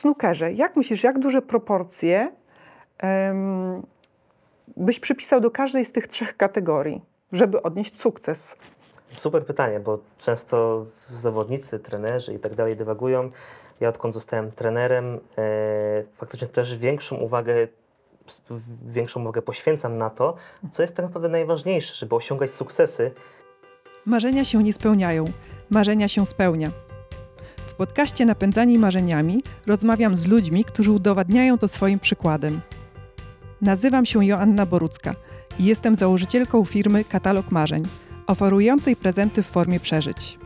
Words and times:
snookerze, 0.00 0.52
jak 0.52 0.76
myślisz, 0.76 1.04
jak 1.04 1.18
duże 1.18 1.42
proporcje 1.42 2.32
em, 2.98 3.82
byś 4.76 5.00
przypisał 5.00 5.40
do 5.40 5.50
każdej 5.50 5.84
z 5.84 5.92
tych 5.92 6.08
trzech 6.08 6.36
kategorii, 6.36 7.02
żeby 7.32 7.62
odnieść 7.62 8.00
sukces? 8.00 8.56
Super 9.12 9.46
pytanie, 9.46 9.80
bo 9.80 9.98
często 10.18 10.86
zawodnicy, 11.08 11.78
trenerzy 11.78 12.34
i 12.34 12.38
tak 12.38 12.54
dalej 12.54 12.76
dywagują. 12.76 13.30
Ja 13.80 13.88
odkąd 13.88 14.14
zostałem 14.14 14.52
trenerem, 14.52 15.18
e, 15.38 16.04
faktycznie 16.16 16.48
też 16.48 16.78
większą 16.78 17.16
uwagę, 17.16 17.68
większą 18.86 19.20
uwagę 19.20 19.42
poświęcam 19.42 19.96
na 19.96 20.10
to, 20.10 20.36
co 20.72 20.82
jest 20.82 20.96
tak 20.96 21.06
naprawdę 21.06 21.28
najważniejsze, 21.28 21.94
żeby 21.94 22.16
osiągać 22.16 22.54
sukcesy. 22.54 23.10
Marzenia 24.06 24.44
się 24.44 24.62
nie 24.62 24.72
spełniają, 24.72 25.24
marzenia 25.70 26.08
się 26.08 26.26
spełnia. 26.26 26.89
Podcaście 27.80 28.26
Napędzani 28.26 28.78
Marzeniami 28.78 29.42
rozmawiam 29.66 30.16
z 30.16 30.26
ludźmi, 30.26 30.64
którzy 30.64 30.92
udowadniają 30.92 31.58
to 31.58 31.68
swoim 31.68 31.98
przykładem. 31.98 32.60
Nazywam 33.60 34.06
się 34.06 34.24
Joanna 34.24 34.66
Borucka 34.66 35.14
i 35.58 35.64
jestem 35.64 35.96
założycielką 35.96 36.64
firmy 36.64 37.04
Katalog 37.04 37.50
Marzeń, 37.50 37.82
oferującej 38.26 38.96
prezenty 38.96 39.42
w 39.42 39.46
formie 39.46 39.80
przeżyć. 39.80 40.38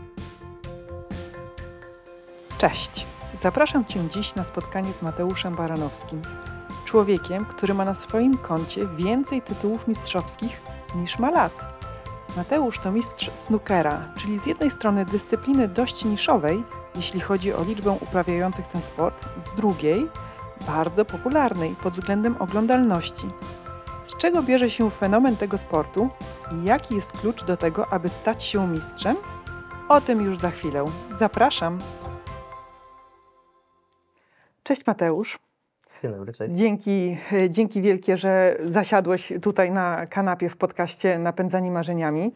Cześć! 2.58 3.06
Zapraszam 3.40 3.84
Cię 3.84 4.00
dziś 4.10 4.34
na 4.34 4.44
spotkanie 4.44 4.92
z 4.92 5.02
Mateuszem 5.02 5.54
Baranowskim, 5.56 6.22
człowiekiem, 6.84 7.44
który 7.44 7.74
ma 7.74 7.84
na 7.84 7.94
swoim 7.94 8.38
koncie 8.38 8.86
więcej 8.96 9.42
tytułów 9.42 9.88
mistrzowskich 9.88 10.60
niż 10.96 11.18
ma 11.18 11.30
lat. 11.30 11.64
Mateusz 12.36 12.78
to 12.78 12.92
mistrz 12.92 13.30
snookera, 13.42 14.12
czyli 14.16 14.38
z 14.38 14.46
jednej 14.46 14.70
strony 14.70 15.04
dyscypliny 15.04 15.68
dość 15.68 16.04
niszowej, 16.04 16.64
jeśli 16.96 17.20
chodzi 17.20 17.52
o 17.52 17.64
liczbę 17.64 17.90
uprawiających 17.90 18.66
ten 18.66 18.82
sport, 18.82 19.24
z 19.46 19.56
drugiej 19.56 20.08
bardzo 20.66 21.04
popularnej 21.04 21.74
pod 21.82 21.92
względem 21.92 22.36
oglądalności. 22.38 23.26
Z 24.04 24.16
czego 24.16 24.42
bierze 24.42 24.70
się 24.70 24.90
fenomen 24.90 25.36
tego 25.36 25.58
sportu 25.58 26.08
i 26.52 26.64
jaki 26.64 26.94
jest 26.94 27.12
klucz 27.12 27.44
do 27.44 27.56
tego, 27.56 27.92
aby 27.92 28.08
stać 28.08 28.44
się 28.44 28.68
mistrzem? 28.68 29.16
O 29.88 30.00
tym 30.00 30.24
już 30.24 30.38
za 30.38 30.50
chwilę. 30.50 30.84
Zapraszam. 31.18 31.78
Cześć 34.62 34.86
Mateusz. 34.86 35.38
Dzień 36.02 36.12
dobry, 36.12 36.32
cześć. 36.32 36.54
Dzięki, 36.54 37.18
dzięki 37.48 37.82
wielkie, 37.82 38.16
że 38.16 38.56
zasiadłeś 38.64 39.32
tutaj 39.42 39.70
na 39.70 40.06
kanapie 40.06 40.48
w 40.48 40.56
podcaście 40.56 41.18
Napędzani 41.18 41.70
Marzeniami. 41.70 42.32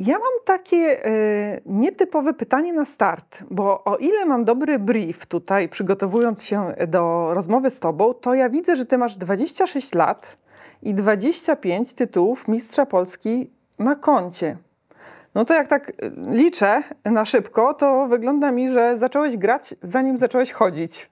Ja 0.00 0.18
mam 0.18 0.32
takie 0.44 1.06
e, 1.06 1.60
nietypowe 1.66 2.34
pytanie 2.34 2.72
na 2.72 2.84
start, 2.84 3.42
bo 3.50 3.84
o 3.84 3.96
ile 3.96 4.26
mam 4.26 4.44
dobry 4.44 4.78
brief 4.78 5.26
tutaj, 5.26 5.68
przygotowując 5.68 6.42
się 6.42 6.74
do 6.88 7.34
rozmowy 7.34 7.70
z 7.70 7.80
Tobą, 7.80 8.14
to 8.14 8.34
ja 8.34 8.48
widzę, 8.48 8.76
że 8.76 8.86
Ty 8.86 8.98
masz 8.98 9.16
26 9.16 9.94
lat 9.94 10.36
i 10.82 10.94
25 10.94 11.94
tytułów 11.94 12.48
Mistrza 12.48 12.86
Polski 12.86 13.50
na 13.78 13.96
koncie. 13.96 14.56
No 15.34 15.44
to 15.44 15.54
jak 15.54 15.68
tak 15.68 15.92
liczę 16.16 16.82
na 17.04 17.24
szybko, 17.24 17.74
to 17.74 18.06
wygląda 18.06 18.50
mi, 18.50 18.72
że 18.72 18.98
zacząłeś 18.98 19.36
grać 19.36 19.74
zanim 19.82 20.18
zacząłeś 20.18 20.52
chodzić. 20.52 21.10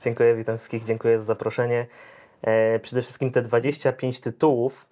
Dziękuję, 0.00 0.34
witam 0.34 0.56
wszystkich, 0.56 0.84
dziękuję 0.84 1.18
za 1.18 1.24
zaproszenie. 1.24 1.86
E, 2.42 2.78
przede 2.78 3.02
wszystkim 3.02 3.30
te 3.30 3.42
25 3.42 4.20
tytułów, 4.20 4.86
e, 4.86 4.91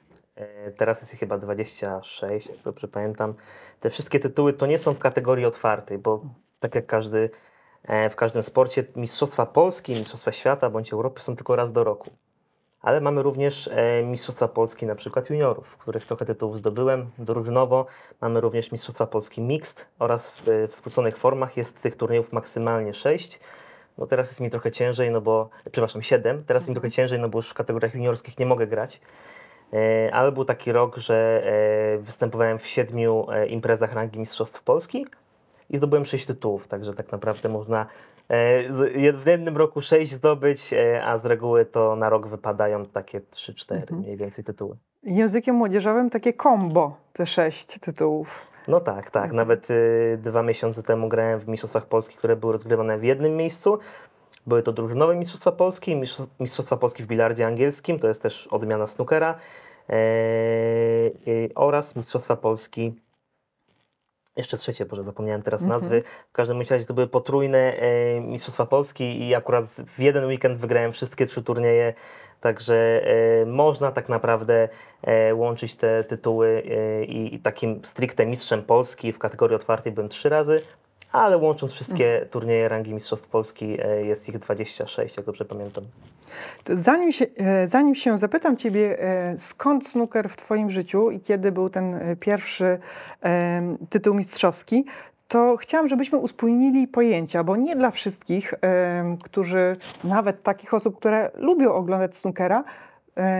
teraz 0.76 1.00
jest 1.00 1.14
ich 1.14 1.20
chyba 1.20 1.38
26, 1.38 2.48
jak 2.48 2.58
dobrze 2.58 2.88
pamiętam. 2.88 3.34
Te 3.80 3.90
wszystkie 3.90 4.20
tytuły 4.20 4.52
to 4.52 4.66
nie 4.66 4.78
są 4.78 4.94
w 4.94 4.98
kategorii 4.98 5.44
otwartej, 5.44 5.98
bo 5.98 6.24
tak 6.60 6.74
jak 6.74 6.86
każdy, 6.86 7.30
e, 7.84 8.10
w 8.10 8.16
każdym 8.16 8.42
sporcie, 8.42 8.84
Mistrzostwa 8.96 9.46
Polski, 9.46 9.94
Mistrzostwa 9.94 10.32
Świata 10.32 10.70
bądź 10.70 10.92
Europy 10.92 11.20
są 11.20 11.36
tylko 11.36 11.56
raz 11.56 11.72
do 11.72 11.84
roku. 11.84 12.10
Ale 12.82 13.00
mamy 13.00 13.22
również 13.22 13.68
e, 13.72 14.02
Mistrzostwa 14.02 14.48
Polski 14.48 14.86
na 14.86 14.94
przykład 14.94 15.30
juniorów, 15.30 15.66
w 15.66 15.76
których 15.76 16.06
trochę 16.06 16.24
tytułów 16.24 16.58
zdobyłem 16.58 17.10
drużynowo. 17.18 17.86
Mamy 18.20 18.40
również 18.40 18.72
Mistrzostwa 18.72 19.06
Polski 19.06 19.40
Mixed 19.40 19.88
oraz 19.98 20.30
w, 20.30 20.42
w 20.68 20.74
skróconych 20.74 21.16
formach 21.16 21.56
jest 21.56 21.82
tych 21.82 21.96
turniejów 21.96 22.32
maksymalnie 22.32 22.94
6. 22.94 23.40
No 23.98 24.06
teraz 24.06 24.28
jest 24.28 24.40
mi 24.40 24.50
trochę 24.50 24.72
ciężej, 24.72 25.10
no 25.10 25.20
bo, 25.20 25.50
przepraszam, 25.72 26.02
7. 26.02 26.44
Teraz 26.44 26.62
jest 26.62 26.68
mi 26.68 26.74
trochę 26.74 26.90
ciężej, 26.90 27.18
no 27.18 27.28
bo 27.28 27.38
już 27.38 27.48
w 27.48 27.54
kategoriach 27.54 27.94
juniorskich 27.94 28.38
nie 28.38 28.46
mogę 28.46 28.66
grać. 28.66 29.00
E, 29.72 30.10
ale 30.14 30.32
był 30.32 30.44
taki 30.44 30.72
rok, 30.72 30.96
że 30.96 31.42
e, 31.44 31.98
występowałem 31.98 32.58
w 32.58 32.66
siedmiu 32.66 33.26
e, 33.32 33.46
imprezach 33.46 33.92
rangi 33.92 34.18
Mistrzostw 34.18 34.62
Polski 34.62 35.06
i 35.70 35.76
zdobyłem 35.76 36.04
6 36.04 36.26
tytułów, 36.26 36.68
także 36.68 36.94
tak 36.94 37.12
naprawdę 37.12 37.48
można 37.48 37.86
w 39.10 39.22
jednym 39.26 39.56
roku 39.56 39.80
6 39.80 40.12
zdobyć, 40.12 40.74
a 41.04 41.18
z 41.18 41.26
reguły 41.26 41.64
to 41.64 41.96
na 41.96 42.10
rok 42.10 42.26
wypadają 42.26 42.86
takie 42.86 43.20
3-4 43.20 43.74
Mhm. 43.74 44.00
mniej 44.00 44.16
więcej 44.16 44.44
tytuły. 44.44 44.76
Językiem 45.02 45.54
młodzieżowym 45.54 46.10
takie 46.10 46.32
combo, 46.32 46.96
te 47.12 47.26
sześć 47.26 47.66
tytułów. 47.66 48.46
No 48.68 48.80
tak, 48.80 49.10
tak. 49.10 49.22
Mhm. 49.22 49.36
Nawet 49.36 49.70
y, 49.70 50.18
dwa 50.22 50.42
miesiące 50.42 50.82
temu 50.82 51.08
grałem 51.08 51.40
w 51.40 51.48
Mistrzostwach 51.48 51.86
Polski, 51.86 52.16
które 52.16 52.36
były 52.36 52.52
rozgrywane 52.52 52.98
w 52.98 53.04
jednym 53.04 53.36
miejscu. 53.36 53.78
Były 54.50 54.62
to 54.62 54.72
drużynowe 54.72 55.16
Mistrzostwa 55.16 55.52
Polski, 55.52 55.96
Mistrz- 55.96 56.26
Mistrzostwa 56.40 56.76
Polski 56.76 57.02
w 57.02 57.06
bilardzie 57.06 57.46
angielskim, 57.46 57.98
to 57.98 58.08
jest 58.08 58.22
też 58.22 58.46
odmiana 58.46 58.86
snookera, 58.86 59.34
e, 59.88 59.94
y, 61.28 61.50
oraz 61.54 61.96
Mistrzostwa 61.96 62.36
Polski, 62.36 62.94
jeszcze 64.36 64.56
trzecie, 64.56 64.86
Boże, 64.86 65.04
zapomniałem 65.04 65.42
teraz 65.42 65.62
Mhm. 65.62 65.80
nazwy. 65.80 66.02
W 66.28 66.32
każdym 66.32 66.60
razie 66.70 66.84
to 66.84 66.94
były 66.94 67.06
potrójne 67.06 67.58
e, 67.76 68.20
Mistrzostwa 68.20 68.66
Polski 68.66 69.28
i 69.28 69.34
akurat 69.34 69.64
w 69.66 69.98
jeden 70.00 70.24
weekend 70.24 70.58
wygrałem 70.58 70.92
wszystkie 70.92 71.26
trzy 71.26 71.42
turnieje, 71.42 71.94
także 72.40 73.02
e, 73.42 73.46
można 73.46 73.92
tak 73.92 74.08
naprawdę 74.08 74.68
e, 75.02 75.34
łączyć 75.34 75.74
te 75.74 76.04
tytuły 76.04 76.62
e, 76.70 77.04
i, 77.04 77.34
i 77.34 77.38
takim 77.38 77.80
stricte 77.84 78.26
mistrzem 78.26 78.62
Polski 78.62 79.12
w 79.12 79.18
kategorii 79.18 79.56
otwartej 79.56 79.92
byłem 79.92 80.08
trzy 80.08 80.28
razy, 80.28 80.62
ale 81.12 81.36
łącząc 81.38 81.72
wszystkie 81.72 82.26
turnieje 82.30 82.68
rangi 82.68 82.94
Mistrzostw 82.94 83.28
Polski 83.28 83.78
e, 83.82 84.04
jest 84.04 84.28
ich 84.28 84.38
26, 84.38 85.16
jak 85.16 85.26
dobrze 85.26 85.44
pamiętam. 85.44 85.84
To 86.64 86.76
Zanim 86.76 87.12
się, 87.12 87.26
e, 87.36 87.68
zanim 87.68 87.94
się 87.94 88.18
zapytam 88.18 88.56
Ciebie, 88.56 89.02
e, 89.02 89.38
skąd 89.38 89.86
snooker 89.86 90.28
w 90.28 90.36
Twoim 90.36 90.70
życiu 90.70 91.10
i 91.10 91.20
kiedy 91.20 91.52
był 91.52 91.70
ten 91.70 92.16
pierwszy 92.20 92.78
tytuł 93.90 94.14
mistrzowski, 94.14 94.84
to 95.28 95.56
chciałam, 95.56 95.88
żebyśmy 95.88 96.18
uspójnili 96.18 96.88
pojęcia, 96.88 97.44
bo 97.44 97.56
nie 97.56 97.76
dla 97.76 97.90
wszystkich, 97.90 98.54
którzy, 99.22 99.76
nawet 100.04 100.42
takich 100.42 100.74
osób, 100.74 100.98
które 100.98 101.30
lubią 101.34 101.72
oglądać 101.72 102.16
snookera, 102.16 102.64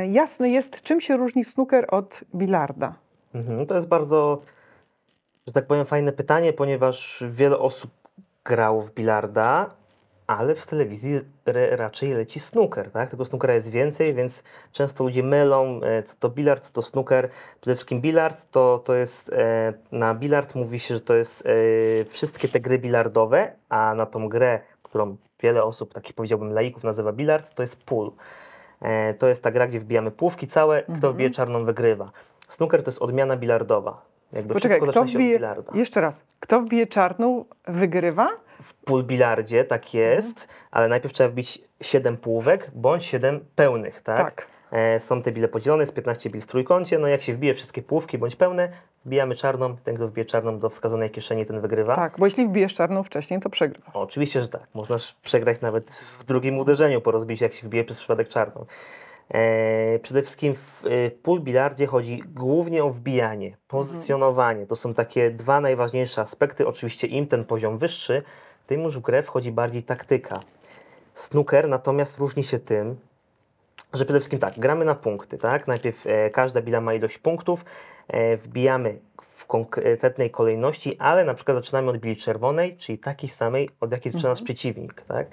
jasne 0.09 0.51
jest, 0.51 0.83
czym 0.83 1.01
się 1.01 1.17
różni 1.17 1.45
snooker 1.45 1.87
od 1.89 2.21
bilarda. 2.35 2.95
Mhm, 3.35 3.67
to 3.67 3.75
jest 3.75 3.89
bardzo, 3.89 4.43
że 5.51 5.55
tak 5.55 5.67
powiem, 5.67 5.87
fajne 5.87 6.13
pytanie, 6.13 6.53
ponieważ 6.53 7.25
wiele 7.29 7.59
osób 7.59 7.91
grało 8.45 8.83
w 8.83 8.91
bilarda, 8.91 9.69
ale 10.27 10.55
w 10.55 10.67
telewizji 10.67 11.21
re, 11.47 11.77
raczej 11.77 12.13
leci 12.15 12.41
snooker, 12.41 12.91
tak? 12.91 13.11
Tego 13.11 13.25
snookera 13.25 13.55
jest 13.55 13.71
więcej, 13.71 14.15
więc 14.15 14.45
często 14.73 15.05
ludzie 15.05 15.23
mylą, 15.23 15.81
e, 15.83 16.03
co 16.03 16.17
to 16.19 16.29
bilard, 16.29 16.65
co 16.65 16.73
to 16.73 16.83
snooker. 16.83 17.29
Przede 17.61 17.75
wszystkim 17.75 18.01
bilard 18.01 18.51
to, 18.51 18.83
to 18.85 18.95
jest, 18.95 19.33
e, 19.33 19.73
na 19.93 20.15
bilard 20.15 20.55
mówi 20.55 20.79
się, 20.81 20.95
że 20.95 21.01
to 21.01 21.15
jest 21.15 21.47
e, 21.47 22.05
wszystkie 22.05 22.49
te 22.49 22.61
gry 22.61 22.79
bilardowe, 22.79 23.53
a 23.69 23.95
na 23.95 24.07
tą 24.07 24.29
grę, 24.29 24.61
którą 24.83 25.17
wiele 25.43 25.65
osób, 25.65 25.95
takich 25.95 26.15
powiedziałbym 26.15 26.53
laików 26.53 26.85
nazywa 26.85 27.13
bilard, 27.13 27.55
to 27.55 27.63
jest 27.63 27.85
pool. 27.85 28.13
To 29.19 29.29
jest 29.29 29.43
ta 29.43 29.51
gra, 29.51 29.67
gdzie 29.67 29.81
wbijamy 29.81 30.11
półki 30.11 30.47
całe, 30.47 30.83
kto 30.99 31.13
wbije 31.13 31.31
czarną 31.31 31.65
wygrywa. 31.65 32.13
Snooker 32.49 32.83
to 32.83 32.91
jest 32.91 33.03
odmiana 33.03 33.37
bilardowa. 33.37 34.10
Jakby 34.33 34.55
Poczekaj, 34.55 34.81
wszystko 34.81 35.05
kto 35.05 35.13
wbije, 35.13 35.41
jeszcze 35.75 36.01
raz, 36.01 36.23
kto 36.41 36.61
wbije 36.61 36.87
czarną, 36.87 37.45
wygrywa? 37.69 38.29
W 38.63 38.75
pool 38.75 39.05
bilardzie 39.05 39.65
tak 39.65 39.95
jest, 39.95 40.49
ale 40.71 40.89
najpierw 40.89 41.15
trzeba 41.15 41.31
wbić 41.31 41.63
7 41.81 42.17
półek 42.17 42.71
bądź 42.75 43.05
7 43.05 43.41
pełnych, 43.57 44.01
tak? 44.01 44.17
Tak. 44.17 44.47
E, 44.73 45.01
są 45.01 45.23
te 45.23 45.33
bile 45.33 45.49
podzielone, 45.49 45.83
jest 45.83 45.95
15 45.95 46.31
bil 46.31 46.41
w 46.41 46.47
trójkącie, 46.47 46.99
no 46.99 47.09
jak 47.09 47.23
się 47.23 47.35
wbije 47.35 47.55
wszystkie 47.55 47.83
półki 47.83 48.19
bądź 48.19 48.37
pełne, 48.37 48.69
wbijamy 49.05 49.35
czarną, 49.35 49.77
ten 49.77 49.95
kto 49.95 50.09
wbije 50.09 50.25
czarną 50.25 50.59
do 50.59 50.71
wskazanej 50.71 51.11
kieszeni, 51.11 51.47
ten 51.47 51.61
wygrywa. 51.61 51.97
Tak, 51.97 52.15
bo 52.19 52.27
jeśli 52.27 52.47
wbijesz 52.47 52.75
czarną 52.75 53.03
wcześniej, 53.03 53.41
to 53.41 53.51
przegrywasz. 53.51 53.97
O, 53.97 54.01
oczywiście, 54.01 54.43
że 54.43 54.49
tak. 54.49 54.63
Można 54.75 54.97
przegrać 55.23 55.61
nawet 55.61 55.91
w 55.91 56.25
drugim 56.25 56.59
uderzeniu 56.59 57.01
po 57.01 57.11
rozbiciu, 57.11 57.45
jak 57.45 57.53
się 57.53 57.67
wbije 57.67 57.85
przez 57.85 57.99
przypadek 57.99 58.29
czarną. 58.29 58.67
E, 59.35 59.99
przede 59.99 60.23
wszystkim 60.23 60.55
w 60.55 60.85
e, 60.85 61.11
pool 61.11 61.41
bilardzie 61.41 61.87
chodzi 61.87 62.23
głównie 62.35 62.85
o 62.85 62.91
wbijanie, 62.91 63.57
pozycjonowanie. 63.69 64.67
To 64.67 64.77
są 64.77 64.95
takie 64.95 65.31
dwa 65.31 65.61
najważniejsze 65.61 66.21
aspekty. 66.21 66.67
Oczywiście 66.67 67.07
im 67.07 67.27
ten 67.27 67.45
poziom 67.45 67.79
wyższy, 67.79 68.23
tym 68.67 68.83
już 68.83 68.99
w 68.99 69.01
grę 69.01 69.23
wchodzi 69.23 69.53
bardziej 69.53 69.83
taktyka. 69.83 70.41
Snooker 71.15 71.69
natomiast 71.69 72.19
różni 72.19 72.45
się 72.45 72.59
tym, 72.59 72.97
że 73.93 74.05
przede 74.05 74.21
wszystkim 74.21 74.39
tak, 74.39 74.59
gramy 74.59 74.85
na 74.85 74.95
punkty, 74.95 75.39
tak? 75.39 75.69
Najpierw 75.69 76.07
e, 76.07 76.31
każda 76.31 76.63
bila 76.63 76.81
ma 76.81 76.95
ilość 76.95 77.19
punktów, 77.19 77.65
wbijamy 78.39 78.99
w 79.41 79.47
konkretnej 79.47 80.31
kolejności, 80.31 80.97
ale 80.99 81.25
na 81.25 81.35
przykład 81.35 81.57
zaczynamy 81.57 81.91
od 81.91 81.99
bili 81.99 82.17
czerwonej, 82.17 82.77
czyli 82.77 82.99
takiej 82.99 83.29
samej, 83.29 83.71
od 83.81 83.93
jakiej 83.93 84.13
zaczyna 84.13 84.31
nasz 84.31 84.43
przeciwnik, 84.43 85.03
tak? 85.03 85.27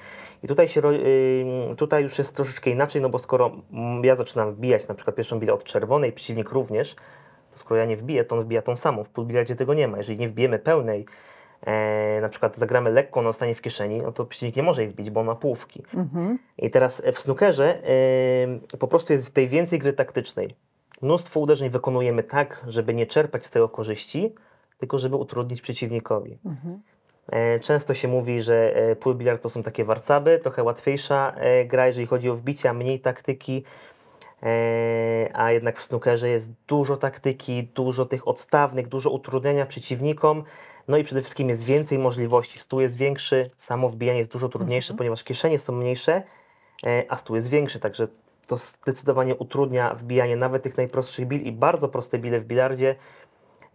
I 0.43 0.47
tutaj, 0.47 0.67
się, 0.67 0.81
ym, 0.87 1.75
tutaj 1.75 2.03
już 2.03 2.17
jest 2.17 2.35
troszeczkę 2.35 2.69
inaczej, 2.69 3.01
no 3.01 3.09
bo 3.09 3.19
skoro 3.19 3.51
mm, 3.73 4.03
ja 4.03 4.15
zaczynam 4.15 4.53
wbijać 4.53 4.87
na 4.87 4.95
przykład 4.95 5.15
pierwszą 5.15 5.39
bilę 5.39 5.53
od 5.53 5.63
czerwonej, 5.63 6.11
przeciwnik 6.11 6.51
również, 6.51 6.95
to 7.51 7.57
skoro 7.57 7.79
ja 7.79 7.85
nie 7.85 7.97
wbiję, 7.97 8.23
to 8.23 8.35
on 8.35 8.41
wbija 8.41 8.61
tą 8.61 8.75
samą. 8.75 9.03
W 9.03 9.09
półbilardzie 9.09 9.55
tego 9.55 9.73
nie 9.73 9.87
ma. 9.87 9.97
Jeżeli 9.97 10.19
nie 10.19 10.29
wbijemy 10.29 10.59
pełnej, 10.59 11.05
e, 11.61 12.21
na 12.21 12.29
przykład 12.29 12.57
zagramy 12.57 12.91
lekko, 12.91 13.19
ona 13.19 13.29
zostanie 13.29 13.55
w 13.55 13.61
kieszeni, 13.61 14.01
no 14.01 14.11
to 14.11 14.25
przeciwnik 14.25 14.55
nie 14.55 14.63
może 14.63 14.81
jej 14.81 14.91
wbić, 14.91 15.09
bo 15.09 15.19
on 15.19 15.25
ma 15.25 15.35
połówki. 15.35 15.83
Mhm. 15.93 16.39
I 16.57 16.69
teraz 16.69 17.03
w 17.13 17.19
snookerze 17.19 17.79
y, 18.73 18.77
po 18.77 18.87
prostu 18.87 19.13
jest 19.13 19.27
w 19.27 19.31
tej 19.31 19.47
więcej 19.47 19.79
gry 19.79 19.93
taktycznej. 19.93 20.55
Mnóstwo 21.01 21.39
uderzeń 21.39 21.69
wykonujemy 21.69 22.23
tak, 22.23 22.65
żeby 22.67 22.93
nie 22.93 23.05
czerpać 23.05 23.45
z 23.45 23.49
tego 23.51 23.69
korzyści, 23.69 24.35
tylko 24.77 24.99
żeby 24.99 25.15
utrudnić 25.15 25.61
przeciwnikowi. 25.61 26.37
Mhm. 26.45 26.81
E, 27.31 27.59
Często 27.59 27.93
się 27.93 28.07
mówi, 28.07 28.41
że 28.41 28.75
e, 28.75 28.95
pool 28.95 29.15
billard 29.15 29.41
to 29.43 29.49
są 29.49 29.63
takie 29.63 29.85
warcaby, 29.85 30.39
trochę 30.43 30.63
łatwiejsza 30.63 31.33
e, 31.35 31.65
gra, 31.65 31.87
jeżeli 31.87 32.07
chodzi 32.07 32.29
o 32.29 32.35
wbicia, 32.35 32.73
mniej 32.73 32.99
taktyki, 32.99 33.63
a 35.33 35.51
jednak 35.51 35.79
w 35.79 35.83
snookerze 35.83 36.29
jest 36.29 36.51
dużo 36.67 36.97
taktyki, 36.97 37.63
dużo 37.63 38.05
tych 38.05 38.27
odstawnych, 38.27 38.87
dużo 38.87 39.09
utrudniania 39.09 39.65
przeciwnikom, 39.65 40.43
no 40.87 40.97
i 40.97 41.03
przede 41.03 41.21
wszystkim 41.21 41.49
jest 41.49 41.63
więcej 41.63 41.99
możliwości. 41.99 42.59
Stół 42.59 42.81
jest 42.81 42.97
większy, 42.97 43.49
samo 43.57 43.89
wbijanie 43.89 44.19
jest 44.19 44.31
dużo 44.31 44.49
trudniejsze, 44.49 44.93
ponieważ 44.93 45.23
kieszenie 45.23 45.59
są 45.59 45.73
mniejsze, 45.73 46.23
a 47.09 47.17
stół 47.17 47.35
jest 47.35 47.49
większy, 47.49 47.79
także 47.79 48.07
to 48.47 48.57
zdecydowanie 48.57 49.35
utrudnia 49.35 49.93
wbijanie 49.95 50.35
nawet 50.35 50.63
tych 50.63 50.77
najprostszych 50.77 51.27
bil 51.27 51.41
i 51.41 51.51
bardzo 51.51 51.89
proste 51.89 52.19
bile 52.19 52.39
w 52.39 52.45
bilardzie. 52.45 52.95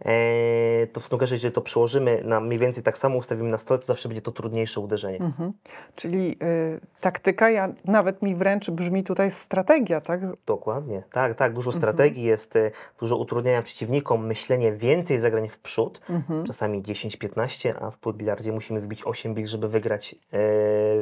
E, 0.05 0.87
to 0.87 0.99
w 0.99 1.05
snookerze, 1.05 1.35
jeżeli 1.35 1.53
to 1.53 1.61
przełożymy 1.61 2.21
na 2.23 2.39
mniej 2.39 2.59
więcej 2.59 2.83
tak 2.83 2.97
samo 2.97 3.17
ustawimy 3.17 3.49
na 3.49 3.57
stole, 3.57 3.79
to 3.79 3.85
zawsze 3.85 4.09
będzie 4.09 4.21
to 4.21 4.31
trudniejsze 4.31 4.79
uderzenie. 4.79 5.19
Mhm. 5.19 5.53
Czyli 5.95 6.37
y, 6.43 6.79
taktyka, 7.01 7.49
ja, 7.49 7.69
nawet 7.85 8.21
mi 8.21 8.35
wręcz 8.35 8.69
brzmi 8.69 9.03
tutaj 9.03 9.31
strategia, 9.31 10.01
tak? 10.01 10.19
Dokładnie. 10.45 11.03
Tak, 11.11 11.35
tak. 11.35 11.53
Dużo 11.53 11.71
strategii 11.71 12.23
jest, 12.23 12.55
e, 12.55 12.71
dużo 12.99 13.17
utrudniania 13.17 13.61
przeciwnikom, 13.61 14.27
myślenie 14.27 14.71
więcej 14.71 15.17
zagrań 15.17 15.49
w 15.49 15.59
przód, 15.59 16.01
Mhm. 16.09 16.45
czasami 16.45 16.81
10-15, 16.83 17.73
a 17.81 17.91
w 17.91 17.97
półbilardzie 17.97 18.51
musimy 18.51 18.81
wbić 18.81 19.01
8 19.05 19.33
bil, 19.33 19.47
żeby 19.47 19.67
wygrać 19.69 20.15
e, 20.33 20.37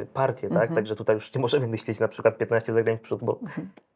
partię, 0.06 0.48
tak? 0.48 0.56
Mhm. 0.60 0.74
Także 0.74 0.96
tutaj 0.96 1.16
już 1.16 1.34
nie 1.34 1.40
możemy 1.40 1.66
myśleć 1.66 2.00
na 2.00 2.08
przykład 2.08 2.38
15 2.38 2.72
zagrań 2.72 2.96
w 2.96 3.00
przód, 3.00 3.20
bo 3.24 3.38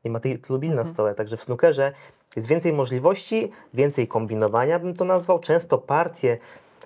nie 0.05 0.11
ma 0.11 0.21
tej 0.21 0.39
tylu 0.39 0.59
bil 0.59 0.75
na 0.75 0.85
stole. 0.85 1.15
Także 1.15 1.37
w 1.37 1.43
snookerze 1.43 1.93
jest 2.37 2.49
więcej 2.49 2.73
możliwości, 2.73 3.51
więcej 3.75 4.09
kombinowania 4.09 4.79
bym 4.79 4.95
to 4.95 5.05
nazwał. 5.05 5.39
Często 5.39 5.79
partie 5.79 6.39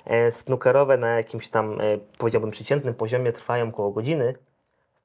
e, 0.05 0.33
snookerowe 0.33 0.99
na 0.99 1.09
jakimś 1.09 1.49
tam, 1.49 1.81
e, 1.81 1.99
powiedziałbym, 2.19 2.51
przeciętnym 2.51 2.95
poziomie 2.95 3.33
trwają 3.33 3.69
około 3.69 3.91
godziny. 3.91 4.35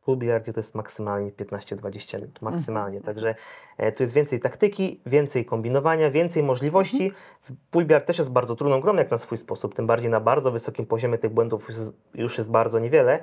W 0.02 0.06
półbilardzie 0.06 0.54
to 0.54 0.60
jest 0.60 0.76
maksymalnie 0.76 1.32
15-20 1.32 2.16
minut, 2.16 2.42
maksymalnie. 2.42 3.02
Także 3.02 3.36
e, 3.78 3.92
tu 3.92 4.04
jest 4.04 4.14
więcej 4.14 4.40
taktyki, 4.40 5.02
więcej 5.06 5.46
kombinowania, 5.46 6.12
więcej 6.12 6.44
możliwości. 6.44 7.12
W 7.42 7.52
Półbiard 7.72 8.06
też 8.06 8.18
jest 8.18 8.32
bardzo 8.32 8.56
trudną 8.56 8.80
grą, 8.80 8.96
jak 8.96 9.12
na 9.12 9.18
swój 9.18 9.38
sposób, 9.38 9.76
tym 9.76 9.88
bardziej 9.88 10.10
na 10.10 10.20
bardzo 10.20 10.52
wysokim 10.52 10.86
poziomie 10.86 11.18
tych 11.18 11.32
błędów 11.32 11.68
już 12.14 12.38
jest 12.38 12.52
bardzo 12.52 12.80
niewiele, 12.80 13.20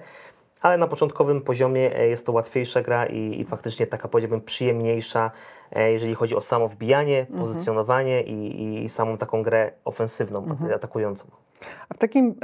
ale 0.63 0.79
na 0.79 0.87
początkowym 0.87 1.41
poziomie 1.41 1.97
e, 1.99 2.09
jest 2.09 2.27
to 2.27 2.33
łatwiejsza 2.33 2.83
gra 2.83 3.07
i, 3.07 3.41
i 3.41 3.45
faktycznie 3.45 3.87
taka, 3.87 4.09
powiedziałbym, 4.09 4.41
przyjemniejsza, 4.41 5.31
e, 5.73 5.93
jeżeli 5.93 6.15
chodzi 6.15 6.37
o 6.37 6.41
samo 6.41 6.69
wbijanie, 6.69 7.27
pozycjonowanie 7.39 8.23
i, 8.23 8.83
i, 8.85 8.89
samą 8.89 9.17
taką 9.17 9.43
grę 9.43 9.73
ofensywną, 9.85 10.57
atakującą. 10.75 11.27
A 11.89 11.95
w 11.95 11.99
takim 11.99 12.35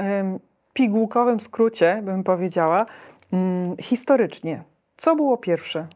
pigułkowym 0.72 1.40
skrócie 1.40 2.00
bym 2.04 2.24
powiedziała, 2.24 2.86
mm, 3.32 3.76
historycznie, 3.76 4.64
co 4.96 5.16
było 5.16 5.36
pierwsze? 5.36 5.86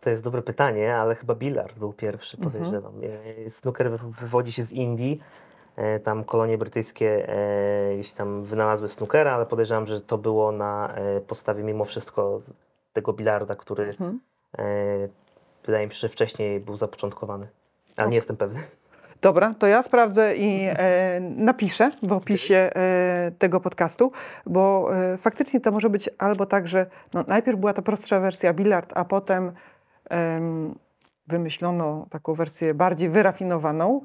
To 0.00 0.10
jest 0.10 0.22
dobre 0.22 0.42
pytanie, 0.42 0.96
ale 0.96 1.14
chyba 1.14 1.34
bilard 1.34 1.78
był 1.78 1.92
pierwszy, 1.92 2.36
podejrzewam. 2.36 2.92
E, 3.46 3.50
Snooker 3.50 3.90
wy- 3.90 3.98
wywodzi 4.20 4.52
się 4.52 4.62
z 4.62 4.72
Indii. 4.72 5.20
E, 5.76 5.98
Tam 6.00 6.24
kolonie 6.24 6.58
brytyjskie 6.58 7.28
e, 7.28 7.94
gdzieś 7.94 8.12
tam 8.12 8.44
wynalazły 8.44 8.88
snookera, 8.88 9.32
ale 9.32 9.46
podejrzewam, 9.46 9.86
że 9.86 10.00
to 10.00 10.18
było 10.18 10.52
na 10.52 10.94
e, 10.94 11.20
podstawie 11.20 11.64
mimo 11.64 11.84
wszystko 11.84 12.40
tego 12.92 13.12
bilarda, 13.12 13.56
który 13.56 13.84
Mhm. 13.84 14.20
wydaje 15.66 15.86
mi 15.86 15.92
się, 15.92 15.98
że 15.98 16.08
wcześniej 16.08 16.60
był 16.60 16.76
zapoczątkowany. 16.76 17.46
Ale 17.96 18.08
nie 18.08 18.16
jestem 18.16 18.36
pewny. 18.36 18.60
Dobra, 19.22 19.54
to 19.58 19.66
ja 19.66 19.82
sprawdzę 19.82 20.36
i 20.36 20.66
e, 20.68 21.20
napiszę 21.20 21.90
w 22.02 22.12
opisie 22.12 22.56
e, 22.56 23.32
tego 23.38 23.60
podcastu, 23.60 24.12
bo 24.46 24.90
e, 24.96 25.18
faktycznie 25.18 25.60
to 25.60 25.70
może 25.70 25.90
być 25.90 26.10
albo 26.18 26.46
tak, 26.46 26.68
że 26.68 26.86
no, 27.14 27.24
najpierw 27.28 27.58
była 27.60 27.72
ta 27.72 27.82
prostsza 27.82 28.20
wersja 28.20 28.52
bilard, 28.52 28.92
a 28.94 29.04
potem 29.04 29.52
em, 30.10 30.74
wymyślono 31.26 32.06
taką 32.10 32.34
wersję 32.34 32.74
bardziej 32.74 33.08
wyrafinowaną. 33.08 34.00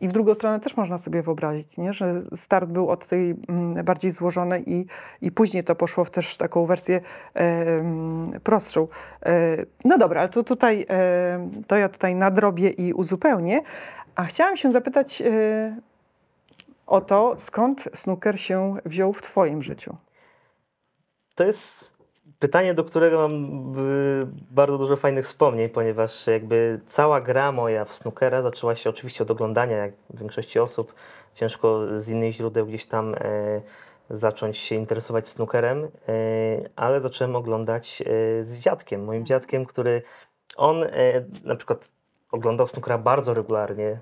I 0.00 0.08
w 0.08 0.12
drugą 0.12 0.34
stronę 0.34 0.60
też 0.60 0.76
można 0.76 0.98
sobie 0.98 1.22
wyobrazić, 1.22 1.78
nie? 1.78 1.92
że 1.92 2.22
start 2.34 2.70
był 2.70 2.90
od 2.90 3.06
tej 3.06 3.36
mm, 3.48 3.84
bardziej 3.84 4.10
złożonej 4.10 4.72
i, 4.72 4.86
i 5.22 5.32
później 5.32 5.64
to 5.64 5.74
poszło 5.74 6.04
w 6.04 6.10
też 6.10 6.36
taką 6.36 6.66
wersję 6.66 7.00
em, 7.34 8.40
prostszą. 8.44 8.88
E, 9.26 9.56
no 9.84 9.98
dobra, 9.98 10.20
ale 10.20 10.28
to 10.28 10.42
tutaj 10.42 10.86
e, 10.90 11.50
to 11.66 11.76
ja 11.76 11.88
tutaj 11.88 12.14
nadrobię 12.14 12.70
i 12.70 12.92
uzupełnię. 12.92 13.60
A 14.14 14.24
chciałam 14.24 14.56
się 14.56 14.72
zapytać 14.72 15.22
e, 15.22 15.76
o 16.86 17.00
to, 17.00 17.34
skąd 17.38 17.88
snooker 17.94 18.40
się 18.40 18.76
wziął 18.84 19.12
w 19.12 19.22
Twoim 19.22 19.62
życiu? 19.62 19.96
To 21.34 21.44
jest 21.44 21.97
pytanie, 22.38 22.74
do 22.74 22.84
którego 22.84 23.28
mam 23.28 23.34
y, 23.78 24.26
bardzo 24.50 24.78
dużo 24.78 24.96
fajnych 24.96 25.24
wspomnień, 25.24 25.68
ponieważ 25.68 26.26
jakby 26.26 26.80
cała 26.86 27.20
gra 27.20 27.52
moja 27.52 27.84
w 27.84 27.94
snookera 27.94 28.42
zaczęła 28.42 28.76
się 28.76 28.90
oczywiście 28.90 29.22
od 29.22 29.30
oglądania, 29.30 29.76
jak 29.76 29.92
w 30.10 30.18
większości 30.18 30.58
osób. 30.58 30.94
Ciężko 31.34 31.80
z 32.00 32.08
innych 32.08 32.32
źródeł 32.32 32.66
gdzieś 32.66 32.86
tam 32.86 33.14
e, 33.14 33.18
zacząć 34.10 34.58
się 34.58 34.74
interesować 34.74 35.28
snookerem, 35.28 35.84
e, 35.84 35.88
ale 36.76 37.00
zacząłem 37.00 37.36
oglądać 37.36 38.02
e, 38.02 38.44
z 38.44 38.58
dziadkiem, 38.58 39.04
moim 39.04 39.26
dziadkiem, 39.26 39.66
który 39.66 40.02
on 40.56 40.84
na 41.44 41.56
przykład 41.56 41.88
oglądał 42.30 42.66
snookera 42.66 42.98
bardzo 42.98 43.34
regularnie, 43.34 44.00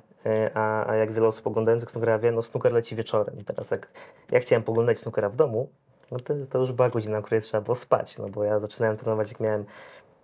a, 0.55 0.91
a 0.91 0.95
jak 0.95 1.13
wiele 1.13 1.27
osób 1.27 1.47
oglądających 1.47 1.91
snookera 1.91 2.19
wie, 2.19 2.33
no 2.33 2.43
snooker 2.43 2.73
leci 2.73 2.97
wieczorem. 2.97 3.45
Teraz 3.45 3.71
jak 3.71 3.89
ja 4.31 4.41
chciałem 4.41 4.63
poglądać 4.63 4.99
snookera 4.99 5.29
w 5.29 5.37
domu, 5.37 5.69
no 6.11 6.19
to, 6.19 6.35
to 6.51 6.59
już 6.59 6.73
była 6.73 6.91
godzina, 6.91 7.19
o 7.19 7.23
której 7.23 7.43
trzeba 7.43 7.61
było 7.61 7.75
spać, 7.75 8.19
no 8.19 8.29
bo 8.29 8.45
ja 8.45 8.61
zaczynałem 8.61 8.97
trenować 8.97 9.31
jak 9.31 9.41
miałem 9.41 9.65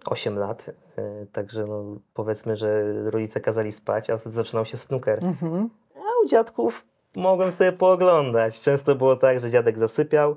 8 0.06 0.38
lat, 0.38 0.70
e, 0.96 1.26
także 1.32 1.66
no 1.66 1.84
powiedzmy, 2.14 2.56
że 2.56 2.92
rodzice 3.10 3.40
kazali 3.40 3.72
spać, 3.72 4.10
a 4.10 4.16
wtedy 4.16 4.34
zaczynał 4.34 4.64
się 4.64 4.76
snooker. 4.76 5.24
Mhm. 5.24 5.70
A 5.96 6.24
u 6.24 6.28
dziadków 6.28 6.84
mogłem 7.16 7.52
sobie 7.52 7.72
pooglądać. 7.72 8.60
Często 8.60 8.94
było 8.94 9.16
tak, 9.16 9.40
że 9.40 9.50
dziadek 9.50 9.78
zasypiał, 9.78 10.36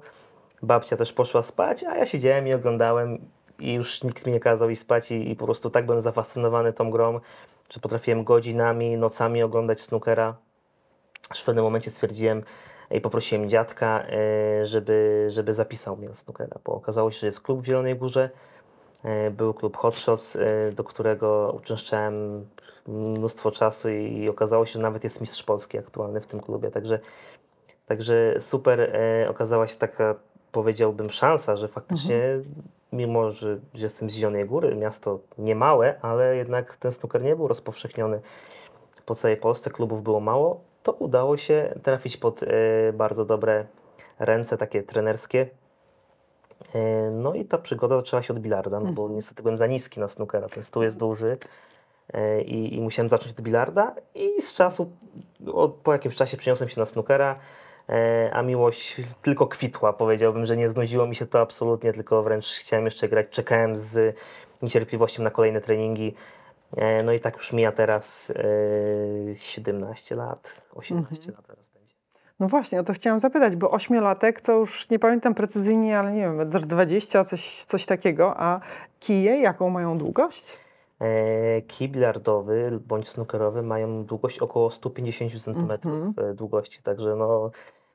babcia 0.61 0.97
też 0.97 1.13
poszła 1.13 1.43
spać, 1.43 1.83
a 1.83 1.97
ja 1.97 2.05
siedziałem 2.05 2.47
i 2.47 2.53
oglądałem 2.53 3.17
i 3.59 3.73
już 3.73 4.03
nikt 4.03 4.25
mi 4.25 4.33
nie 4.33 4.39
kazał 4.39 4.69
iść 4.69 4.81
spać 4.81 5.11
i, 5.11 5.31
i 5.31 5.35
po 5.35 5.45
prostu 5.45 5.69
tak 5.69 5.85
byłem 5.85 6.01
zafascynowany 6.01 6.73
tą 6.73 6.91
grą, 6.91 7.19
że 7.69 7.79
potrafiłem 7.79 8.23
godzinami, 8.23 8.97
nocami 8.97 9.43
oglądać 9.43 9.81
snookera. 9.81 10.35
Aż 11.29 11.41
w 11.41 11.45
pewnym 11.45 11.63
momencie 11.63 11.91
stwierdziłem 11.91 12.43
i 12.91 13.01
poprosiłem 13.01 13.49
dziadka, 13.49 14.03
e, 14.09 14.65
żeby, 14.65 15.27
żeby 15.29 15.53
zapisał 15.53 15.97
mnie 15.97 16.09
na 16.09 16.15
snookera, 16.15 16.59
bo 16.65 16.73
okazało 16.73 17.11
się, 17.11 17.19
że 17.19 17.27
jest 17.27 17.41
klub 17.41 17.61
w 17.61 17.65
Zielonej 17.65 17.95
Górze, 17.95 18.29
E, 19.05 19.31
Był 19.31 19.53
klub 19.53 19.77
Hot 19.77 19.97
Shots, 19.97 20.35
e, 20.35 20.71
do 20.71 20.83
którego 20.83 21.53
uczęszczałem 21.57 22.45
mnóstwo 22.87 23.51
czasu 23.51 23.89
i, 23.89 24.29
okazało 24.29 24.65
się, 24.65 24.73
że 24.73 24.79
nawet 24.79 25.03
jest 25.03 25.21
mistrz 25.21 25.43
Polski 25.43 25.77
aktualny 25.77 26.21
w 26.21 26.27
tym 26.27 26.39
klubie. 26.39 26.71
Także, 26.71 26.99
także 27.85 28.35
super 28.39 28.99
okazała 29.29 29.67
się 29.67 29.75
taka, 29.75 30.15
powiedziałbym, 30.51 31.09
szansa, 31.09 31.55
że 31.55 31.67
faktycznie, 31.67 32.21
mimo 32.93 33.31
że, 33.31 33.59
że 33.73 33.85
jestem 33.85 34.09
z 34.09 34.15
Zielonej 34.15 34.45
Góry, 34.45 34.75
miasto 34.75 35.19
niemałe, 35.37 35.99
ale 36.01 36.35
jednak 36.35 36.77
ten 36.77 36.91
snooker 36.91 37.23
nie 37.23 37.35
był 37.35 37.47
rozpowszechniony. 37.47 38.21
Po 39.05 39.15
całej 39.15 39.37
Polsce, 39.37 39.71
klubów 39.71 40.03
było 40.03 40.19
mało, 40.19 40.61
to 40.85 40.91
udało 40.91 41.37
się 41.37 41.73
trafić 41.83 42.17
pod 42.17 42.43
e, 42.43 42.47
bardzo 42.93 43.25
dobre 43.25 43.65
ręce, 44.19 44.57
takie 44.57 44.83
trenerskie. 44.83 45.47
E, 46.75 47.11
No 47.11 47.33
i 47.33 47.45
ta 47.45 47.57
przygoda 47.57 47.95
zaczęła 47.95 48.21
się 48.21 48.33
od 48.33 48.39
bilarda, 48.39 48.79
no 48.79 48.91
bo 48.91 49.09
niestety 49.09 49.43
byłem 49.43 49.57
za 49.57 49.67
niski 49.67 49.99
na 49.99 50.07
snookera, 50.07 50.49
ten 50.49 50.63
stół 50.63 50.83
jest 50.83 50.97
duży 50.97 51.37
e, 52.13 52.41
i, 52.41 52.75
i 52.75 52.81
musiałem 52.81 53.09
zacząć 53.09 53.31
od 53.31 53.41
bilarda 53.41 53.95
i 54.15 54.41
z 54.41 54.53
czasu, 54.53 54.91
od, 55.53 55.73
po 55.73 55.93
jakimś 55.93 56.15
czasie 56.15 56.37
przeniosłem 56.37 56.69
się 56.69 56.79
na 56.79 56.85
snookera, 56.85 57.39
a 58.31 58.41
miłość 58.41 59.01
tylko 59.21 59.47
kwitła, 59.47 59.93
powiedziałbym, 59.93 60.45
że 60.45 60.57
nie 60.57 60.69
znudziło 60.69 61.07
mi 61.07 61.15
się 61.15 61.25
to 61.25 61.41
absolutnie, 61.41 61.93
tylko 61.93 62.23
wręcz 62.23 62.47
chciałem 62.47 62.85
jeszcze 62.85 63.09
grać, 63.09 63.27
czekałem 63.29 63.75
z 63.75 64.17
niecierpliwością 64.61 65.23
na 65.23 65.29
kolejne 65.29 65.61
treningi. 65.61 66.15
E, 66.75 67.03
No 67.03 67.13
i 67.13 67.19
tak 67.19 67.37
już 67.37 67.53
mija 67.53 67.71
teraz 67.71 68.31
e, 69.31 69.35
17 69.35 70.15
lat, 70.15 70.65
18 70.73 71.31
lat 71.31 71.47
teraz 71.47 71.69
będzie. 71.69 71.95
No 72.39 72.47
właśnie, 72.47 72.79
o 72.79 72.83
to 72.83 72.93
chciałam 72.93 73.19
zapytać, 73.19 73.55
bo 73.55 73.71
ośmiolatek 73.71 74.41
to 74.41 74.51
już 74.51 74.89
nie 74.89 74.99
pamiętam 74.99 75.35
precyzyjnie, 75.35 75.99
ale 75.99 76.11
nie 76.11 76.21
wiem, 76.21 76.35
metr 76.35 76.59
20, 76.59 77.23
coś, 77.23 77.63
coś 77.63 77.85
takiego, 77.85 78.33
a 78.37 78.59
kije 78.99 79.39
jaką 79.41 79.69
mają 79.69 79.97
długość? 79.97 80.53
E, 81.01 81.61
Kij 81.61 81.89
bilardowy 81.89 82.79
bądź 82.87 83.09
snookerowy 83.09 83.61
mają 83.63 84.05
długość 84.05 84.39
około 84.39 84.69
150 84.71 85.43
cm 85.43 85.71
Mhm. 85.71 86.13
e, 86.17 86.33
długości, 86.33 86.81
także 86.83 87.15
no, 87.15 87.51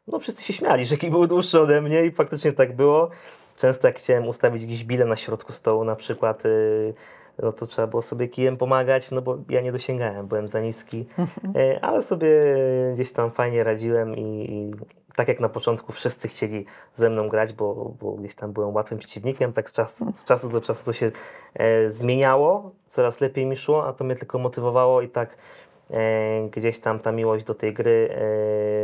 no 0.07 0.19
wszyscy 0.19 0.45
się 0.45 0.53
śmiali, 0.53 0.87
że 0.87 0.97
kij 0.97 1.11
był 1.11 1.27
dłuższy 1.27 1.61
ode 1.61 1.81
mnie 1.81 2.05
i 2.05 2.11
faktycznie 2.11 2.53
tak 2.53 2.77
było. 2.77 3.11
Często 3.57 3.87
jak 3.87 3.99
chciałem 3.99 4.29
ustawić 4.29 4.67
gdzieś 4.67 4.85
bile 4.85 5.05
na 5.05 5.17
środku 5.17 5.53
stołu 5.53 5.85
na 5.85 5.97
przykład, 5.97 6.43
no 7.43 7.53
to 7.53 7.67
trzeba 7.67 7.89
było 7.89 8.03
sobie 8.03 8.29
kijem 8.29 8.57
pomagać, 8.57 9.11
no 9.11 9.23
bo 9.23 9.39
ja 9.49 9.61
nie 9.61 9.73
dosięgałem, 9.73 10.27
byłem 10.27 10.49
za 10.49 10.61
niski, 10.61 11.07
E, 11.57 11.85
ale 11.85 12.03
sobie 12.03 12.31
gdzieś 12.95 13.13
tam 13.13 13.31
fajnie 13.31 13.65
radziłem 13.65 14.17
i, 14.17 14.47
i 14.51 14.71
tak 15.17 15.29
jak 15.29 15.41
na 15.41 15.49
początku 15.49 15.93
wszyscy 15.93 16.29
chcieli 16.29 16.65
ze 16.95 17.11
mną 17.11 17.29
grać, 17.29 17.53
bo, 17.53 17.95
bo 18.01 18.13
gdzieś 18.13 18.35
tam 18.35 18.53
byłem 18.53 18.75
łatwym 18.75 18.99
przeciwnikiem, 18.99 19.53
tak 19.53 19.71
z, 19.71 19.73
czas, 19.73 20.05
z 20.15 20.25
czasu 20.25 20.49
do 20.49 20.61
czasu 20.61 20.85
to 20.85 20.93
się 20.93 21.11
e, 21.55 21.91
zmieniało, 21.91 22.71
coraz 22.89 23.21
lepiej 23.21 23.47
mi 23.47 23.57
szło, 23.57 23.87
a 23.87 23.93
to 23.93 24.05
mnie 24.05 24.17
tylko 24.17 24.39
motywowało 24.39 25.03
i 25.03 25.09
tak 25.09 25.37
e, 25.91 26.49
gdzieś 26.49 26.79
tam 26.79 27.01
ta 27.01 27.13
miłość 27.13 27.45
do 27.45 27.55
tej 27.55 27.75
gry 27.75 28.09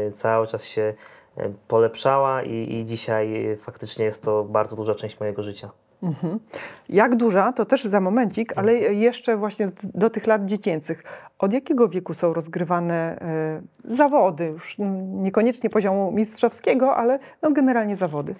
e, 0.08 0.12
cały 0.12 0.46
czas 0.46 0.64
się 0.64 0.94
e, 1.36 1.52
polepszała 1.68 2.42
i, 2.42 2.74
i 2.74 2.84
dzisiaj 2.84 3.56
faktycznie 3.60 4.04
jest 4.04 4.22
to 4.22 4.44
bardzo 4.44 4.76
duża 4.76 4.94
część 4.94 5.20
mojego 5.20 5.42
życia. 5.42 5.70
Mhm. 6.06 6.40
Jak 6.88 7.16
duża, 7.16 7.52
to 7.52 7.64
też 7.64 7.84
za 7.84 8.00
momencik, 8.00 8.52
ale 8.56 8.74
jeszcze 8.74 9.36
właśnie 9.36 9.70
do 9.94 10.10
tych 10.10 10.26
lat 10.26 10.44
dziecięcych. 10.44 11.02
Od 11.38 11.52
jakiego 11.52 11.88
wieku 11.88 12.14
są 12.14 12.32
rozgrywane 12.32 13.18
e, 13.20 13.94
zawody? 13.94 14.44
Już 14.44 14.76
niekoniecznie 15.06 15.70
poziomu 15.70 16.12
mistrzowskiego, 16.12 16.96
ale 16.96 17.18
no, 17.42 17.50
generalnie 17.50 17.96
zawody. 17.96 18.34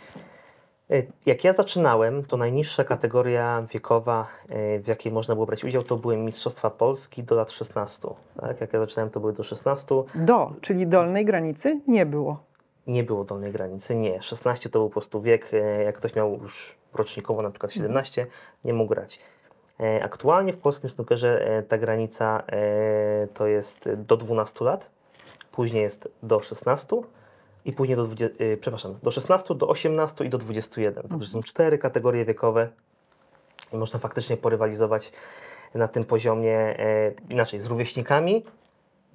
E, 0.91 1.03
Jak 1.27 1.45
ja 1.45 1.53
zaczynałem, 1.53 2.25
to 2.25 2.37
najniższa 2.37 2.85
kategoria 2.85 3.63
wiekowa, 3.73 4.27
e, 4.51 4.79
w 4.79 4.89
jakiej 4.89 5.13
można 5.13 5.35
było 5.35 5.47
brać 5.47 5.65
udział, 5.65 5.83
to 5.83 5.97
były 5.97 6.17
Mistrzostwa 6.17 6.71
Polski 6.71 7.23
do 7.23 7.35
lat 7.35 7.51
16. 7.51 8.09
Tak? 8.41 8.61
Jak 8.61 8.73
ja 8.73 8.81
zaczynałem, 8.81 9.11
to 9.11 9.21
były 9.21 9.33
do 9.33 9.43
16. 9.43 9.95
Do, 10.15 10.53
czyli 10.61 10.87
dolnej 10.87 11.25
granicy 11.25 11.81
nie 11.89 12.07
było. 12.07 12.41
Nie 12.87 13.05
było 13.05 13.25
dolnej 13.25 13.53
granicy, 13.53 13.97
nie. 13.97 14.23
16 14.23 14.69
to 14.69 14.79
był 14.79 14.89
po 14.89 14.93
prostu 14.93 15.21
wiek, 15.21 15.51
jak 15.85 15.97
ktoś 15.97 16.15
miał 16.15 16.39
już 16.43 16.77
rocznikowo 16.97 17.43
na 17.43 17.51
przykład 17.51 17.73
17, 17.73 18.27
nie 18.65 18.75
mógł 18.75 18.89
grać. 18.89 19.19
E, 19.81 20.05
Aktualnie 20.05 20.53
w 20.53 20.59
polskim 20.59 20.91
snookerze 20.91 21.47
e, 21.47 21.63
ta 21.63 21.79
granica 21.79 22.43
e, 22.47 23.29
to 23.35 23.47
jest 23.47 23.91
do 23.97 24.17
12 24.17 24.65
lat, 24.65 24.91
później 25.53 25.83
jest 25.83 26.09
do 26.23 26.41
16 26.41 26.97
i 27.65 27.73
później 27.73 27.97
do 27.97 28.05
20, 28.05 28.45
e, 28.45 28.57
przepraszam, 28.57 28.99
do 29.03 29.11
16, 29.11 29.55
do 29.55 29.69
18 29.69 30.25
i 30.25 30.31
do 30.31 30.39
21. 30.39 31.09
Także 31.09 31.29
są 31.29 31.43
cztery 31.43 31.79
kategorie 31.79 32.25
wiekowe 32.25 32.69
i 33.73 33.77
można 33.77 33.99
faktycznie 33.99 34.37
porywalizować 34.37 35.13
na 35.75 35.89
tym 35.89 36.05
poziomie 36.05 36.77
inaczej 37.29 37.61
z 37.61 37.67
rówieśnikami 37.67 38.45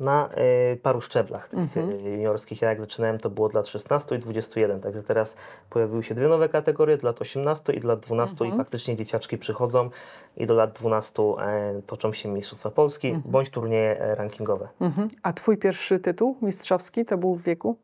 na 0.01 0.29
e, 0.29 0.75
paru 0.75 1.01
szczeblach 1.01 1.47
tych 1.47 1.59
Mhm. 1.59 1.89
e, 1.89 2.09
juniorskich. 2.09 2.61
Ja 2.61 2.69
jak 2.69 2.79
zaczynałem 2.79 3.17
to 3.17 3.29
było 3.29 3.49
dla 3.49 3.59
lat 3.59 3.67
16 3.67 4.15
i 4.15 4.19
21, 4.19 4.81
także 4.81 5.03
teraz 5.03 5.37
pojawiły 5.69 6.03
się 6.03 6.15
dwie 6.15 6.27
nowe 6.27 6.49
kategorie, 6.49 6.97
dla 6.97 7.09
lat 7.09 7.21
18 7.21 7.73
i 7.73 7.79
dla 7.79 7.93
lat 7.93 7.99
12 7.99 8.45
i 8.45 8.57
faktycznie 8.57 8.95
dzieciaczki 8.95 9.37
przychodzą 9.37 9.89
i 10.37 10.45
do 10.45 10.53
lat 10.53 10.73
12 10.73 11.23
e, 11.23 11.81
toczą 11.85 12.13
się 12.13 12.29
Mistrzostwa 12.29 12.71
Polski 12.71 13.19
bądź 13.25 13.49
turnieje 13.49 13.99
e, 14.01 14.15
rankingowe. 14.15 14.67
Mhm. 14.81 15.07
A 15.23 15.33
twój 15.33 15.57
pierwszy 15.57 15.99
tytuł 15.99 16.37
mistrzowski 16.41 17.05
to 17.05 17.17
był 17.17 17.35
w 17.35 17.41
wieku? 17.41 17.75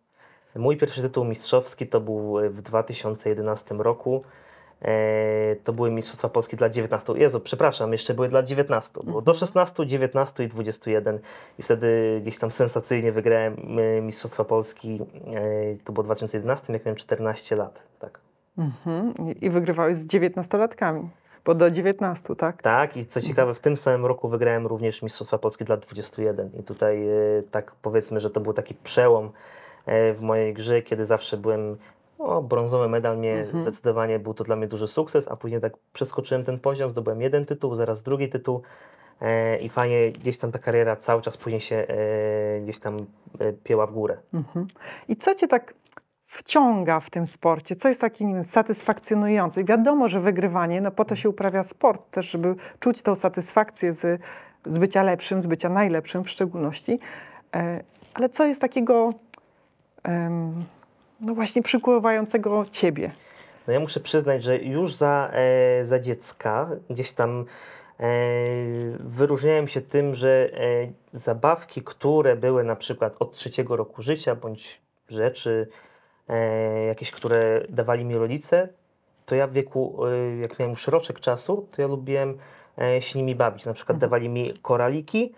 Mój 0.55 0.77
pierwszy 0.77 1.01
tytuł 1.01 1.25
mistrzowski 1.25 1.87
to 1.87 2.01
był 2.01 2.37
w 2.49 2.61
2011 2.61 3.75
roku. 3.75 4.23
E, 4.81 5.55
to 5.63 5.73
były 5.73 5.91
Mistrzostwa 5.91 6.29
Polski 6.29 6.55
dla 6.55 6.69
19. 6.69 7.13
Jezu, 7.13 7.39
przepraszam, 7.39 7.91
jeszcze 7.91 8.13
były 8.13 8.27
dla 8.27 8.43
19. 8.43 8.99
Było 9.03 9.21
do 9.21 9.33
16, 9.33 9.85
19 9.85 10.43
i 10.43 10.47
21. 10.47 11.19
I 11.59 11.63
wtedy 11.63 12.19
gdzieś 12.21 12.37
tam 12.37 12.51
sensacyjnie 12.51 13.11
wygrałem 13.11 13.79
e, 13.79 14.01
Mistrzostwa 14.01 14.43
Polski. 14.43 14.99
E, 15.35 15.77
to 15.83 15.93
było 15.93 16.03
w 16.03 16.05
2011, 16.05 16.73
jak 16.73 16.85
miałem 16.85 16.95
14 16.95 17.55
lat. 17.55 17.83
Tak. 17.99 18.19
Mhm. 18.57 19.13
I- 19.41 19.49
wygrywałeś 19.49 19.97
z 19.97 20.05
dziewiętnastolatkami, 20.05 21.09
bo 21.45 21.55
do 21.55 21.71
19, 21.71 22.35
tak? 22.35 22.61
Tak, 22.61 22.97
i 22.97 23.05
co 23.05 23.21
ciekawe, 23.21 23.53
w 23.53 23.59
tym 23.59 23.77
samym 23.77 24.05
roku 24.05 24.29
wygrałem 24.29 24.67
również 24.67 25.01
Mistrzostwa 25.01 25.37
Polski 25.37 25.65
dla 25.65 25.77
21. 25.77 26.49
I 26.59 26.63
tutaj 26.63 27.07
tak 27.51 27.71
powiedzmy, 27.81 28.19
że 28.19 28.29
to 28.29 28.39
był 28.39 28.53
taki 28.53 28.73
przełom 28.75 29.31
w 30.13 30.17
mojej 30.21 30.53
grze, 30.53 30.81
kiedy 30.81 31.05
zawsze 31.05 31.37
byłem. 31.37 31.77
O, 32.19 32.41
brązowy 32.41 32.89
medal 32.89 33.17
mnie 33.17 33.47
zdecydowanie 33.53 34.19
był 34.19 34.33
to 34.33 34.43
dla 34.43 34.55
mnie 34.55 34.67
duży 34.67 34.87
sukces, 34.87 35.27
a 35.27 35.35
później 35.35 35.61
tak 35.61 35.73
przeskoczyłem 35.93 36.43
ten 36.43 36.59
poziom, 36.59 36.91
zdobyłem 36.91 37.21
jeden 37.21 37.45
tytuł, 37.45 37.75
zaraz 37.75 38.03
drugi 38.03 38.29
tytuł 38.29 38.61
e, 39.21 39.57
i 39.57 39.69
fajnie 39.69 40.11
gdzieś 40.11 40.37
tam 40.37 40.51
ta 40.51 40.59
kariera 40.59 40.95
cały 40.95 41.21
czas 41.21 41.37
później 41.37 41.61
się 41.61 41.75
e, 41.75 42.61
gdzieś 42.61 42.79
tam 42.79 42.97
e, 43.39 43.53
pięła 43.53 43.87
w 43.87 43.91
górę. 43.91 44.17
Mhm. 44.33 44.67
I 45.07 45.15
co 45.15 45.35
cię 45.35 45.47
tak 45.47 45.73
wciąga 46.25 46.99
w 46.99 47.09
tym 47.09 47.27
sporcie? 47.27 47.75
Co 47.75 47.87
jest 47.87 48.01
takie, 48.01 48.25
nie 48.25 48.33
wiem, 48.33 48.43
satysfakcjonujące? 48.43 49.63
Wiadomo, 49.63 50.09
że 50.09 50.19
wygrywanie, 50.19 50.81
no 50.81 50.91
po 50.91 51.05
to 51.05 51.15
się 51.15 51.29
uprawia 51.29 51.63
sport 51.63 52.11
też, 52.11 52.29
żeby 52.29 52.55
czuć 52.79 53.01
tą 53.01 53.15
satysfakcję 53.15 53.93
z, 53.93 54.21
z 54.65 54.77
bycia 54.77 55.03
lepszym, 55.03 55.41
z 55.41 55.45
bycia 55.45 55.69
najlepszym 55.69 56.23
w 56.23 56.29
szczególności. 56.29 56.99
E, 57.55 57.83
ale 58.13 58.29
co 58.29 58.45
jest 58.45 58.61
takiego, 58.61 59.13
no 61.21 61.35
właśnie, 61.35 61.61
przykuwającego 61.61 62.65
ciebie? 62.71 63.11
No 63.67 63.73
ja 63.73 63.79
muszę 63.79 63.99
przyznać, 63.99 64.43
że 64.43 64.57
już 64.57 64.95
za, 64.95 65.31
e, 65.33 65.85
za 65.85 65.99
dziecka 65.99 66.69
gdzieś 66.89 67.11
tam 67.11 67.45
e, 67.99 68.05
wyróżniałem 68.99 69.67
się 69.67 69.81
tym, 69.81 70.15
że 70.15 70.49
e, 70.53 70.57
zabawki, 71.11 71.81
które 71.81 72.35
były 72.35 72.63
na 72.63 72.75
przykład 72.75 73.15
od 73.19 73.33
trzeciego 73.33 73.75
roku 73.75 74.01
życia, 74.01 74.35
bądź 74.35 74.81
rzeczy 75.09 75.67
e, 76.29 76.85
jakieś, 76.85 77.11
które 77.11 77.61
dawali 77.69 78.05
mi 78.05 78.15
rodzice, 78.15 78.69
to 79.25 79.35
ja 79.35 79.47
w 79.47 79.53
wieku, 79.53 80.05
e, 80.05 80.37
jak 80.37 80.59
miałem 80.59 80.71
już 80.71 80.87
roczek 80.87 81.19
czasu, 81.19 81.67
to 81.71 81.81
ja 81.81 81.87
lubiłem 81.87 82.37
e, 82.81 83.01
się 83.01 83.19
nimi 83.19 83.35
bawić. 83.35 83.65
Na 83.65 83.73
przykład 83.73 83.97
dawali 83.97 84.29
mi 84.29 84.53
koraliki, 84.61 85.33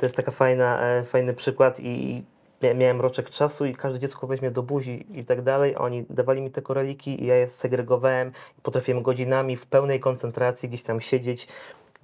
to 0.00 0.06
jest 0.06 0.16
taka 0.16 0.30
fajna, 0.30 0.82
fajny 1.04 1.34
przykład 1.34 1.80
i 1.80 2.24
miałem 2.74 3.00
roczek 3.00 3.30
czasu 3.30 3.66
i 3.66 3.74
każde 3.74 3.98
dziecko 3.98 4.26
weźmie 4.26 4.50
do 4.50 4.62
buzi 4.62 5.06
i 5.10 5.24
tak 5.24 5.42
dalej. 5.42 5.76
Oni 5.76 6.04
dawali 6.10 6.40
mi 6.40 6.50
te 6.50 6.62
koraliki 6.62 7.22
i 7.22 7.26
ja 7.26 7.36
je 7.36 7.48
segregowałem. 7.48 8.32
Potrafiłem 8.62 9.02
godzinami 9.02 9.56
w 9.56 9.66
pełnej 9.66 10.00
koncentracji 10.00 10.68
gdzieś 10.68 10.82
tam 10.82 11.00
siedzieć, 11.00 11.48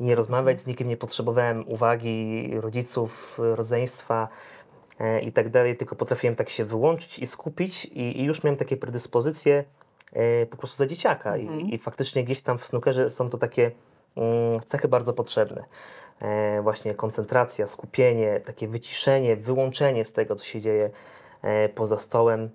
nie 0.01 0.15
rozmawiać 0.15 0.61
z 0.61 0.67
nikim, 0.67 0.89
nie 0.89 0.97
potrzebowałem 0.97 1.69
uwagi 1.69 2.51
rodziców, 2.61 3.39
rodzeństwa 3.39 4.29
e, 5.01 5.21
i 5.21 5.33
tak 5.33 5.49
dalej, 5.49 5.77
tylko 5.77 5.97
potrafiłem 5.97 6.37
tak 6.37 6.49
się 6.49 6.65
wyłączyć 6.65 7.19
i 7.19 7.27
skupić 7.27 7.85
i, 7.85 8.21
i 8.21 8.25
już 8.25 8.45
miałem 8.45 8.57
takie 8.57 8.77
predyspozycje 8.77 9.65
e, 10.13 10.47
po 10.47 10.57
prostu 10.57 10.77
za 10.77 10.87
dzieciaka 10.87 11.37
I, 11.37 11.75
i 11.75 11.79
faktycznie 11.79 12.25
gdzieś 12.25 12.41
tam 12.43 12.59
w 12.59 12.67
snookerze 12.67 13.11
są 13.11 13.31
to 13.31 13.39
takie 13.39 13.71
mm, 14.17 14.61
cechy 14.65 14.89
bardzo 14.89 15.13
potrzebne. 15.13 15.65
E, 16.23 16.63
właśnie 16.63 16.95
koncentracja, 16.95 17.67
skupienie, 17.67 18.41
takie 18.41 18.69
wyciszenie, 18.69 19.37
wyłączenie 19.37 20.05
z 20.05 20.13
tego, 20.13 20.37
co 20.37 20.45
się 20.45 20.61
dzieje 20.61 20.91
e, 21.43 21.69
poza 21.69 21.97
stołem. 21.97 22.51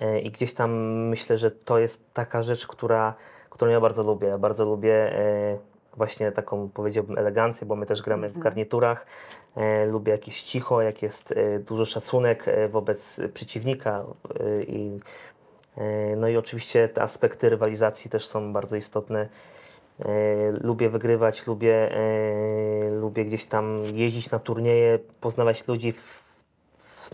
E, 0.00 0.20
I 0.20 0.30
gdzieś 0.30 0.54
tam 0.54 0.72
myślę, 1.08 1.38
że 1.38 1.50
to 1.50 1.78
jest 1.78 2.12
taka 2.12 2.42
rzecz, 2.42 2.66
która, 2.66 3.14
którą 3.50 3.70
ja 3.70 3.80
bardzo 3.80 4.02
lubię. 4.02 4.28
Ja 4.28 4.38
bardzo 4.38 4.64
lubię 4.64 5.12
właśnie 5.96 6.32
taką, 6.32 6.70
powiedziałbym, 6.74 7.18
elegancję, 7.18 7.66
bo 7.66 7.76
my 7.76 7.86
też 7.86 8.02
gramy 8.02 8.28
w 8.28 8.38
garniturach. 8.38 9.06
E, 9.56 9.86
lubię 9.86 10.12
jakieś 10.12 10.42
cicho, 10.42 10.82
jak 10.82 11.02
jest 11.02 11.34
duży 11.60 11.86
szacunek 11.86 12.46
wobec 12.70 13.20
przeciwnika. 13.34 14.04
I, 14.66 15.00
no 16.16 16.28
i 16.28 16.36
oczywiście 16.36 16.88
te 16.88 17.02
aspekty 17.02 17.50
rywalizacji 17.50 18.10
też 18.10 18.26
są 18.26 18.52
bardzo 18.52 18.76
istotne. 18.76 19.28
E, 20.04 20.50
lubię 20.50 20.88
wygrywać, 20.88 21.46
lubię, 21.46 21.96
e, 21.96 22.90
lubię 22.90 23.24
gdzieś 23.24 23.44
tam 23.44 23.82
jeździć 23.84 24.30
na 24.30 24.38
turnieje, 24.38 24.98
poznawać 25.20 25.68
ludzi 25.68 25.92
w, 25.92 26.00
w. 26.78 27.10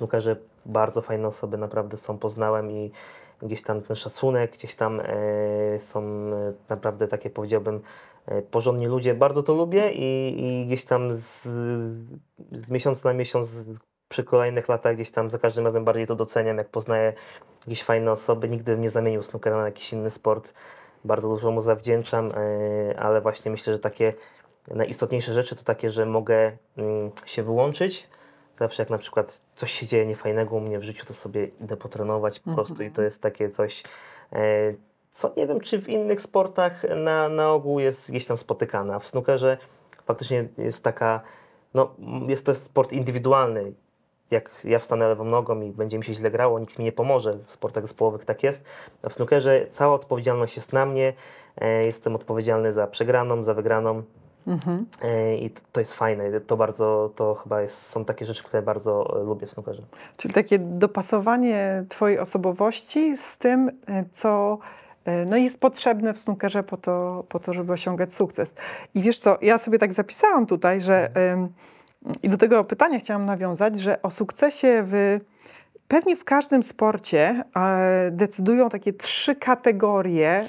Bardzo 0.67 1.03
fajne 1.03 1.29
osoby 1.29 1.59
naprawdę 1.59 1.97
są, 1.97 2.19
poznałem 2.19 2.71
i 2.71 2.91
gdzieś 3.43 3.63
tam 3.63 3.83
ten 3.83 3.97
szacunek, 3.97 4.53
gdzieś 4.53 4.75
tam 4.75 5.01
e, 5.01 5.79
są 5.79 6.03
naprawdę 6.69 7.09
takie 7.09 7.31
powiedziałbym 7.31 7.81
porządni 8.51 8.87
ludzie. 8.87 9.15
Bardzo 9.15 9.43
to 9.43 9.55
lubię 9.55 9.93
i, 9.93 10.37
i 10.45 10.67
gdzieś 10.67 10.85
tam 10.85 11.13
z, 11.13 11.43
z 12.53 12.71
miesiąca 12.71 13.09
na 13.09 13.15
miesiąc 13.15 13.67
przy 14.09 14.25
kolejnych 14.25 14.69
latach 14.69 14.95
gdzieś 14.95 15.11
tam 15.11 15.31
za 15.31 15.39
każdym 15.39 15.65
razem 15.65 15.85
bardziej 15.85 16.07
to 16.07 16.15
doceniam, 16.15 16.59
jak 16.59 16.69
poznaję 16.69 17.13
jakieś 17.67 17.83
fajne 17.83 18.13
osoby. 18.13 18.49
Nigdy 18.49 18.73
bym 18.73 18.81
nie 18.81 18.91
zamienił 18.91 19.23
snookera 19.23 19.57
na 19.57 19.65
jakiś 19.65 19.93
inny 19.93 20.11
sport. 20.11 20.53
Bardzo 21.05 21.29
dużo 21.29 21.51
mu 21.51 21.61
zawdzięczam, 21.61 22.33
e, 22.33 23.01
ale 23.01 23.21
właśnie 23.21 23.51
myślę, 23.51 23.73
że 23.73 23.79
takie 23.79 24.13
najistotniejsze 24.71 25.33
rzeczy 25.33 25.57
to 25.57 25.65
takie, 25.65 25.91
że 25.91 26.07
mogę 26.07 26.53
mm, 26.77 27.11
się 27.27 27.43
wyłączyć. 27.43 28.09
Zawsze 28.55 28.83
jak 28.83 28.91
na 28.91 28.99
przykład 28.99 29.41
coś 29.55 29.73
się 29.73 29.87
dzieje 29.87 30.07
niefajnego 30.07 30.57
u 30.57 30.61
mnie 30.61 30.79
w 30.79 30.83
życiu, 30.83 31.07
to 31.07 31.15
sobie 31.15 31.45
idę 31.45 31.77
potrenować 31.77 32.41
po 32.41 32.55
prostu 32.55 32.83
i 32.83 32.91
to 32.91 33.03
jest 33.03 33.23
takie 33.23 33.51
coś, 33.51 33.83
e, 34.33 34.75
co 35.11 35.33
nie 35.37 35.47
wiem, 35.47 35.61
czy 35.61 35.81
w 35.81 35.89
innych 35.89 36.21
sportach 36.21 36.83
na, 36.97 37.29
na 37.29 37.53
ogół 37.53 37.81
jest 37.81 38.11
gdzieś 38.11 38.25
tam 38.25 38.37
spotykane, 38.37 38.95
a 38.95 38.99
w 38.99 39.07
snookerze 39.07 39.59
faktycznie 40.07 40.49
jest 40.59 40.85
taka, 40.85 41.21
no 41.75 41.95
jest 42.29 42.47
to 42.47 42.55
sport 42.55 42.93
indywidualny. 42.93 43.73
Jak 44.31 44.51
ja 44.65 44.79
wstanę 44.79 45.09
lewą 45.09 45.25
nogą 45.25 45.61
i 45.61 45.71
będzie 45.71 45.99
mi 45.99 46.05
się 46.05 46.15
źle 46.15 46.31
grało, 46.31 46.59
nikt 46.59 46.79
mi 46.79 46.85
nie 46.85 46.93
pomoże. 46.93 47.39
W 47.47 47.53
sportach 47.53 47.85
zespołowych 47.85 48.25
tak 48.25 48.43
jest. 48.43 48.65
A 49.03 49.09
w 49.09 49.15
snookerze 49.15 49.67
cała 49.71 49.95
odpowiedzialność 49.95 50.57
jest 50.57 50.73
na 50.73 50.87
mnie. 50.87 51.13
E, 51.61 51.85
jestem 51.85 52.15
odpowiedzialny 52.15 52.73
za 52.73 52.87
przegraną, 52.87 53.43
za 53.43 53.55
wygraną. 53.55 54.03
E, 55.03 55.37
I 55.37 55.51
to, 55.51 55.61
to 55.73 55.81
jest 55.81 55.95
fajne. 55.95 56.41
To 56.41 56.57
bardzo, 56.57 57.11
to 57.17 57.35
chyba 57.35 57.63
jest, 57.63 57.87
są 57.87 58.05
takie 58.05 58.25
rzeczy, 58.25 58.43
które 58.43 58.63
bardzo 58.63 59.21
e, 59.21 59.25
lubię 59.25 59.47
w 59.47 59.51
snookerze. 59.51 59.83
Czyli 60.17 60.35
takie 60.35 60.59
dopasowanie 60.59 61.85
Twojej 61.89 62.19
osobowości 62.19 63.17
z 63.17 63.37
tym, 63.37 63.71
co 64.13 64.59
no 65.27 65.37
jest 65.37 65.61
potrzebne 65.61 66.15
w 66.15 66.19
snookerze 66.19 66.63
po 66.63 66.77
to, 66.77 67.25
po 67.29 67.39
to, 67.39 67.53
żeby 67.53 67.73
osiągać 67.73 68.15
sukces. 68.15 68.55
I 68.95 69.03
wiesz 69.03 69.19
co, 69.19 69.39
ja 69.41 69.59
sobie 69.59 69.79
tak 69.79 69.93
zapisałam 69.93 70.47
tutaj, 70.47 70.81
że 70.81 71.11
em, 71.15 71.49
i 72.23 72.29
do 72.29 72.37
tego 72.37 72.65
pytania 72.65 72.99
chciałam 72.99 73.25
nawiązać, 73.25 73.79
że 73.79 74.03
o 74.03 74.11
sukcesie 74.11 74.83
w 74.87 75.21
pewnie 75.89 76.17
w 76.17 76.25
każdym 76.25 76.63
sporcie 76.63 77.45
e, 77.57 78.11
decydują 78.11 78.69
takie 78.69 78.93
trzy 78.93 79.35
kategorie 79.35 80.49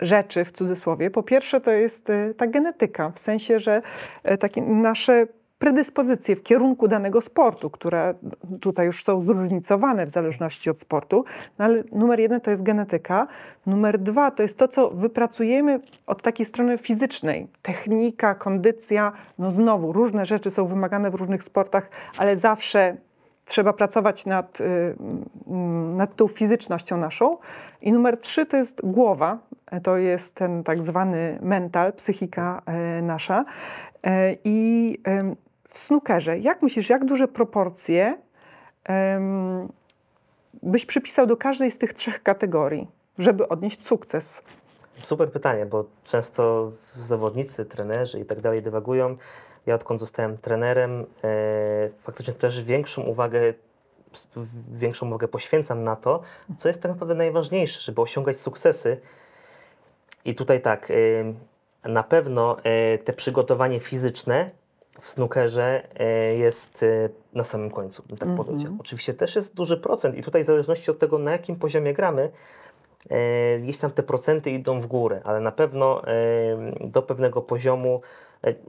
rzeczy 0.00 0.44
w 0.44 0.52
cudzysłowie. 0.52 1.10
Po 1.10 1.22
pierwsze 1.22 1.60
to 1.60 1.70
jest 1.70 2.10
e, 2.10 2.34
ta 2.34 2.46
genetyka, 2.46 3.10
w 3.10 3.18
sensie, 3.18 3.60
że 3.60 3.82
e, 4.22 4.38
takie 4.38 4.62
nasze 4.62 5.26
predyspozycje 5.58 6.36
w 6.36 6.42
kierunku 6.42 6.88
danego 6.88 7.20
sportu, 7.20 7.70
które 7.70 8.14
tutaj 8.60 8.86
już 8.86 9.04
są 9.04 9.22
zróżnicowane 9.22 10.06
w 10.06 10.10
zależności 10.10 10.70
od 10.70 10.80
sportu, 10.80 11.24
no 11.58 11.64
ale 11.64 11.82
numer 11.92 12.20
jeden 12.20 12.40
to 12.40 12.50
jest 12.50 12.62
genetyka, 12.62 13.26
numer 13.66 13.98
dwa 13.98 14.30
to 14.30 14.42
jest 14.42 14.58
to, 14.58 14.68
co 14.68 14.90
wypracujemy 14.90 15.80
od 16.06 16.22
takiej 16.22 16.46
strony 16.46 16.78
fizycznej. 16.78 17.48
Technika, 17.62 18.34
kondycja, 18.34 19.12
no 19.38 19.50
znowu 19.50 19.92
różne 19.92 20.26
rzeczy 20.26 20.50
są 20.50 20.66
wymagane 20.66 21.10
w 21.10 21.14
różnych 21.14 21.44
sportach, 21.44 21.90
ale 22.18 22.36
zawsze 22.36 22.96
trzeba 23.44 23.72
pracować 23.72 24.26
nad, 24.26 24.60
y, 24.60 24.64
mm, 25.46 25.96
nad 25.96 26.16
tą 26.16 26.28
fizycznością 26.28 26.96
naszą. 26.96 27.36
I 27.82 27.92
numer 27.92 28.20
trzy 28.20 28.46
to 28.46 28.56
jest 28.56 28.80
głowa, 28.84 29.38
to 29.82 29.96
jest 29.96 30.34
ten 30.34 30.64
tak 30.64 30.82
zwany 30.82 31.38
mental, 31.42 31.92
psychika 31.92 32.62
e, 32.66 33.02
nasza. 33.02 33.44
E, 34.04 34.36
I 34.44 34.98
w 35.68 35.78
snookerze, 35.78 36.38
jak 36.38 36.62
myślisz, 36.62 36.90
jak 36.90 37.04
duże 37.04 37.28
proporcje 37.28 38.18
em, 38.84 39.68
byś 40.62 40.86
przypisał 40.86 41.26
do 41.26 41.36
każdej 41.36 41.70
z 41.70 41.78
tych 41.78 41.94
trzech 41.94 42.22
kategorii, 42.22 42.88
żeby 43.18 43.48
odnieść 43.48 43.86
sukces? 43.86 44.42
Super 44.98 45.32
pytanie, 45.32 45.66
bo 45.66 45.84
często 46.04 46.72
zawodnicy, 46.94 47.64
trenerzy 47.64 48.20
i 48.20 48.24
tak 48.24 48.40
dalej 48.40 48.62
dywagują. 48.62 49.16
Ja 49.66 49.74
odkąd 49.74 50.00
zostałem 50.00 50.38
trenerem, 50.38 51.06
e, 51.24 51.88
faktycznie 52.02 52.34
też 52.34 52.64
większą 52.64 53.02
uwagę, 53.02 53.54
większą 54.72 55.06
uwagę 55.06 55.28
poświęcam 55.28 55.82
na 55.82 55.96
to, 55.96 56.22
co 56.58 56.68
jest 56.68 56.82
tak 56.82 56.92
naprawdę 56.92 57.14
najważniejsze, 57.14 57.80
żeby 57.80 58.00
osiągać 58.00 58.40
sukcesy. 58.40 59.00
I 60.24 60.34
tutaj 60.34 60.60
tak, 60.60 60.92
na 61.84 62.02
pewno 62.02 62.56
e, 62.62 62.98
te 62.98 63.12
przygotowanie 63.12 63.80
fizyczne 63.80 64.50
w 65.00 65.08
snookerze 65.08 65.88
e, 66.00 66.34
jest 66.34 66.82
e, 66.82 67.08
na 67.32 67.44
samym 67.44 67.70
końcu, 67.70 68.02
bym 68.08 68.18
tak 68.18 68.34
powiedział. 68.34 68.76
Oczywiście 68.80 69.14
też 69.14 69.36
jest 69.36 69.54
duży 69.54 69.76
procent 69.76 70.16
i 70.16 70.22
tutaj 70.22 70.42
w 70.42 70.46
zależności 70.46 70.90
od 70.90 70.98
tego, 70.98 71.18
na 71.18 71.32
jakim 71.32 71.56
poziomie 71.56 71.94
gramy, 71.94 72.30
e, 73.10 73.58
gdzieś 73.58 73.78
tam 73.78 73.90
te 73.90 74.02
procenty 74.02 74.50
idą 74.50 74.80
w 74.80 74.86
górę, 74.86 75.20
ale 75.24 75.40
na 75.40 75.52
pewno 75.52 76.02
do 76.80 77.02
pewnego 77.02 77.42
poziomu, 77.42 78.00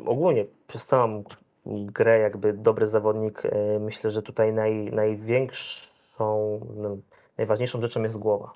ogólnie 0.05 0.45
przez 0.67 0.85
całą 0.85 1.23
grę 1.65 2.19
jakby 2.19 2.53
dobry 2.53 2.85
zawodnik, 2.85 3.43
myślę, 3.79 4.11
że 4.11 4.21
tutaj 4.21 4.53
naj, 4.53 4.73
największą, 4.91 6.59
no, 6.75 6.97
najważniejszą 7.37 7.81
rzeczą 7.81 8.03
jest 8.03 8.17
głowa. 8.17 8.53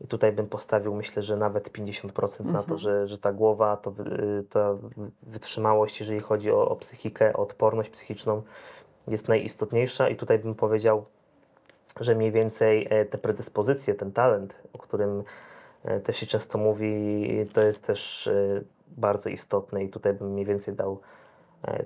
I 0.00 0.06
tutaj 0.06 0.32
bym 0.32 0.46
postawił, 0.46 0.94
myślę, 0.94 1.22
że 1.22 1.36
nawet 1.36 1.72
50% 1.72 2.44
na 2.44 2.62
to, 2.62 2.78
że, 2.78 3.08
że 3.08 3.18
ta 3.18 3.32
głowa, 3.32 3.76
to, 3.76 3.94
ta 4.50 4.74
wytrzymałość, 5.22 6.00
jeżeli 6.00 6.20
chodzi 6.20 6.50
o, 6.50 6.68
o 6.68 6.76
psychikę, 6.76 7.32
o 7.32 7.42
odporność 7.42 7.90
psychiczną, 7.90 8.42
jest 9.08 9.28
najistotniejsza. 9.28 10.08
I 10.08 10.16
tutaj 10.16 10.38
bym 10.38 10.54
powiedział, 10.54 11.04
że 12.00 12.14
mniej 12.14 12.32
więcej 12.32 12.86
e, 12.90 13.04
te 13.04 13.18
predyspozycje, 13.18 13.94
ten 13.94 14.12
talent, 14.12 14.62
o 14.72 14.78
którym 14.78 15.24
e, 15.84 16.00
też 16.00 16.16
się 16.16 16.26
często 16.26 16.58
mówi, 16.58 17.26
to 17.52 17.62
jest 17.62 17.84
też 17.84 18.26
e, 18.26 18.62
bardzo 18.88 19.28
istotne. 19.28 19.84
I 19.84 19.88
tutaj 19.88 20.14
bym 20.14 20.32
mniej 20.32 20.44
więcej 20.46 20.74
dał 20.74 21.00
e, 21.64 21.84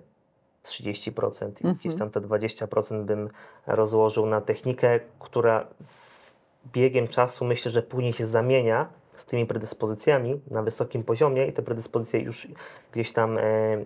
30% 0.65 1.71
i 1.71 1.75
gdzieś 1.75 1.95
tam 1.95 2.11
te 2.11 2.21
20% 2.21 3.05
bym 3.05 3.29
rozłożył 3.67 4.27
na 4.27 4.41
technikę, 4.41 5.01
która 5.19 5.67
z 5.79 6.40
biegiem 6.73 7.09
czasu 7.09 7.45
myślę, 7.45 7.71
że 7.71 7.83
później 7.83 8.13
się 8.13 8.27
zamienia 8.27 8.89
z 9.17 9.25
tymi 9.25 9.47
predyspozycjami 9.47 10.41
na 10.51 10.63
wysokim 10.63 11.03
poziomie 11.03 11.47
i 11.47 11.53
te 11.53 11.63
predyspozycje 11.63 12.21
już 12.21 12.49
gdzieś 12.93 13.13
tam 13.13 13.39
e, 13.39 13.43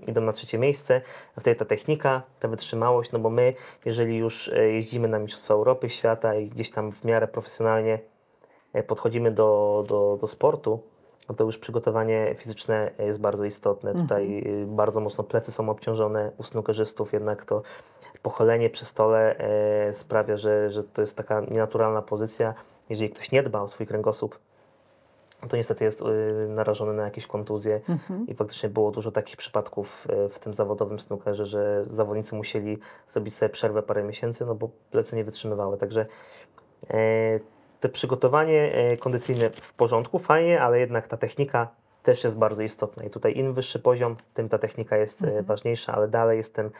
idą 0.08 0.20
na 0.20 0.32
trzecie 0.32 0.58
miejsce. 0.58 1.00
Wtedy 1.40 1.56
ta 1.56 1.64
technika, 1.64 2.22
ta 2.40 2.48
wytrzymałość, 2.48 3.12
no 3.12 3.18
bo 3.18 3.30
my, 3.30 3.54
jeżeli 3.84 4.16
już 4.16 4.48
e, 4.48 4.72
jeździmy 4.72 5.08
na 5.08 5.18
Mistrzostwa 5.18 5.54
Europy, 5.54 5.90
świata 5.90 6.34
i 6.34 6.48
gdzieś 6.48 6.70
tam 6.70 6.92
w 6.92 7.04
miarę 7.04 7.28
profesjonalnie 7.28 7.98
e, 8.72 8.82
podchodzimy 8.82 9.30
do, 9.30 9.84
do, 9.88 10.18
do 10.20 10.28
sportu, 10.28 10.80
to 11.36 11.44
już 11.44 11.58
przygotowanie 11.58 12.34
fizyczne 12.38 12.90
jest 12.98 13.20
bardzo 13.20 13.44
istotne. 13.44 13.94
Tutaj 13.94 14.42
y, 14.46 14.66
bardzo 14.66 15.00
mocno 15.00 15.24
plecy 15.24 15.52
są 15.52 15.68
obciążone 15.68 16.32
u 16.38 16.42
snookerzystów, 16.42 17.12
jednak 17.12 17.44
to 17.44 17.62
pochylenie 18.22 18.70
przy 18.70 18.84
stole 18.84 19.38
e, 19.38 19.94
sprawia, 19.94 20.36
że, 20.36 20.70
że 20.70 20.84
to 20.84 21.00
jest 21.00 21.16
taka 21.16 21.40
nienaturalna 21.40 22.02
pozycja. 22.02 22.54
Jeżeli 22.90 23.10
ktoś 23.10 23.32
nie 23.32 23.42
dba 23.42 23.60
o 23.60 23.68
swój 23.68 23.86
kręgosłup, 23.86 24.38
to 25.48 25.56
niestety 25.56 25.84
jest 25.84 26.02
y, 26.02 26.04
narażony 26.48 26.92
na 26.92 27.04
jakieś 27.04 27.26
kontuzje 27.26 27.80
i 28.28 28.34
faktycznie 28.34 28.68
było 28.68 28.90
dużo 28.90 29.10
takich 29.10 29.36
przypadków 29.36 30.06
y, 30.26 30.28
w 30.28 30.38
tym 30.38 30.54
zawodowym 30.54 30.98
snookerze, 30.98 31.46
że 31.46 31.84
zawodnicy 31.86 32.34
musieli 32.34 32.78
zrobić 33.08 33.34
sobie 33.34 33.48
przerwę 33.48 33.82
parę 33.82 34.02
miesięcy, 34.02 34.46
no 34.46 34.54
bo 34.54 34.68
plecy 34.90 35.16
nie 35.16 35.24
wytrzymywały. 35.24 35.78
Także 35.78 36.06
e, 36.90 37.40
te 37.84 37.88
przygotowanie 37.88 38.72
e, 38.74 38.96
kondycyjne 38.96 39.50
w 39.50 39.72
porządku, 39.72 40.18
fajnie, 40.18 40.62
ale 40.62 40.80
jednak 40.80 41.08
ta 41.08 41.16
technika 41.16 41.68
też 42.02 42.24
jest 42.24 42.38
bardzo 42.38 42.62
istotna 42.62 43.04
i 43.04 43.10
tutaj 43.10 43.36
im 43.36 43.54
wyższy 43.54 43.78
poziom, 43.78 44.16
tym 44.34 44.48
ta 44.48 44.58
technika 44.58 44.96
jest 44.96 45.24
e, 45.24 45.42
ważniejsza, 45.42 45.92
ale 45.92 46.08
dalej 46.08 46.36
jestem 46.36 46.70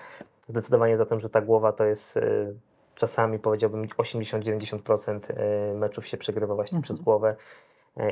zdecydowanie 0.48 0.96
za 0.96 1.06
tym, 1.06 1.20
że 1.20 1.30
ta 1.30 1.40
głowa 1.40 1.72
to 1.72 1.84
jest 1.84 2.16
e, 2.16 2.22
czasami 2.94 3.38
powiedziałbym 3.38 3.86
80-90% 3.86 5.20
e, 5.30 5.74
meczów 5.74 6.06
się 6.06 6.16
przegrywa 6.16 6.54
właśnie 6.54 6.82
przez 6.82 6.98
głowę. 7.00 7.36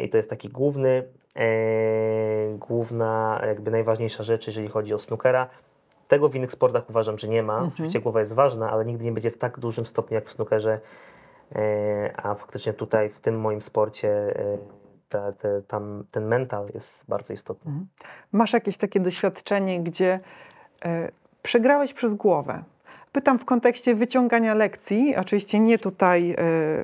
I 0.02 0.08
to 0.08 0.16
jest 0.16 0.30
taki 0.30 0.48
główny, 0.48 1.08
główna, 2.58 3.42
jakby 3.46 3.70
najważniejsza 3.70 4.22
rzecz, 4.22 4.46
jeżeli 4.46 4.68
chodzi 4.68 4.94
o 4.94 4.98
snookera. 4.98 5.48
Tego 6.08 6.28
w 6.28 6.34
innych 6.34 6.52
sportach 6.52 6.90
uważam, 6.90 7.18
że 7.18 7.28
nie 7.28 7.42
ma. 7.42 7.62
Oczywiście 7.62 8.00
głowa 8.00 8.20
jest 8.20 8.34
ważna, 8.34 8.70
ale 8.70 8.84
nigdy 8.84 9.04
nie 9.04 9.12
będzie 9.12 9.30
w 9.30 9.38
tak 9.38 9.58
dużym 9.58 9.86
stopniu 9.86 10.14
jak 10.14 10.26
w 10.26 10.32
snookerze. 10.32 10.80
E, 11.56 12.12
a 12.16 12.34
faktycznie 12.34 12.72
tutaj 12.72 13.10
w 13.10 13.18
tym 13.18 13.40
moim 13.40 13.62
sporcie 13.62 14.08
e, 14.08 14.58
ta, 15.08 15.32
te, 15.32 15.62
tam, 15.62 16.04
ten 16.10 16.26
mental 16.26 16.68
jest 16.74 17.08
bardzo 17.08 17.32
istotny. 17.32 17.72
Masz 18.32 18.52
jakieś 18.52 18.76
takie 18.76 19.00
doświadczenie, 19.00 19.80
gdzie 19.80 20.20
e, 20.84 21.08
przegrałeś 21.42 21.92
przez 21.92 22.14
głowę? 22.14 22.62
Pytam 23.12 23.38
w 23.38 23.44
kontekście 23.44 23.94
wyciągania 23.94 24.54
lekcji, 24.54 25.16
oczywiście 25.16 25.60
nie 25.60 25.78
tutaj, 25.78 26.30
e, 26.30 26.36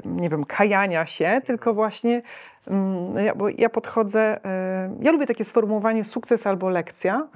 nie 0.04 0.28
wiem, 0.28 0.44
kajania 0.44 1.06
się, 1.06 1.40
tylko 1.46 1.74
właśnie, 1.74 2.22
mm, 2.66 3.24
ja, 3.24 3.34
bo 3.34 3.48
ja 3.48 3.68
podchodzę, 3.68 4.40
ja 5.00 5.12
lubię 5.12 5.26
takie 5.26 5.44
sformułowanie 5.44 6.04
sukces 6.04 6.46
albo 6.46 6.68
lekcja. 6.68 7.28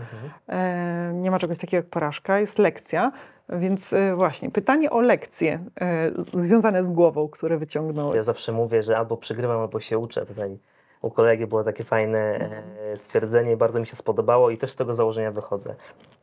E, 0.48 1.12
nie 1.14 1.30
ma 1.30 1.38
czegoś 1.38 1.58
takiego 1.58 1.76
jak 1.76 1.86
porażka, 1.86 2.38
jest 2.40 2.58
lekcja. 2.58 3.12
Więc 3.58 3.92
e, 3.92 4.14
właśnie, 4.14 4.50
pytanie 4.50 4.90
o 4.90 5.00
lekcje 5.00 5.64
e, 5.80 6.10
związane 6.42 6.84
z 6.84 6.86
głową, 6.86 7.28
które 7.28 7.58
wyciągnąłeś. 7.58 8.16
Ja 8.16 8.22
zawsze 8.22 8.52
mówię, 8.52 8.82
że 8.82 8.96
albo 8.96 9.16
przegrywam, 9.16 9.60
albo 9.60 9.80
się 9.80 9.98
uczę. 9.98 10.26
Tutaj 10.26 10.58
u 11.02 11.10
kolegi 11.10 11.46
było 11.46 11.64
takie 11.64 11.84
fajne 11.84 12.18
e, 12.18 12.96
stwierdzenie, 12.96 13.56
bardzo 13.56 13.80
mi 13.80 13.86
się 13.86 13.96
spodobało 13.96 14.50
i 14.50 14.58
też 14.58 14.70
z 14.70 14.74
tego 14.74 14.94
założenia 14.94 15.32
wychodzę, 15.32 15.74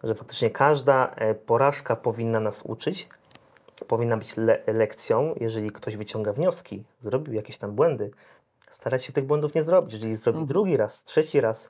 że 0.03 0.15
faktycznie 0.15 0.49
każda 0.49 1.15
porażka 1.45 1.95
powinna 1.95 2.39
nas 2.39 2.61
uczyć, 2.65 3.09
powinna 3.87 4.17
być 4.17 4.37
le 4.37 4.59
lekcją, 4.67 5.35
jeżeli 5.39 5.71
ktoś 5.71 5.97
wyciąga 5.97 6.33
wnioski, 6.33 6.83
zrobił 6.99 7.33
jakieś 7.33 7.57
tam 7.57 7.71
błędy, 7.71 8.11
starać 8.69 9.05
się 9.05 9.13
tych 9.13 9.25
błędów 9.25 9.55
nie 9.55 9.63
zrobić. 9.63 9.93
Jeżeli 9.93 10.15
zrobi 10.15 10.37
Mhm. 10.37 10.47
drugi 10.47 10.77
raz, 10.77 11.03
trzeci 11.03 11.41
raz, 11.41 11.69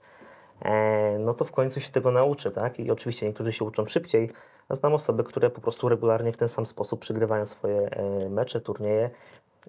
no 1.20 1.34
to 1.34 1.46
w 1.46 1.52
końcu 1.52 1.80
się 1.80 1.92
tego 1.92 2.12
nauczy, 2.12 2.52
tak? 2.52 2.80
I 2.80 2.92
oczywiście 2.92 3.26
niektórzy 3.26 3.54
się 3.54 3.66
uczą 3.66 3.88
szybciej, 3.88 4.32
a 4.70 4.76
znam 4.76 4.94
osoby, 4.94 5.24
które 5.24 5.50
po 5.50 5.62
prostu 5.62 5.90
regularnie 5.90 6.32
w 6.32 6.38
ten 6.38 6.48
sam 6.48 6.66
sposób 6.66 7.00
przegrywają 7.00 7.46
swoje 7.46 7.90
e, 7.90 8.30
mecze, 8.30 8.62
turnieje 8.62 9.10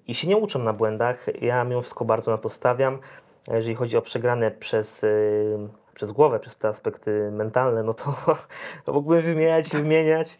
i 0.07 0.15
się 0.15 0.27
nie 0.27 0.37
uczą 0.37 0.59
na 0.59 0.73
błędach. 0.73 1.25
Ja 1.41 1.63
mimo 1.63 1.81
wszystko 1.81 2.05
bardzo 2.05 2.31
na 2.31 2.37
to 2.37 2.49
stawiam. 2.49 2.99
Jeżeli 3.47 3.75
chodzi 3.75 3.97
o 3.97 4.01
przegrane 4.01 4.51
przez, 4.51 5.03
y, 5.03 5.57
przez 5.93 6.11
głowę, 6.11 6.39
przez 6.39 6.55
te 6.55 6.67
aspekty 6.67 7.31
mentalne, 7.31 7.83
no 7.83 7.93
to 7.93 8.15
mógłbym 8.93 9.21
wymieniać 9.21 9.73
i 9.73 9.77
wymieniać. 9.77 10.37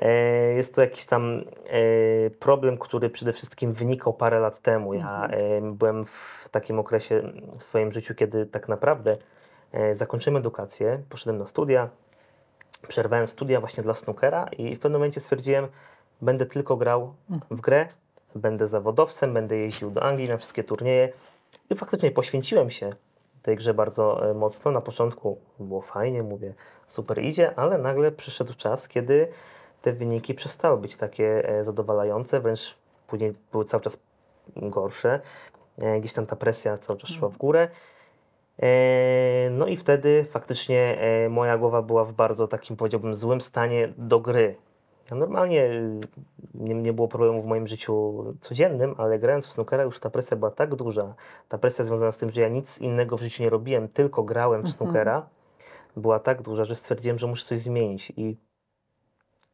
E, 0.00 0.52
Jest 0.52 0.74
to 0.74 0.80
jakiś 0.80 1.04
tam 1.04 1.44
e, 1.66 2.30
problem, 2.30 2.78
który 2.78 3.10
przede 3.10 3.32
wszystkim 3.32 3.72
wynikał 3.72 4.14
parę 4.14 4.40
lat 4.40 4.58
temu. 4.58 4.94
Ja 4.94 5.26
e, 5.26 5.60
byłem 5.60 6.04
w 6.04 6.48
takim 6.50 6.78
okresie 6.78 7.22
w 7.58 7.64
swoim 7.64 7.92
życiu, 7.92 8.14
kiedy 8.14 8.46
tak 8.46 8.68
naprawdę 8.68 9.12
e, 9.12 9.35
zakończyłem 9.92 10.36
edukację, 10.36 11.02
poszedłem 11.08 11.38
na 11.38 11.46
studia, 11.46 11.88
przerwałem 12.88 13.28
studia 13.28 13.60
właśnie 13.60 13.82
dla 13.82 13.94
snookera 13.94 14.46
i 14.58 14.76
w 14.76 14.80
pewnym 14.80 15.00
momencie 15.00 15.20
stwierdziłem, 15.20 15.68
będę 16.22 16.46
tylko 16.46 16.76
grał 16.76 17.14
w 17.50 17.60
grę, 17.60 17.86
będę 18.34 18.66
zawodowcem, 18.66 19.34
będę 19.34 19.56
jeździł 19.56 19.90
do 19.90 20.02
Anglii 20.02 20.28
na 20.28 20.36
wszystkie 20.36 20.64
turnieje 20.64 21.12
i 21.70 21.74
faktycznie 21.74 22.10
poświęciłem 22.10 22.70
się 22.70 22.92
tej 23.42 23.56
grze 23.56 23.74
bardzo 23.74 24.30
e, 24.30 24.34
mocno. 24.34 24.70
Na 24.70 24.80
początku 24.80 25.38
było 25.58 25.80
fajnie, 25.80 26.22
mówię, 26.22 26.54
super 26.86 27.18
idzie, 27.18 27.58
ale 27.58 27.78
nagle 27.78 28.12
przyszedł 28.12 28.54
czas, 28.54 28.88
kiedy 28.88 29.28
te 29.82 29.92
wyniki 29.92 30.34
przestały 30.34 30.78
być 30.78 30.96
takie 30.96 31.48
e, 31.48 31.64
zadowalające, 31.64 32.40
wręcz 32.40 32.76
później 33.06 33.34
były 33.52 33.64
cały 33.64 33.82
czas 33.82 33.98
gorsze. 34.56 35.20
E, 35.78 36.00
Gdzieś 36.00 36.12
tam 36.12 36.26
ta 36.26 36.36
presja 36.36 36.78
cały 36.78 36.98
czas 36.98 37.10
szła 37.10 37.28
w 37.28 37.36
górę. 37.36 37.68
E, 38.62 39.50
No 39.50 39.66
i 39.66 39.76
wtedy 39.76 40.26
faktycznie 40.30 40.98
e, 41.00 41.28
moja 41.28 41.58
głowa 41.58 41.82
była 41.82 42.04
w 42.04 42.12
bardzo 42.12 42.48
takim, 42.48 42.76
powiedziałbym, 42.76 43.14
złym 43.14 43.40
stanie 43.40 43.92
do 43.98 44.20
gry. 44.20 44.56
Ja 45.10 45.16
normalnie 45.16 45.64
y, 45.64 46.00
nie, 46.54 46.74
nie 46.74 46.92
było 46.92 47.08
problemu 47.08 47.42
w 47.42 47.46
moim 47.46 47.66
życiu 47.66 48.24
codziennym, 48.40 48.94
ale 48.98 49.18
grając 49.18 49.46
w 49.46 49.52
snookera 49.52 49.82
już 49.82 50.00
ta 50.00 50.10
presja 50.10 50.36
była 50.36 50.50
tak 50.50 50.74
duża. 50.74 51.14
Ta 51.48 51.58
presja 51.58 51.84
związana 51.84 52.12
z 52.12 52.16
tym, 52.16 52.30
że 52.30 52.40
ja 52.40 52.48
nic 52.48 52.78
innego 52.78 53.16
w 53.16 53.22
życiu 53.22 53.42
nie 53.42 53.50
robiłem, 53.50 53.88
tylko 53.88 54.22
grałem 54.22 54.62
w 54.62 54.70
snookera, 54.70 55.28
była 55.96 56.18
tak 56.18 56.42
duża, 56.42 56.64
że 56.64 56.76
stwierdziłem, 56.76 57.18
że 57.18 57.26
muszę 57.26 57.44
coś 57.44 57.58
zmienić. 57.58 58.12
I 58.16 58.36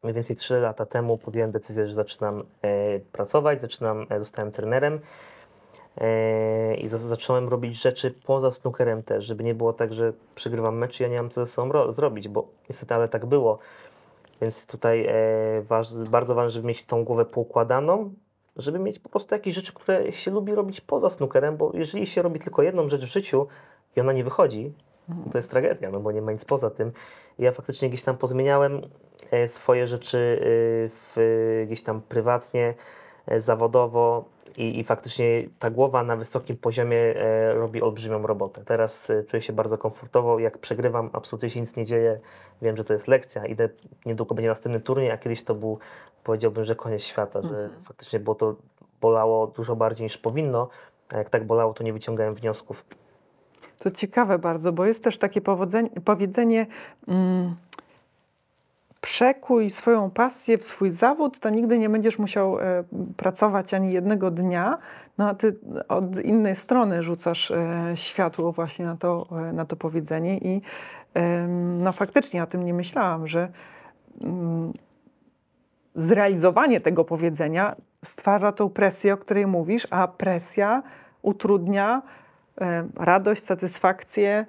mniej 0.03 0.13
więcej 0.13 0.35
3 0.35 0.55
lata 0.55 0.85
temu 0.85 1.17
podjąłem 1.17 1.51
decyzję, 1.51 1.85
że 1.85 1.93
zaczynam 1.93 2.43
e, 2.61 2.99
pracować, 2.99 3.61
zaczynam, 3.61 4.05
e, 4.09 4.19
zostałem 4.19 4.51
trenerem 4.51 4.93
e, 4.93 4.99
i 6.77 6.87
za- 6.87 6.99
zacząłem 6.99 7.49
robić 7.49 7.81
rzeczy 7.81 8.13
poza 8.25 8.51
snookerem 8.51 9.03
też, 9.03 9.25
żeby 9.25 9.43
nie 9.43 9.55
było 9.55 9.73
tak, 9.73 9.93
że 9.93 10.13
przegrywam 10.35 10.77
mecz 10.77 10.99
i 10.99 11.03
ja 11.03 11.09
nie 11.09 11.17
mam 11.17 11.29
co 11.29 11.45
ze 11.45 11.51
sobą 11.51 11.71
ro- 11.71 11.91
zrobić, 11.91 12.27
bo 12.27 12.47
niestety 12.69 12.95
ale 12.95 13.07
tak 13.07 13.25
było. 13.25 13.59
Więc 14.41 14.67
tutaj 14.67 15.09
waż, 15.61 15.93
bardzo 15.93 16.35
ważne, 16.35 16.49
żeby 16.49 16.67
mieć 16.67 16.83
tą 16.83 17.03
głowę 17.03 17.25
poukładaną, 17.25 18.13
żeby 18.55 18.79
mieć 18.79 18.99
po 18.99 19.09
prostu 19.09 19.35
jakieś 19.35 19.55
rzeczy, 19.55 19.73
które 19.73 20.11
się 20.13 20.31
lubi 20.31 20.55
robić 20.55 20.81
poza 20.81 21.09
snookerem, 21.09 21.57
bo 21.57 21.71
jeżeli 21.73 22.07
się 22.07 22.21
robi 22.21 22.39
tylko 22.39 22.61
jedną 22.61 22.89
rzecz 22.89 23.01
w 23.01 23.11
życiu 23.11 23.47
i 23.95 23.99
ona 24.01 24.13
nie 24.13 24.23
wychodzi, 24.23 24.73
to 25.31 25.37
jest 25.37 25.49
tragedia, 25.51 25.91
no 25.91 25.99
bo 25.99 26.11
nie 26.11 26.21
ma 26.21 26.31
nic 26.31 26.45
poza 26.45 26.69
tym. 26.69 26.91
I 27.39 27.43
ja 27.43 27.51
faktycznie 27.51 27.89
gdzieś 27.89 28.03
tam 28.03 28.17
pozmieniałem 28.17 28.81
e, 29.31 29.47
swoje 29.47 29.87
rzeczy 29.87 30.17
e, 30.17 30.43
w, 30.93 31.63
gdzieś 31.67 31.83
tam 31.83 32.01
prywatnie, 32.01 32.73
zawodowo 33.37 34.25
i, 34.57 34.79
i 34.79 34.83
faktycznie 34.83 35.43
ta 35.59 35.69
głowa 35.69 36.03
na 36.03 36.15
wysokim 36.15 36.57
poziomie 36.57 36.97
e, 36.97 37.53
robi 37.53 37.81
olbrzymią 37.81 38.27
robotę. 38.27 38.63
Teraz 38.65 39.09
e, 39.09 39.23
czuję 39.23 39.41
się 39.41 39.53
bardzo 39.53 39.77
komfortowo, 39.77 40.39
jak 40.39 40.57
przegrywam, 40.57 41.09
absolutnie 41.13 41.49
się 41.49 41.61
nic 41.61 41.75
nie 41.75 41.85
dzieje, 41.85 42.19
wiem, 42.61 42.77
że 42.77 42.83
to 42.83 42.93
jest 42.93 43.07
lekcja, 43.07 43.45
idę, 43.45 43.69
niedługo 44.05 44.35
będzie 44.35 44.49
następny 44.49 44.79
turniej, 44.79 45.11
a 45.11 45.17
kiedyś 45.17 45.43
to 45.43 45.55
był, 45.55 45.79
powiedziałbym, 46.23 46.63
że 46.63 46.75
koniec 46.75 47.03
świata, 47.03 47.41
że 47.41 47.69
faktycznie 47.83 48.19
było 48.19 48.35
to 48.35 48.55
bolało 49.01 49.47
dużo 49.47 49.75
bardziej 49.75 50.03
niż 50.03 50.17
powinno, 50.17 50.69
a 51.13 51.17
jak 51.17 51.29
tak 51.29 51.43
bolało, 51.43 51.73
to 51.73 51.83
nie 51.83 51.93
wyciągałem 51.93 52.35
wniosków. 52.35 52.85
To 53.79 53.91
ciekawe 53.91 54.39
bardzo, 54.39 54.71
bo 54.71 54.85
jest 54.85 55.03
też 55.03 55.17
takie 55.17 55.41
powiedzenie 56.05 56.67
mm, 57.07 57.55
przekuj 59.03 59.69
swoją 59.69 60.11
pasję 60.11 60.57
w 60.57 60.63
swój 60.63 60.89
zawód, 60.89 61.39
to 61.39 61.49
nigdy 61.49 61.79
nie 61.79 61.89
będziesz 61.89 62.19
musiał 62.19 62.59
e, 62.59 62.83
pracować 63.17 63.73
ani 63.73 63.93
jednego 63.93 64.31
dnia, 64.31 64.77
no 65.17 65.29
a 65.29 65.33
ty 65.33 65.55
od 65.87 66.19
innej 66.19 66.55
strony 66.55 67.03
rzucasz 67.03 67.51
e, 67.51 67.91
światło 67.95 68.51
właśnie 68.51 68.85
na 68.85 68.97
to, 68.97 69.27
e, 69.31 69.53
na 69.53 69.65
to 69.65 69.75
powiedzenie 69.75 70.37
i 70.37 70.61
no 71.79 71.91
faktycznie 71.91 72.43
o 72.43 72.47
tym 72.47 72.65
nie 72.65 72.73
myślałam, 72.73 73.27
że 73.27 73.51
mm, 74.21 74.73
zrealizowanie 75.95 76.79
tego 76.79 77.05
powiedzenia 77.05 77.75
stwarza 78.05 78.51
tą 78.51 78.69
presję, 78.69 79.13
o 79.13 79.17
której 79.17 79.47
mówisz, 79.47 79.87
a 79.89 80.07
presja 80.07 80.83
utrudnia 81.21 82.01
radość, 82.95 83.45
satysfakcję, 83.45 84.45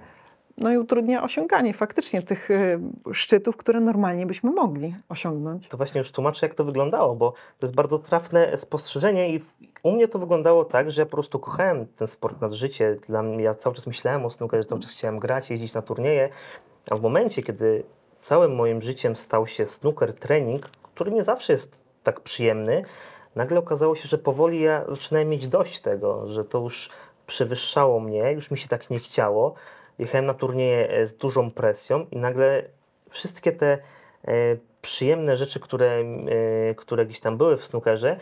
no 0.58 0.72
i 0.72 0.78
utrudnia 0.78 1.22
osiąganie 1.22 1.72
faktycznie 1.72 2.22
tych 2.22 2.50
e, 2.50 2.80
szczytów, 3.12 3.56
które 3.56 3.80
normalnie 3.80 4.26
byśmy 4.26 4.50
mogli 4.50 4.94
osiągnąć. 5.08 5.68
To 5.68 5.76
właśnie 5.76 5.98
już 5.98 6.12
tłumaczę, 6.12 6.46
jak 6.46 6.54
to 6.54 6.64
wyglądało, 6.64 7.14
bo 7.14 7.30
to 7.30 7.66
jest 7.66 7.74
bardzo 7.74 7.98
trafne 7.98 8.58
spostrzeżenie 8.58 9.34
i 9.34 9.40
u 9.82 9.92
mnie 9.92 10.08
to 10.08 10.18
wyglądało 10.18 10.64
tak, 10.64 10.90
że 10.90 11.02
ja 11.02 11.06
po 11.06 11.12
prostu 11.12 11.38
kochałem 11.38 11.86
ten 11.86 12.08
sport 12.08 12.40
nad 12.40 12.52
życie. 12.52 12.96
Dla 13.08 13.22
mnie, 13.22 13.44
ja 13.44 13.54
cały 13.54 13.74
czas 13.74 13.86
myślałem 13.86 14.26
o 14.26 14.30
snookerze, 14.30 14.64
cały 14.64 14.80
czas 14.80 14.92
chciałem 14.92 15.18
grać, 15.18 15.50
jeździć 15.50 15.74
na 15.74 15.82
turnieje, 15.82 16.28
a 16.90 16.96
w 16.96 17.02
momencie, 17.02 17.42
kiedy 17.42 17.84
całym 18.16 18.54
moim 18.54 18.82
życiem 18.82 19.16
stał 19.16 19.46
się 19.46 19.66
snooker 19.66 20.14
trening, 20.14 20.70
który 20.82 21.10
nie 21.10 21.22
zawsze 21.22 21.52
jest 21.52 21.78
tak 22.02 22.20
przyjemny, 22.20 22.84
nagle 23.36 23.58
okazało 23.58 23.96
się, 23.96 24.08
że 24.08 24.18
powoli 24.18 24.60
ja 24.60 24.84
zaczynałem 24.88 25.28
mieć 25.28 25.48
dość 25.48 25.80
tego, 25.80 26.28
że 26.28 26.44
to 26.44 26.58
już 26.58 26.90
przewyższało 27.26 28.00
mnie, 28.00 28.32
już 28.32 28.50
mi 28.50 28.58
się 28.58 28.68
tak 28.68 28.90
nie 28.90 28.98
chciało. 28.98 29.54
Jechałem 29.98 30.26
na 30.26 30.34
turnieje 30.34 30.90
e, 30.90 31.06
z 31.06 31.16
dużą 31.16 31.50
presją 31.50 32.06
i 32.10 32.16
nagle 32.16 32.62
wszystkie 33.10 33.52
te 33.52 33.78
e, 34.24 34.56
przyjemne 34.82 35.36
rzeczy, 35.36 35.60
które, 35.60 35.86
e, 35.90 36.74
które 36.74 37.06
gdzieś 37.06 37.20
tam 37.20 37.36
były 37.36 37.56
w 37.56 37.64
snookerze, 37.64 38.16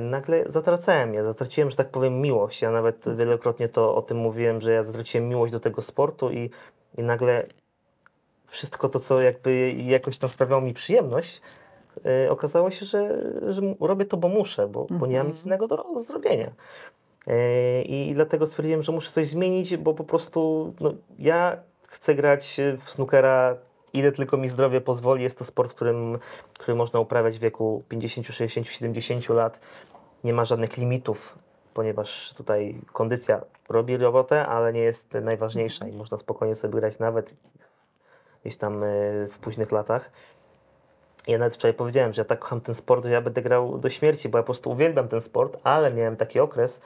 nagle 0.00 0.44
zatracałem 0.46 1.14
je. 1.14 1.24
Zatraciłem, 1.24 1.70
że 1.70 1.76
tak 1.76 1.88
powiem, 1.88 2.20
miłość. 2.20 2.62
Ja 2.62 2.70
nawet 2.70 3.16
wielokrotnie 3.16 3.68
to 3.68 3.94
o 3.94 4.02
tym 4.02 4.16
mówiłem, 4.16 4.60
że 4.60 4.72
ja 4.72 4.82
zatraciłem 4.84 5.28
miłość 5.28 5.52
do 5.52 5.60
tego 5.60 5.82
sportu 5.82 6.30
i, 6.30 6.50
i 6.98 7.02
nagle 7.02 7.46
wszystko 8.46 8.88
to, 8.88 8.98
co 8.98 9.20
jakby 9.20 9.72
jakoś 9.72 10.18
tam 10.18 10.30
sprawiało 10.30 10.62
mi 10.62 10.74
przyjemność, 10.74 11.40
okazało 12.30 12.70
się, 12.70 12.86
że, 12.86 13.22
że 13.52 13.62
robię 13.80 14.04
to, 14.04 14.16
bo 14.16 14.28
muszę, 14.28 14.68
bo, 14.68 14.86
bo 14.90 15.06
nie 15.06 15.18
mam 15.18 15.28
nic 15.28 15.44
innego 15.44 15.68
do 15.68 15.76
ro- 15.76 16.02
zrobienia. 16.02 16.50
E, 17.30 17.82
I 17.82 18.14
dlatego 18.14 18.46
stwierdziłem, 18.46 18.82
że 18.82 18.92
muszę 18.92 19.10
coś 19.10 19.28
zmienić, 19.28 19.76
bo 19.76 19.94
po 19.94 20.04
prostu 20.04 20.74
no, 20.80 20.94
ja 21.18 21.56
chcę 21.86 22.14
grać 22.14 22.60
w 22.78 22.90
snookera 22.90 23.56
ile 23.92 24.12
tylko 24.12 24.36
mi 24.36 24.48
zdrowie 24.48 24.80
pozwoli. 24.80 25.22
Jest 25.22 25.38
to 25.38 25.44
sport, 25.44 25.74
którym, 25.74 26.18
który 26.58 26.74
można 26.74 27.00
uprawiać 27.00 27.36
w 27.36 27.40
wieku 27.40 27.82
50, 27.88 28.26
60, 28.26 28.68
70 28.68 29.28
lat. 29.28 29.60
Nie 30.24 30.32
ma 30.32 30.44
żadnych 30.44 30.76
limitów, 30.76 31.38
ponieważ 31.74 32.34
tutaj 32.34 32.80
kondycja 32.92 33.40
robi 33.68 33.96
robotę, 33.96 34.46
ale 34.46 34.72
nie 34.72 34.80
jest 34.80 35.14
najważniejsza 35.14 35.88
i 35.88 35.92
można 35.92 36.18
spokojnie 36.18 36.54
sobie 36.54 36.80
grać 36.80 36.98
nawet 36.98 37.34
gdzieś 38.42 38.56
tam 38.56 38.82
e, 38.82 38.86
w 39.30 39.38
późnych 39.40 39.72
latach. 39.72 40.10
Ja 41.26 41.38
nawet 41.38 41.54
wczoraj 41.54 41.74
powiedziałem, 41.74 42.12
że 42.12 42.20
ja 42.20 42.24
tak 42.24 42.38
kocham 42.38 42.60
ten 42.60 42.74
sport, 42.74 43.04
że 43.04 43.10
ja 43.10 43.20
będę 43.20 43.42
grał 43.42 43.78
do 43.78 43.90
śmierci, 43.90 44.28
bo 44.28 44.38
ja 44.38 44.42
po 44.42 44.46
prostu 44.46 44.70
uwielbiam 44.70 45.08
ten 45.08 45.20
sport, 45.20 45.56
ale 45.64 45.92
miałem 45.92 46.16
taki 46.16 46.40
okres, 46.40 46.80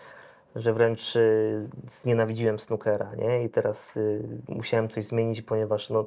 że 0.57 0.73
wręcz 0.73 1.17
y, 1.17 1.69
znienawidziłem 1.87 2.59
snookera, 2.59 3.15
nie? 3.15 3.45
I 3.45 3.51
teraz 3.51 3.97
y, 3.97 4.23
musiałem 4.49 4.89
coś 4.89 5.05
zmienić, 5.05 5.43
ponieważ 5.43 5.91
no, 5.91 6.07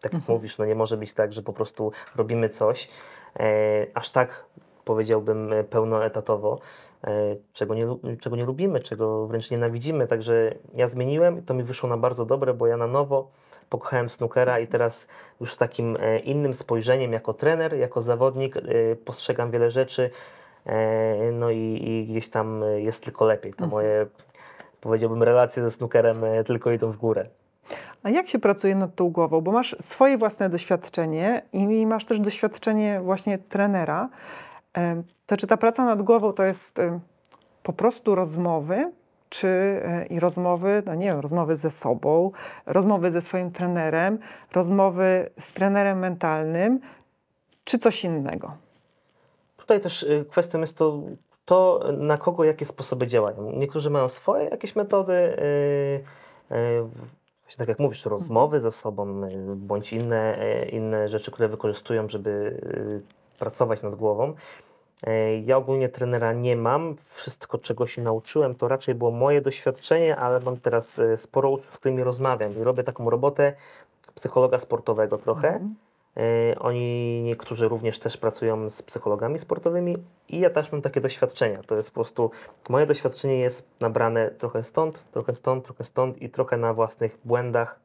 tak 0.00 0.12
jak 0.12 0.28
mówisz, 0.28 0.58
no 0.58 0.64
nie 0.64 0.74
może 0.74 0.96
być 0.96 1.12
tak, 1.12 1.32
że 1.32 1.42
po 1.42 1.52
prostu 1.52 1.92
robimy 2.16 2.48
coś 2.48 2.88
e, 3.40 3.86
aż 3.94 4.08
tak, 4.08 4.44
powiedziałbym, 4.84 5.52
e, 5.52 5.64
pełnoetatowo, 5.64 6.60
e, 7.04 7.36
czego 7.52 7.74
nie, 7.74 7.86
czego 8.20 8.36
nie 8.36 8.44
lubimy, 8.44 8.80
czego 8.80 9.26
wręcz 9.26 9.50
nienawidzimy. 9.50 10.06
Także 10.06 10.54
ja 10.74 10.88
zmieniłem 10.88 11.38
i 11.38 11.42
to 11.42 11.54
mi 11.54 11.62
wyszło 11.62 11.88
na 11.88 11.96
bardzo 11.96 12.26
dobre, 12.26 12.54
bo 12.54 12.66
ja 12.66 12.76
na 12.76 12.86
nowo 12.86 13.30
pokochałem 13.68 14.08
snookera 14.08 14.58
i 14.58 14.66
teraz 14.66 15.08
już 15.40 15.52
z 15.52 15.56
takim 15.56 15.96
e, 16.00 16.18
innym 16.18 16.54
spojrzeniem 16.54 17.12
jako 17.12 17.34
trener, 17.34 17.74
jako 17.74 18.00
zawodnik 18.00 18.56
e, 18.56 18.60
postrzegam 18.96 19.50
wiele 19.50 19.70
rzeczy, 19.70 20.10
no 21.32 21.50
i, 21.50 21.80
i 21.82 22.06
gdzieś 22.06 22.28
tam 22.28 22.62
e, 22.62 22.80
jest 22.80 23.04
tylko 23.04 23.24
lepiej. 23.24 23.54
To 23.54 23.66
moje, 23.66 24.06
powiedziałbym, 24.80 25.22
relacje 25.22 25.62
ze 25.62 25.70
snookerem 25.70 26.24
e, 26.24 26.44
tylko 26.44 26.70
idą 26.72 26.90
w 26.90 26.96
górę. 26.96 27.26
A 28.02 28.10
jak 28.10 28.28
się 28.28 28.38
pracuje 28.38 28.74
nad 28.74 28.94
tą 28.94 29.10
głową? 29.10 29.40
Bo 29.40 29.52
masz 29.52 29.76
swoje 29.80 30.18
własne 30.18 30.48
doświadczenie 30.48 31.42
i 31.52 31.86
masz 31.86 32.04
też 32.04 32.20
doświadczenie 32.20 33.00
właśnie 33.00 33.38
trenera. 33.38 34.08
Em, 34.72 35.02
To 35.26 35.36
czy 35.36 35.46
ta 35.46 35.56
praca 35.56 35.84
nad 35.84 36.02
głową 36.02 36.32
to 36.32 36.44
jest 36.44 36.78
po 37.62 37.72
prostu 37.72 38.14
rozmowy, 38.14 38.92
czy 39.28 39.48
e, 39.48 40.06
i 40.06 40.20
rozmowy, 40.20 40.82
no 40.86 40.94
nie 40.94 41.06
wiem, 41.06 41.20
rozmowy 41.20 41.56
ze 41.56 41.70
sobą, 41.70 42.32
rozmowy 42.66 43.10
ze 43.10 43.22
swoim 43.22 43.50
trenerem, 43.50 44.18
rozmowy 44.52 45.30
z 45.38 45.52
trenerem 45.52 45.98
mentalnym, 45.98 46.80
czy 47.64 47.78
coś 47.78 48.04
innego? 48.04 48.52
Tutaj 49.70 49.80
też 49.80 50.02
y, 50.02 50.24
kwestią 50.30 50.60
jest 50.60 50.76
to, 50.76 51.00
to, 51.44 51.80
na 51.98 52.16
kogo 52.18 52.44
jakie 52.44 52.64
sposoby 52.64 53.06
działają. 53.06 53.52
Niektórzy 53.56 53.90
mają 53.90 54.08
swoje 54.08 54.44
jakieś 54.44 54.76
metody, 54.76 55.12
yy, 56.50 56.56
yy, 56.58 56.82
właśnie 57.42 57.58
tak 57.58 57.68
jak 57.68 57.78
mówisz, 57.78 58.04
rozmowy 58.04 58.60
ze 58.60 58.70
sobą, 58.70 59.24
y, 59.24 59.30
bądź 59.56 59.92
inne, 59.92 60.42
y, 60.62 60.68
inne 60.68 61.08
rzeczy, 61.08 61.30
które 61.30 61.48
wykorzystują, 61.48 62.08
żeby 62.08 62.30
y, 62.30 63.38
pracować 63.38 63.82
nad 63.82 63.94
głową. 63.94 64.34
Y, 65.08 65.42
Ja 65.44 65.56
ogólnie 65.56 65.88
trenera 65.88 66.32
nie 66.32 66.56
mam. 66.56 66.96
Wszystko, 67.04 67.58
czego 67.58 67.86
się 67.86 68.02
nauczyłem, 68.02 68.54
to 68.54 68.68
raczej 68.68 68.94
było 68.94 69.10
moje 69.10 69.40
doświadczenie, 69.40 70.16
ale 70.16 70.40
mam 70.40 70.56
teraz 70.56 70.98
y, 70.98 71.16
sporo 71.16 71.50
uczniów, 71.50 71.74
z 71.74 71.78
którymi 71.78 72.02
rozmawiam 72.02 72.58
i 72.58 72.62
robię 72.64 72.84
taką 72.84 73.10
robotę 73.10 73.52
psychologa 74.14 74.58
sportowego 74.58 75.18
trochę. 75.18 75.48
Mhm. 75.48 75.74
E, 76.16 76.58
Oni 76.58 77.22
niektórzy 77.22 77.68
również 77.68 77.98
też 77.98 78.16
pracują 78.16 78.70
z 78.70 78.82
psychologami 78.82 79.38
sportowymi 79.38 79.96
i 80.28 80.40
ja 80.40 80.50
też 80.50 80.72
mam 80.72 80.82
takie 80.82 81.00
doświadczenia. 81.00 81.62
To 81.62 81.76
jest 81.76 81.90
po 81.90 81.94
prostu 81.94 82.30
moje 82.68 82.86
doświadczenie 82.86 83.38
jest 83.38 83.68
nabrane 83.80 84.30
trochę 84.30 84.64
stąd, 84.64 85.04
trochę 85.12 85.34
stąd, 85.34 85.64
trochę 85.64 85.84
stąd 85.84 86.22
i 86.22 86.30
trochę 86.30 86.56
na 86.56 86.74
własnych 86.74 87.18
błędach, 87.24 87.78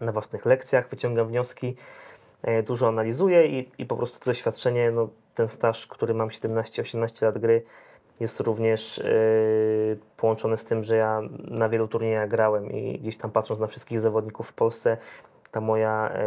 na 0.00 0.12
własnych 0.12 0.46
lekcjach 0.46 0.88
wyciągam 0.88 1.28
wnioski, 1.28 1.76
e, 2.42 2.62
dużo 2.62 2.88
analizuję 2.88 3.46
i, 3.46 3.70
i 3.78 3.86
po 3.86 3.96
prostu 3.96 4.18
to 4.18 4.24
doświadczenie, 4.24 4.90
no, 4.90 5.08
ten 5.34 5.48
staż, 5.48 5.86
który 5.86 6.14
mam 6.14 6.28
17-18 6.28 7.24
lat 7.24 7.38
gry, 7.38 7.62
jest 8.20 8.40
również 8.40 8.98
e, 8.98 9.04
połączony 10.16 10.56
z 10.56 10.64
tym, 10.64 10.84
że 10.84 10.96
ja 10.96 11.20
na 11.38 11.68
wielu 11.68 11.88
turniejach 11.88 12.28
grałem 12.28 12.72
i 12.72 12.98
gdzieś 12.98 13.16
tam 13.16 13.30
patrząc 13.30 13.60
na 13.60 13.66
wszystkich 13.66 14.00
zawodników 14.00 14.48
w 14.48 14.52
Polsce, 14.52 14.96
ta 15.50 15.60
moja 15.60 16.10
e, 16.12 16.24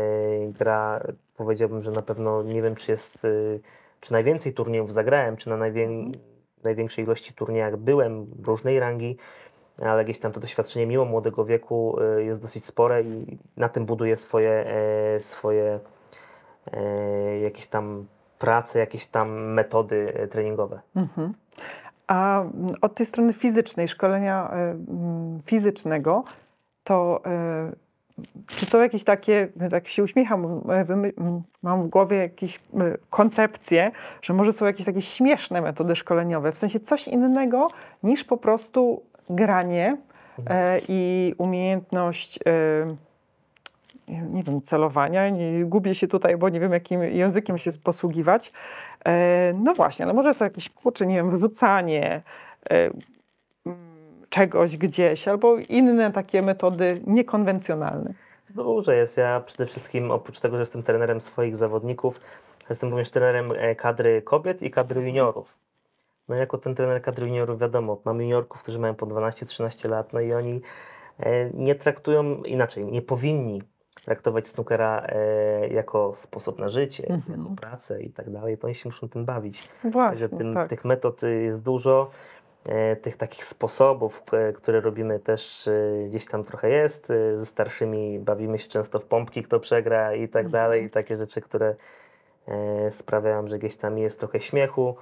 gra, 0.48 1.04
powiedziałbym, 1.38 1.82
że 1.82 1.92
na 1.92 2.02
pewno 2.02 2.44
nie 2.44 2.62
wiem, 2.62 2.76
czy 2.76 2.92
jest, 2.92 3.26
e, 3.26 3.30
czy 4.00 4.14
najwięcej 4.14 4.54
turniejów 4.54 4.94
zagrałem, 4.94 5.38
czy 5.38 5.50
na 5.50 5.58
najwię- 5.58 6.12
największej 6.64 7.06
ilości 7.06 7.34
turniejach 7.34 7.78
byłem 7.78 8.28
różnej 8.46 8.80
rangi, 8.80 9.18
ale 9.82 10.04
gdzieś 10.04 10.20
tam 10.20 10.32
to 10.32 10.40
doświadczenie 10.40 10.86
mimo 10.86 11.06
młodego 11.06 11.46
wieku 11.46 11.98
e, 12.02 12.24
jest 12.24 12.42
dosyć 12.42 12.66
spore 12.66 13.04
i 13.04 13.38
na 13.58 13.70
tym 13.70 13.86
buduję 13.86 14.16
swoje, 14.16 14.66
swoje 15.20 15.80
jakieś 17.44 17.68
tam 17.68 18.06
prace, 18.40 18.80
jakieś 18.80 19.06
tam 19.06 19.54
metody 19.54 20.28
treningowe. 20.32 20.80
Mhm. 20.96 21.34
A 22.08 22.44
od 22.82 22.96
tej 22.96 23.06
strony 23.06 23.34
fizycznej, 23.34 23.88
szkolenia 23.88 24.54
fizycznego, 25.46 26.24
to 26.84 27.22
czy 28.48 28.66
są 28.66 28.82
jakieś 28.82 29.04
takie, 29.04 29.48
tak 29.72 29.88
się 29.88 30.04
uśmiecham, 30.04 30.62
mm, 30.70 31.42
mam 31.64 31.84
w 31.84 31.88
głowie 31.88 32.18
jakieś 32.18 32.56
y, 32.56 32.60
koncepcje, 33.10 33.92
że 34.22 34.34
może 34.34 34.54
są 34.54 34.66
jakieś 34.66 34.86
takie 34.86 35.02
śmieszne 35.02 35.62
metody 35.62 35.96
szkoleniowe, 35.96 36.52
w 36.52 36.58
sensie 36.58 36.80
coś 36.80 37.08
innego 37.08 37.68
niż 38.04 38.24
po 38.24 38.38
prostu 38.38 39.02
granie 39.30 39.98
y, 40.40 40.44
i 40.88 41.36
umiejętność 41.38 42.40
nie 44.08 44.44
wiem, 44.44 44.62
celowania. 44.62 45.30
Nie, 45.30 45.66
gubię 45.66 45.96
się 45.96 46.08
tutaj, 46.08 46.38
bo 46.38 46.50
nie 46.50 46.60
wiem, 46.60 46.72
jakim 46.72 47.04
językiem 47.04 47.58
się 47.58 47.72
posługiwać. 47.84 48.52
E, 49.06 49.54
no 49.54 49.74
właśnie, 49.74 50.06
ale 50.06 50.14
może 50.14 50.34
są 50.34 50.46
jakieś, 50.46 50.70
kurczę, 50.70 51.06
nie 51.06 51.16
wiem, 51.16 51.32
wyrzucanie 51.32 52.22
e, 52.70 52.86
mm, 52.86 53.02
czegoś 54.36 54.78
gdzieś, 54.78 55.28
albo 55.28 55.58
inne 55.58 56.12
takie 56.12 56.42
metody 56.42 57.02
niekonwencjonalne. 57.08 58.14
Dużo 58.50 58.92
jest. 58.92 59.18
Ja 59.18 59.40
przede 59.46 59.66
wszystkim, 59.66 60.12
oprócz 60.12 60.40
tego, 60.40 60.56
że 60.56 60.62
jestem 60.62 60.84
trenerem 60.84 61.22
swoich 61.22 61.56
zawodników, 61.56 62.20
jestem 62.70 62.90
również 62.90 63.10
trenerem 63.10 63.52
e, 63.58 63.76
kadry 63.76 64.22
kobiet 64.22 64.62
i 64.62 64.72
kadry 64.72 65.02
juniorów. 65.02 65.58
No 66.30 66.36
jako 66.36 66.58
ten 66.58 66.76
trener 66.76 67.02
kadry 67.02 67.28
juniorów, 67.28 67.60
wiadomo, 67.60 67.98
mamy 68.06 68.24
juniorków, 68.24 68.62
którzy 68.62 68.80
mają 68.80 68.96
po 68.96 69.06
12-13 69.06 69.90
lat, 69.90 70.14
no 70.14 70.20
i 70.20 70.34
oni 70.34 70.62
e, 71.20 71.50
nie 71.54 71.76
traktują 71.76 72.44
inaczej, 72.44 72.86
nie 72.86 73.02
powinni 73.02 73.62
traktować 74.06 74.48
snookera 74.48 75.04
e, 75.08 75.68
jako 75.68 76.12
sposób 76.16 76.60
na 76.60 76.70
życie, 76.70 77.10
Mhm. 77.10 77.40
jako 77.44 77.56
pracę 77.56 78.02
i 78.02 78.10
tak 78.10 78.30
dalej, 78.30 78.58
to 78.58 78.68
oni 78.68 78.76
się 78.76 78.90
muszą 78.90 79.10
tym 79.10 79.26
bawić. 79.26 79.70
Właśnie, 79.84 80.10
Także 80.10 80.30
tym, 80.30 80.54
tak. 80.54 80.70
tych 80.70 80.86
metod 80.86 81.22
jest 81.24 81.64
dużo, 81.64 82.10
tych 83.02 83.18
takich 83.18 83.44
sposobów, 83.46 84.24
e, 84.34 84.54
które 84.54 84.82
robimy 84.82 85.20
też 85.20 85.68
e, 85.68 85.74
gdzieś 86.10 86.26
tam 86.26 86.44
trochę 86.44 86.70
jest. 86.70 87.12
E, 87.12 87.40
Ze 87.40 87.46
starszymi 87.46 88.20
bawimy 88.20 88.58
się 88.60 88.68
często 88.70 89.00
w 89.00 89.06
pompki, 89.06 89.44
kto 89.44 89.60
przegra 89.60 90.14
i 90.16 90.28
tak 90.28 90.50
dalej. 90.50 90.84
I 90.86 90.90
takie 90.90 91.18
rzeczy, 91.18 91.42
które 91.42 91.76
e, 92.48 92.92
sprawiają, 92.92 93.48
że 93.48 93.60
gdzieś 93.60 93.76
tam 93.76 93.98
jest 93.98 94.20
trochę 94.20 94.40
śmiechu. 94.40 94.96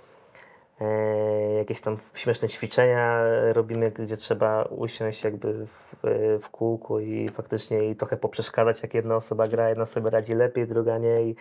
E, 0.82 1.54
Jakieś 1.54 1.82
tam 1.82 1.98
śmieszne 2.14 2.50
ćwiczenia 2.50 3.24
robimy, 3.54 3.92
gdzie 3.92 4.18
trzeba 4.18 4.64
usiąść 4.64 5.24
jakby 5.24 5.66
w, 5.66 5.96
w 6.42 6.50
kółku 6.50 7.00
i 7.00 7.30
faktycznie 7.30 7.90
i 7.90 7.96
trochę 7.96 8.18
poprzeszkadzać, 8.18 8.84
jak 8.84 8.94
jedna 8.94 9.16
osoba 9.16 9.48
gra, 9.48 9.70
jedna 9.70 9.86
sobie 9.86 10.10
radzi 10.10 10.36
lepiej, 10.36 10.68
druga 10.68 10.98
nie, 10.98 11.24
i, 11.24 11.36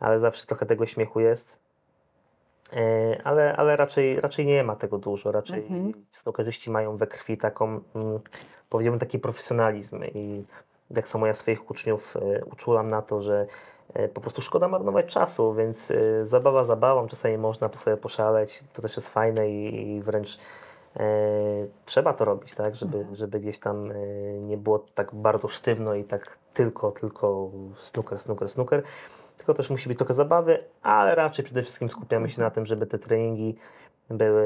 ale 0.00 0.20
zawsze 0.20 0.46
trochę 0.46 0.66
tego 0.66 0.86
śmiechu 0.86 1.20
jest. 1.20 1.71
E, 2.76 3.20
Ale, 3.24 3.56
ale 3.56 3.76
raczej, 3.76 4.20
raczej 4.20 4.46
nie 4.46 4.64
ma 4.64 4.76
tego 4.76 4.98
dużo. 4.98 5.32
Raczej 5.32 5.60
Mhm. 5.62 5.92
snookerzyści 6.10 6.70
mają 6.70 6.96
we 6.96 7.06
krwi 7.06 7.36
taką, 7.36 7.80
mm, 7.94 8.20
powiedziałbym, 8.70 9.00
taki 9.00 9.18
profesjonalizm. 9.18 10.04
I 10.14 10.44
tak 10.94 11.08
samo 11.08 11.26
ja 11.26 11.34
swoich 11.34 11.70
uczniów 11.70 12.16
e, 12.16 12.44
uczulam 12.44 12.88
na 12.88 13.02
to, 13.02 13.22
że 13.22 13.46
e, 13.94 14.08
po 14.08 14.20
prostu 14.20 14.40
szkoda 14.42 14.68
marnować 14.68 15.06
czasu, 15.06 15.54
więc 15.54 15.92
zabawa 16.22 16.64
zabawą, 16.64 17.08
czasami 17.08 17.38
można 17.38 17.68
sobie 17.72 17.96
poszaleć, 17.96 18.64
to 18.72 18.82
też 18.82 18.96
jest 18.96 19.08
fajne 19.08 19.50
i, 19.50 19.90
i 19.96 20.02
wręcz 20.02 20.38
e, 20.96 21.00
trzeba 21.84 22.12
to 22.12 22.24
robić, 22.24 22.54
tak, 22.54 22.74
żeby, 22.76 23.06
żeby 23.12 23.40
gdzieś 23.40 23.58
tam 23.58 23.92
nie 24.40 24.56
było 24.56 24.78
tak 24.94 25.14
bardzo 25.14 25.48
sztywno 25.48 25.94
i 25.94 26.04
tak 26.04 26.36
tylko, 26.54 26.90
tylko 26.90 27.50
snooker, 27.80 28.18
snooker, 28.18 28.48
snooker, 28.48 28.82
tylko 29.42 29.54
też 29.54 29.70
musi 29.70 29.88
być 29.88 29.98
trochę 29.98 30.12
zabawy, 30.14 30.64
ale 30.82 31.14
raczej 31.14 31.44
przede 31.44 31.62
wszystkim 31.62 31.90
skupiamy 31.90 32.30
się 32.30 32.40
na 32.40 32.50
tym, 32.50 32.66
żeby 32.66 32.86
te 32.86 32.98
treningi 32.98 33.56
były 34.10 34.44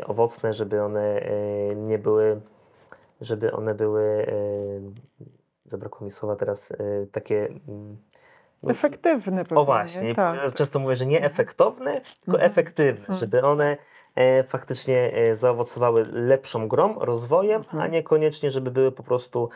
e, 0.00 0.06
owocne, 0.06 0.52
żeby 0.52 0.82
one 0.82 1.00
e, 1.20 1.30
nie 1.76 1.98
były, 1.98 2.40
żeby 3.20 3.52
one 3.52 3.74
były, 3.74 4.02
e, 4.02 4.34
zabrakło 5.64 6.04
mi 6.04 6.10
słowa 6.10 6.36
teraz, 6.36 6.72
takie 7.12 7.46
mm, 7.68 7.96
Efektywne 8.68 9.44
pewnie. 9.44 9.58
o 9.58 9.64
właśnie, 9.64 10.14
tak. 10.14 10.52
często 10.54 10.78
mówię, 10.78 10.96
że 10.96 11.06
nie 11.06 11.24
efektowne, 11.24 12.00
tylko 12.24 12.38
Mhm. 12.38 12.50
efektywne, 12.50 13.00
Mhm. 13.00 13.18
żeby 13.18 13.42
one 13.42 13.76
faktycznie 14.46 15.12
zaowocowały 15.32 16.06
lepszą 16.12 16.68
grą, 16.68 16.98
rozwojem, 16.98 17.62
a 17.68 17.72
Mhm. 17.74 17.92
niekoniecznie, 17.92 18.50
żeby 18.50 18.70
były 18.70 18.92
po 18.92 19.02
prostu 19.02 19.48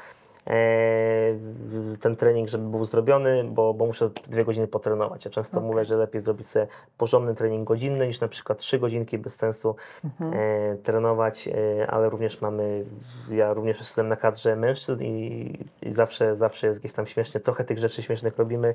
ten 2.01 2.17
trening, 2.17 2.49
żeby 2.49 2.71
był 2.71 2.85
zrobiony, 2.85 3.45
bo, 3.45 3.75
bo 3.75 3.87
muszę 3.87 4.11
dwie 4.29 4.45
godziny 4.45 4.67
potrenować. 4.69 5.25
Ja 5.25 5.31
często 5.31 5.59
Okej. 5.59 5.71
mówię, 5.71 5.85
że 5.85 5.97
lepiej 5.97 6.21
zrobić 6.21 6.47
sobie 6.49 6.67
porządny 6.99 7.35
trening 7.35 7.69
godzinny 7.69 8.07
niż 8.07 8.21
na 8.21 8.29
przykład 8.29 8.59
trzy 8.59 8.79
godzinki 8.79 9.19
bez 9.19 9.37
sensu 9.37 9.77
Mhm. 10.05 10.33
e, 10.35 10.77
trenować, 10.77 11.49
e, 11.49 11.87
ale 11.91 12.11
również 12.11 12.41
mamy, 12.41 12.85
ja 13.31 13.53
również 13.55 13.79
jestem 13.79 14.09
na 14.09 14.17
kadrze 14.17 14.57
mężczyzn 14.57 15.05
i, 15.05 15.53
i 15.83 15.93
zawsze, 15.93 16.37
zawsze 16.37 16.67
jest 16.67 16.79
gdzieś 16.81 16.93
tam 16.93 17.07
śmiesznie, 17.07 17.41
trochę 17.41 17.65
tych 17.65 17.79
rzeczy 17.79 18.03
śmiesznych 18.03 18.39
robimy. 18.39 18.75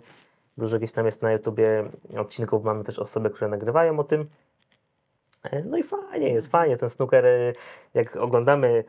Dużo 0.58 0.78
gdzieś 0.78 0.92
tam 0.92 1.06
jest 1.06 1.22
na 1.22 1.32
YouTubie 1.32 1.84
odcinków, 2.18 2.64
mamy 2.64 2.84
też 2.84 3.00
osoby, 3.00 3.30
które 3.30 3.48
nagrywają 3.48 4.00
o 4.00 4.04
tym. 4.04 4.26
E, 5.44 5.64
No 5.64 5.78
i 5.78 5.84
fajnie 5.84 6.30
jest, 6.30 6.48
fajnie. 6.48 6.78
Ten 6.78 6.90
snooker, 6.90 7.26
e, 7.26 7.54
jak 7.94 8.16
oglądamy 8.16 8.68
e, 8.78 8.84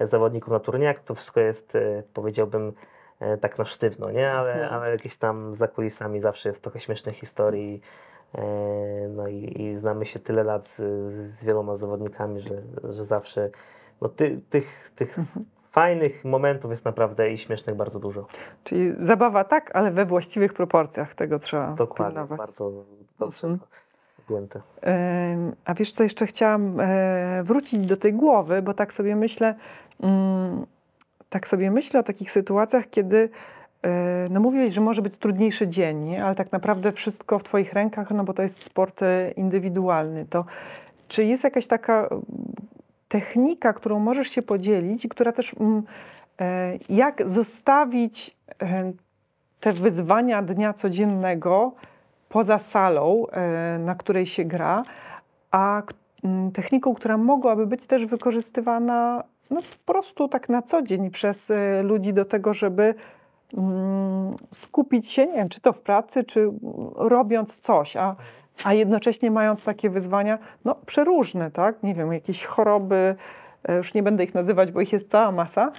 zawodników 0.00 0.52
na 0.52 0.60
turniejach, 0.60 1.00
to 1.00 1.14
wszystko 1.14 1.40
jest, 1.40 1.76
e, 1.76 2.02
powiedziałbym, 2.14 2.72
e, 3.20 3.36
tak 3.36 3.58
na 3.58 3.64
sztywno, 3.64 4.10
nie? 4.10 4.30
Ale, 4.32 4.52
Mhm. 4.52 4.72
ale 4.74 4.90
jakieś 4.90 5.16
tam 5.16 5.54
za 5.54 5.68
kulisami 5.68 6.20
zawsze 6.20 6.48
jest 6.48 6.62
trochę 6.62 6.80
śmiesznych 6.80 7.14
historii. 7.16 7.80
E, 8.34 8.42
No 9.08 9.28
i, 9.28 9.62
i 9.62 9.74
znamy 9.74 10.06
się 10.06 10.18
tyle 10.18 10.44
lat 10.44 10.66
z, 10.66 10.76
z 11.04 11.44
wieloma 11.44 11.76
zawodnikami, 11.76 12.40
że, 12.40 12.62
że 12.92 13.04
zawsze 13.04 13.50
no 14.00 14.08
ty, 14.08 14.40
tych, 14.50 14.90
tych 14.96 15.18
Mhm. 15.18 15.44
fajnych 15.70 16.24
momentów 16.24 16.70
jest 16.70 16.84
naprawdę 16.84 17.30
i 17.30 17.38
śmiesznych 17.38 17.76
bardzo 17.76 18.00
dużo. 18.00 18.26
Czyli 18.64 18.92
zabawa 19.00 19.44
tak, 19.44 19.70
ale 19.76 19.90
we 19.90 20.04
właściwych 20.04 20.52
proporcjach 20.52 21.14
tego 21.14 21.38
trzeba 21.38 21.72
Dokładnie, 21.72 22.14
pilnować. 22.14 22.38
bardzo 22.38 22.72
dobrze 23.18 23.46
Mhm. 23.46 23.58
A 25.64 25.74
wiesz 25.74 25.92
co, 25.92 26.02
jeszcze 26.02 26.26
chciałam 26.26 26.76
wrócić 27.42 27.86
do 27.86 27.96
tej 27.96 28.12
głowy, 28.14 28.62
bo 28.62 28.74
tak 28.74 28.92
sobie 28.92 29.16
myślę, 29.16 29.54
tak 31.34 31.48
sobie 31.48 31.70
myślę 31.70 32.00
o 32.00 32.02
takich 32.02 32.30
sytuacjach, 32.30 32.90
kiedy 32.90 33.28
e, 33.82 34.26
no 34.30 34.40
mówiłeś, 34.40 34.72
że 34.72 34.80
może 34.80 35.02
być 35.02 35.16
trudniejszy 35.16 35.68
dzień, 35.68 36.16
ale 36.16 36.34
tak 36.34 36.52
naprawdę 36.52 36.92
wszystko 36.92 37.38
w 37.38 37.44
twoich 37.44 37.72
rękach, 37.72 38.10
no 38.10 38.24
bo 38.24 38.34
to 38.34 38.42
jest 38.42 38.64
sport 38.64 39.02
e, 39.02 39.30
indywidualny. 39.30 40.26
To 40.30 40.44
czy 41.08 41.24
jest 41.24 41.44
jakaś 41.44 41.66
taka 41.66 42.08
mm, 42.10 42.22
technika, 43.08 43.72
którą 43.72 43.98
możesz 43.98 44.28
się 44.28 44.42
podzielić 44.42 45.06
która 45.10 45.32
też 45.32 45.54
mm, 45.60 45.82
e, 46.40 46.78
jak 46.88 47.28
zostawić 47.28 48.36
te 49.60 49.72
wyzwania 49.72 50.42
dnia 50.42 50.72
codziennego 50.72 51.72
poza 52.28 52.58
salą, 52.58 53.26
na 53.78 53.94
której 53.94 54.26
się 54.26 54.44
gra, 54.44 54.84
a 55.50 55.82
techniką, 56.54 56.94
która 56.94 57.18
mogłaby 57.18 57.66
być 57.66 57.86
też 57.86 58.06
wykorzystywana 58.06 59.24
no, 59.54 59.62
po 59.84 59.92
prostu 59.92 60.28
tak 60.28 60.48
na 60.48 60.62
co 60.62 60.82
dzień 60.82 61.10
przez 61.10 61.50
e, 61.50 61.82
ludzi 61.82 62.12
do 62.12 62.24
tego, 62.24 62.54
żeby 62.54 62.94
mm, 63.56 64.34
skupić 64.52 65.10
się, 65.10 65.26
nie 65.26 65.32
wiem, 65.32 65.48
czy 65.48 65.60
to 65.60 65.72
w 65.72 65.80
pracy, 65.80 66.24
czy 66.24 66.50
robiąc 66.96 67.58
coś, 67.58 67.96
a, 67.96 68.16
a 68.64 68.74
jednocześnie 68.74 69.30
mając 69.30 69.64
takie 69.64 69.90
wyzwania, 69.90 70.38
no 70.64 70.74
przeróżne, 70.86 71.50
tak? 71.50 71.82
Nie 71.82 71.94
wiem, 71.94 72.12
jakieś 72.12 72.44
choroby, 72.44 73.16
e, 73.64 73.76
już 73.76 73.94
nie 73.94 74.02
będę 74.02 74.24
ich 74.24 74.34
nazywać, 74.34 74.72
bo 74.72 74.80
ich 74.80 74.92
jest 74.92 75.10
cała 75.10 75.32
masa, 75.32 75.72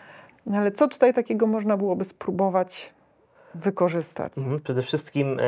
no 0.45 0.57
ale 0.57 0.71
co 0.71 0.87
tutaj 0.87 1.13
takiego 1.13 1.47
można 1.47 1.77
byłoby 1.77 2.03
spróbować 2.03 2.93
wykorzystać? 3.55 4.37
Mhm. 4.37 4.59
Przede 4.59 4.81
wszystkim, 4.81 5.37
e, 5.39 5.43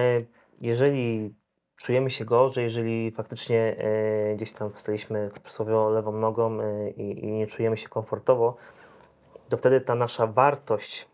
jeżeli 0.62 1.34
czujemy 1.78 2.10
się 2.10 2.26
gorzej, 2.26 2.63
jeżeli 2.63 3.12
faktycznie 3.12 3.76
e, 3.78 4.36
gdzieś 4.36 4.52
tam 4.52 4.74
wstaliśmy 4.74 5.30
przysłowiowo 5.44 5.90
lewą 5.90 6.12
nogą 6.12 6.62
e, 6.62 6.90
i, 6.90 7.32
nie 7.32 7.48
czujemy 7.48 7.78
się 7.78 7.90
komfortowo, 7.90 8.56
to 9.50 9.58
wtedy 9.58 9.82
ta 9.82 9.96
nasza 9.96 10.28
wartość 10.28 11.08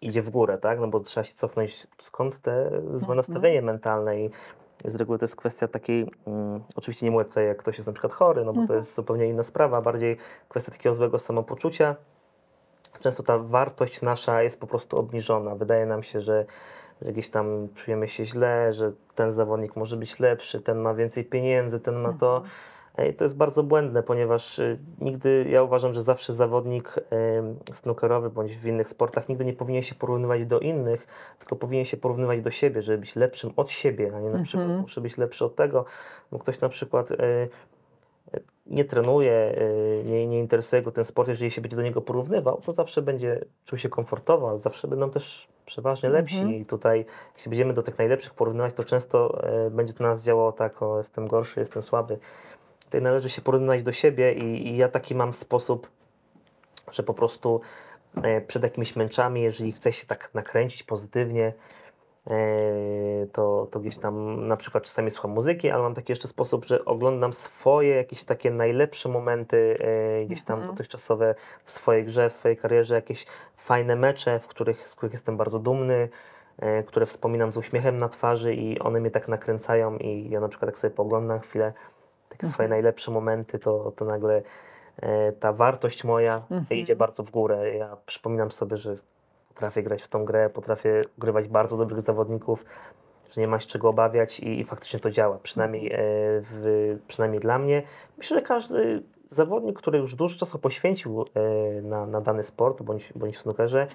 idzie 0.00 0.22
w 0.22 0.30
górę, 0.30 0.58
tak? 0.58 0.80
No 0.80 0.88
bo 0.88 1.00
trzeba 1.00 1.24
się 1.24 1.34
cofnąć 1.34 1.86
skąd 1.98 2.38
te 2.38 2.70
złe 2.70 2.94
Mhm. 2.94 3.16
nastawienie 3.16 3.62
mentalne 3.62 4.20
i 4.20 4.30
z 4.84 4.94
reguły 4.94 5.18
to 5.18 5.24
jest 5.24 5.36
kwestia 5.36 5.68
takiej, 5.68 6.06
mm, 6.26 6.62
oczywiście 6.76 7.06
nie 7.06 7.12
mówię 7.12 7.24
tutaj 7.24 7.46
jak 7.46 7.56
ktoś 7.56 7.78
jest 7.78 7.86
na 7.86 7.92
przykład 7.92 8.12
chory, 8.12 8.44
no 8.44 8.52
bo 8.52 8.56
to 8.56 8.62
Mhm. 8.62 8.76
jest 8.78 8.94
zupełnie 8.94 9.26
inna 9.26 9.42
sprawa, 9.42 9.82
bardziej 9.82 10.16
kwestia 10.48 10.72
takiego 10.72 10.94
złego 10.94 11.18
samopoczucia. 11.18 11.96
Często 13.00 13.22
ta 13.22 13.38
wartość 13.38 14.02
nasza 14.02 14.42
jest 14.42 14.60
po 14.60 14.66
prostu 14.66 14.98
obniżona. 14.98 15.54
Wydaje 15.54 15.86
nam 15.86 16.02
się, 16.02 16.20
że, 16.20 16.44
że 17.04 17.12
gdzieś 17.12 17.28
tam 17.28 17.68
czujemy 17.74 18.08
się 18.08 18.26
źle, 18.26 18.72
że 18.72 18.92
ten 19.14 19.32
zawodnik 19.32 19.76
może 19.76 19.96
być 19.96 20.20
lepszy, 20.20 20.60
ten 20.60 20.78
ma 20.78 20.94
więcej 20.94 21.24
pieniędzy, 21.24 21.80
ten 21.80 21.94
ma 21.94 22.12
to. 22.12 22.36
Mhm. 22.36 22.50
I 23.10 23.14
to 23.14 23.24
jest 23.24 23.36
bardzo 23.36 23.62
błędne, 23.62 24.02
ponieważ 24.02 24.58
y, 24.58 24.78
nigdy, 25.00 25.46
ja 25.50 25.62
uważam, 25.62 25.94
że 25.94 26.02
zawsze 26.02 26.32
zawodnik 26.32 26.94
snookerowy 27.72 28.30
bądź 28.30 28.56
w 28.56 28.66
innych 28.66 28.88
sportach 28.88 29.28
nigdy 29.28 29.44
nie 29.44 29.52
powinien 29.52 29.82
się 29.82 29.94
porównywać 29.94 30.46
do 30.46 30.60
innych, 30.60 31.06
tylko 31.38 31.56
powinien 31.56 31.84
się 31.84 31.96
porównywać 31.96 32.40
do 32.40 32.50
siebie, 32.50 32.82
żeby 32.82 32.98
być 32.98 33.16
lepszym 33.16 33.50
od 33.56 33.70
siebie, 33.70 34.12
a 34.16 34.20
nie 34.20 34.30
na 34.30 34.42
przykład 34.42 34.62
Mhm. 34.64 34.80
muszę 34.80 35.00
być 35.00 35.18
lepszy 35.18 35.44
od 35.44 35.56
tego. 35.56 35.84
Bo 36.32 36.38
ktoś 36.38 36.60
na 36.60 36.68
przykład 36.68 37.10
y, 37.10 37.16
nie 38.66 38.84
trenuje, 38.84 39.54
y, 39.58 40.02
nie, 40.04 40.26
nie 40.26 40.38
interesuje 40.38 40.82
go 40.82 40.92
ten 40.92 41.04
sport, 41.04 41.28
jeżeli 41.28 41.50
się 41.50 41.60
będzie 41.60 41.76
do 41.76 41.82
niego 41.82 42.02
porównywał, 42.02 42.60
to 42.60 42.72
zawsze 42.72 43.02
będzie 43.02 43.44
czuł 43.64 43.78
się 43.78 43.88
komfortowo, 43.88 44.58
zawsze 44.58 44.88
będą 44.88 45.10
też 45.10 45.48
przeważnie 45.66 46.08
lepsi. 46.08 46.38
Mhm. 46.38 46.54
I 46.54 46.64
tutaj, 46.64 47.04
jeśli 47.36 47.48
będziemy 47.48 47.72
do 47.72 47.82
tych 47.82 47.98
najlepszych 47.98 48.34
porównywać, 48.34 48.74
to 48.74 48.84
często 48.84 49.42
y, 49.66 49.70
będzie 49.70 49.94
to 49.94 50.04
na 50.04 50.10
nas 50.10 50.24
działało 50.24 50.52
tak, 50.52 50.82
o 50.82 50.98
jestem 50.98 51.28
gorszy, 51.28 51.60
jestem 51.60 51.82
słaby. 51.82 52.18
Tutaj 52.84 53.02
należy 53.02 53.30
się 53.30 53.42
porównywać 53.42 53.82
do 53.82 53.92
siebie 53.92 54.32
i, 54.32 54.68
i 54.68 54.76
ja 54.76 54.88
taki 54.88 55.14
mam 55.14 55.32
sposób, 55.32 55.90
że 56.90 57.02
po 57.02 57.14
prostu 57.14 57.60
e, 58.22 58.40
przed 58.40 58.62
jakimiś 58.62 58.96
męczami, 58.96 59.42
jeżeli 59.42 59.72
chcę 59.72 59.92
się 59.92 60.06
tak 60.06 60.30
nakręcić 60.34 60.82
pozytywnie, 60.82 61.52
to, 63.32 63.66
to 63.70 63.80
gdzieś 63.80 63.96
tam 63.96 64.46
na 64.48 64.56
przykład 64.56 64.84
czasami 64.84 65.10
słucham 65.10 65.30
muzyki, 65.30 65.70
ale 65.70 65.82
mam 65.82 65.94
taki 65.94 66.12
jeszcze 66.12 66.28
sposób, 66.28 66.64
że 66.64 66.84
oglądam 66.84 67.32
swoje 67.32 67.96
jakieś 67.96 68.24
takie 68.24 68.50
najlepsze 68.50 69.08
momenty 69.08 69.78
e, 70.20 70.24
gdzieś 70.26 70.42
tam 70.42 70.56
Mhm. 70.58 70.70
dotychczasowe 70.74 71.34
w 71.64 71.70
swojej 71.70 72.04
grze, 72.04 72.28
w 72.28 72.32
swojej 72.32 72.56
karierze, 72.56 72.94
jakieś 72.94 73.26
fajne 73.56 73.96
mecze, 73.96 74.38
w 74.38 74.46
których, 74.46 74.88
z 74.88 74.94
których 74.94 75.12
jestem 75.12 75.36
bardzo 75.36 75.58
dumny, 75.58 76.08
e, 76.58 76.82
które 76.82 77.06
wspominam 77.06 77.52
z 77.52 77.56
uśmiechem 77.56 77.96
na 77.96 78.08
twarzy 78.08 78.54
i 78.54 78.78
one 78.78 79.00
mnie 79.00 79.10
tak 79.10 79.28
nakręcają 79.28 79.96
i 79.96 80.30
ja 80.30 80.40
na 80.40 80.48
przykład 80.48 80.68
jak 80.68 80.78
sobie 80.78 80.94
pooglądam 80.94 81.40
chwilę 81.40 81.72
takie 82.28 82.46
swoje 82.46 82.68
najlepsze 82.68 83.10
momenty, 83.10 83.58
to, 83.58 83.92
to 83.96 84.04
nagle 84.04 84.42
e, 84.96 85.32
ta 85.32 85.52
wartość 85.52 86.04
moja 86.04 86.42
Mhm. 86.50 86.80
idzie 86.80 86.96
bardzo 86.96 87.22
w 87.22 87.30
górę. 87.30 87.74
Ja 87.76 87.96
przypominam 88.06 88.50
sobie, 88.50 88.76
że 88.76 88.94
potrafię 89.54 89.82
grać 89.82 90.02
w 90.02 90.08
tą 90.08 90.24
grę, 90.24 90.50
potrafię 90.50 91.04
grywać 91.18 91.48
bardzo 91.48 91.76
dobrych 91.76 92.00
zawodników, 92.00 92.64
że 93.30 93.40
nie 93.40 93.48
ma 93.48 93.60
się 93.60 93.66
czego 93.66 93.88
obawiać 93.88 94.40
i, 94.40 94.60
i 94.60 94.64
faktycznie 94.64 95.00
to 95.00 95.10
działa, 95.10 95.38
przynajmniej, 95.42 95.86
e, 95.86 95.98
w, 96.40 96.98
przynajmniej 97.08 97.40
dla 97.40 97.58
mnie. 97.58 97.82
Myślę, 98.18 98.38
że 98.38 98.42
każdy 98.42 99.02
zawodnik, 99.28 99.78
który 99.78 99.98
już 99.98 100.14
dużo 100.14 100.38
czasu 100.38 100.58
poświęcił 100.58 101.24
e, 101.34 101.82
na, 101.82 102.06
na 102.06 102.20
dany 102.20 102.42
sport 102.42 102.82
bądź, 102.82 103.12
bądź 103.16 103.36
w 103.36 103.40
snookerze, 103.40 103.86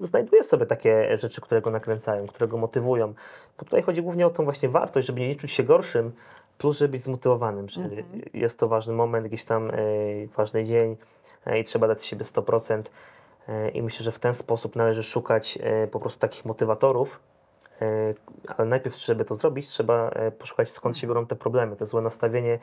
znajduje 0.00 0.44
sobie 0.44 0.66
takie 0.66 1.16
rzeczy, 1.16 1.40
które 1.40 1.60
go 1.60 1.70
nakręcają, 1.70 2.26
które 2.26 2.48
go 2.48 2.56
motywują. 2.56 3.14
Bo 3.58 3.64
tutaj 3.64 3.82
chodzi 3.82 4.02
głównie 4.02 4.26
o 4.26 4.30
tą 4.30 4.44
właśnie 4.44 4.68
wartość, 4.68 5.06
żeby 5.06 5.20
nie 5.20 5.36
czuć 5.36 5.52
się 5.52 5.62
gorszym, 5.62 6.12
plus 6.58 6.78
żeby 6.78 6.92
być 6.92 7.02
zmotywowanym, 7.02 7.68
że 7.68 7.80
Mhm. 7.80 8.04
jest 8.34 8.58
to 8.58 8.68
ważny 8.68 8.94
moment, 8.94 9.26
gdzieś 9.26 9.44
tam 9.44 9.70
e, 9.70 9.74
ważny 10.36 10.64
dzień 10.64 10.96
i 11.60 11.64
trzeba 11.64 11.88
dać 11.88 12.04
siebie 12.04 12.24
100%. 12.24 12.82
E, 13.48 13.68
I 13.68 13.82
myślę, 13.82 14.04
że 14.04 14.12
w 14.12 14.18
ten 14.18 14.34
sposób 14.34 14.76
należy 14.76 15.02
szukać 15.02 15.58
e, 15.62 15.86
po 15.86 16.00
prostu 16.00 16.20
takich 16.20 16.44
motywatorów, 16.44 17.20
e, 17.82 18.14
ale 18.56 18.68
najpierw, 18.68 18.96
żeby 18.96 19.24
to 19.24 19.34
zrobić, 19.34 19.68
trzeba 19.68 20.10
poszukać 20.38 20.70
skąd 20.70 20.98
się 20.98 21.06
biorą 21.06 21.26
te 21.26 21.36
problemy, 21.36 21.76
te 21.76 21.86
złe 21.86 22.02
nastawienie 22.02 22.58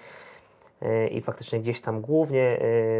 i 1.11 1.21
faktycznie 1.21 1.59
gdzieś 1.59 1.81
tam 1.81 2.01
głównie 2.01 2.59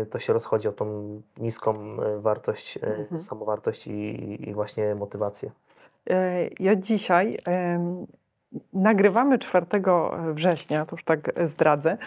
to 0.09 0.19
się 0.19 0.33
rozchodzi 0.33 0.67
o 0.67 0.71
tą 0.71 1.21
niską 1.37 1.97
wartość, 2.19 2.77
Mhm. 2.77 3.19
samowartość 3.19 3.87
i, 3.87 4.49
i 4.49 4.53
właśnie 4.53 4.95
motywację. 4.95 5.51
Ja 6.59 6.75
dzisiaj 6.75 7.37
nagrywamy 8.73 9.39
4 9.39 9.65
września, 10.33 10.85
to 10.85 10.95
już 10.95 11.03
tak 11.03 11.31
zdradzę. 11.47 11.97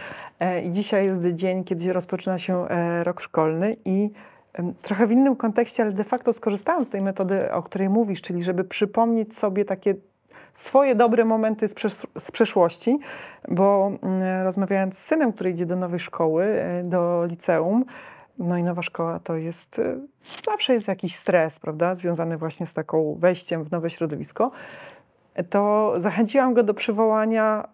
I 0.64 0.70
dzisiaj 0.70 1.06
jest 1.06 1.26
dzień, 1.34 1.64
kiedy 1.64 1.92
rozpoczyna 1.92 2.38
się 2.38 2.66
rok 3.02 3.20
szkolny 3.20 3.76
i 3.84 4.10
trochę 4.82 5.06
w 5.06 5.12
innym 5.12 5.36
kontekście, 5.36 5.82
ale 5.82 5.92
de 5.92 6.04
facto 6.04 6.32
skorzystałam 6.32 6.84
z 6.84 6.90
tej 6.90 7.00
metody, 7.00 7.52
o 7.52 7.62
której 7.62 7.88
mówisz, 7.88 8.22
czyli 8.22 8.42
żeby 8.42 8.64
przypomnieć 8.64 9.36
sobie 9.36 9.64
takie 9.64 9.94
swoje 10.54 10.94
dobre 10.94 11.24
momenty 11.24 11.68
z, 11.68 11.74
przesz- 11.74 12.06
z 12.18 12.30
przeszłości, 12.30 12.98
bo 13.48 13.92
mm, 14.02 14.44
rozmawiając 14.44 14.98
z 14.98 15.04
synem, 15.04 15.32
który 15.32 15.50
idzie 15.50 15.66
do 15.66 15.76
nowej 15.76 16.00
szkoły, 16.00 16.44
e, 16.44 16.82
do 16.84 17.24
liceum, 17.26 17.84
no 18.38 18.56
i 18.56 18.62
nowa 18.62 18.82
szkoła 18.82 19.18
to 19.18 19.36
jest, 19.36 19.78
e, 19.78 19.98
zawsze 20.46 20.74
jest 20.74 20.88
jakiś 20.88 21.16
stres, 21.16 21.58
prawda, 21.58 21.94
związany 21.94 22.36
właśnie 22.36 22.66
z 22.66 22.74
taką 22.74 23.16
wejściem 23.18 23.64
w 23.64 23.70
nowe 23.70 23.90
środowisko, 23.90 24.50
to 25.50 25.92
zachęciłam 25.96 26.54
go 26.54 26.62
do 26.62 26.74
przywołania 26.74 27.68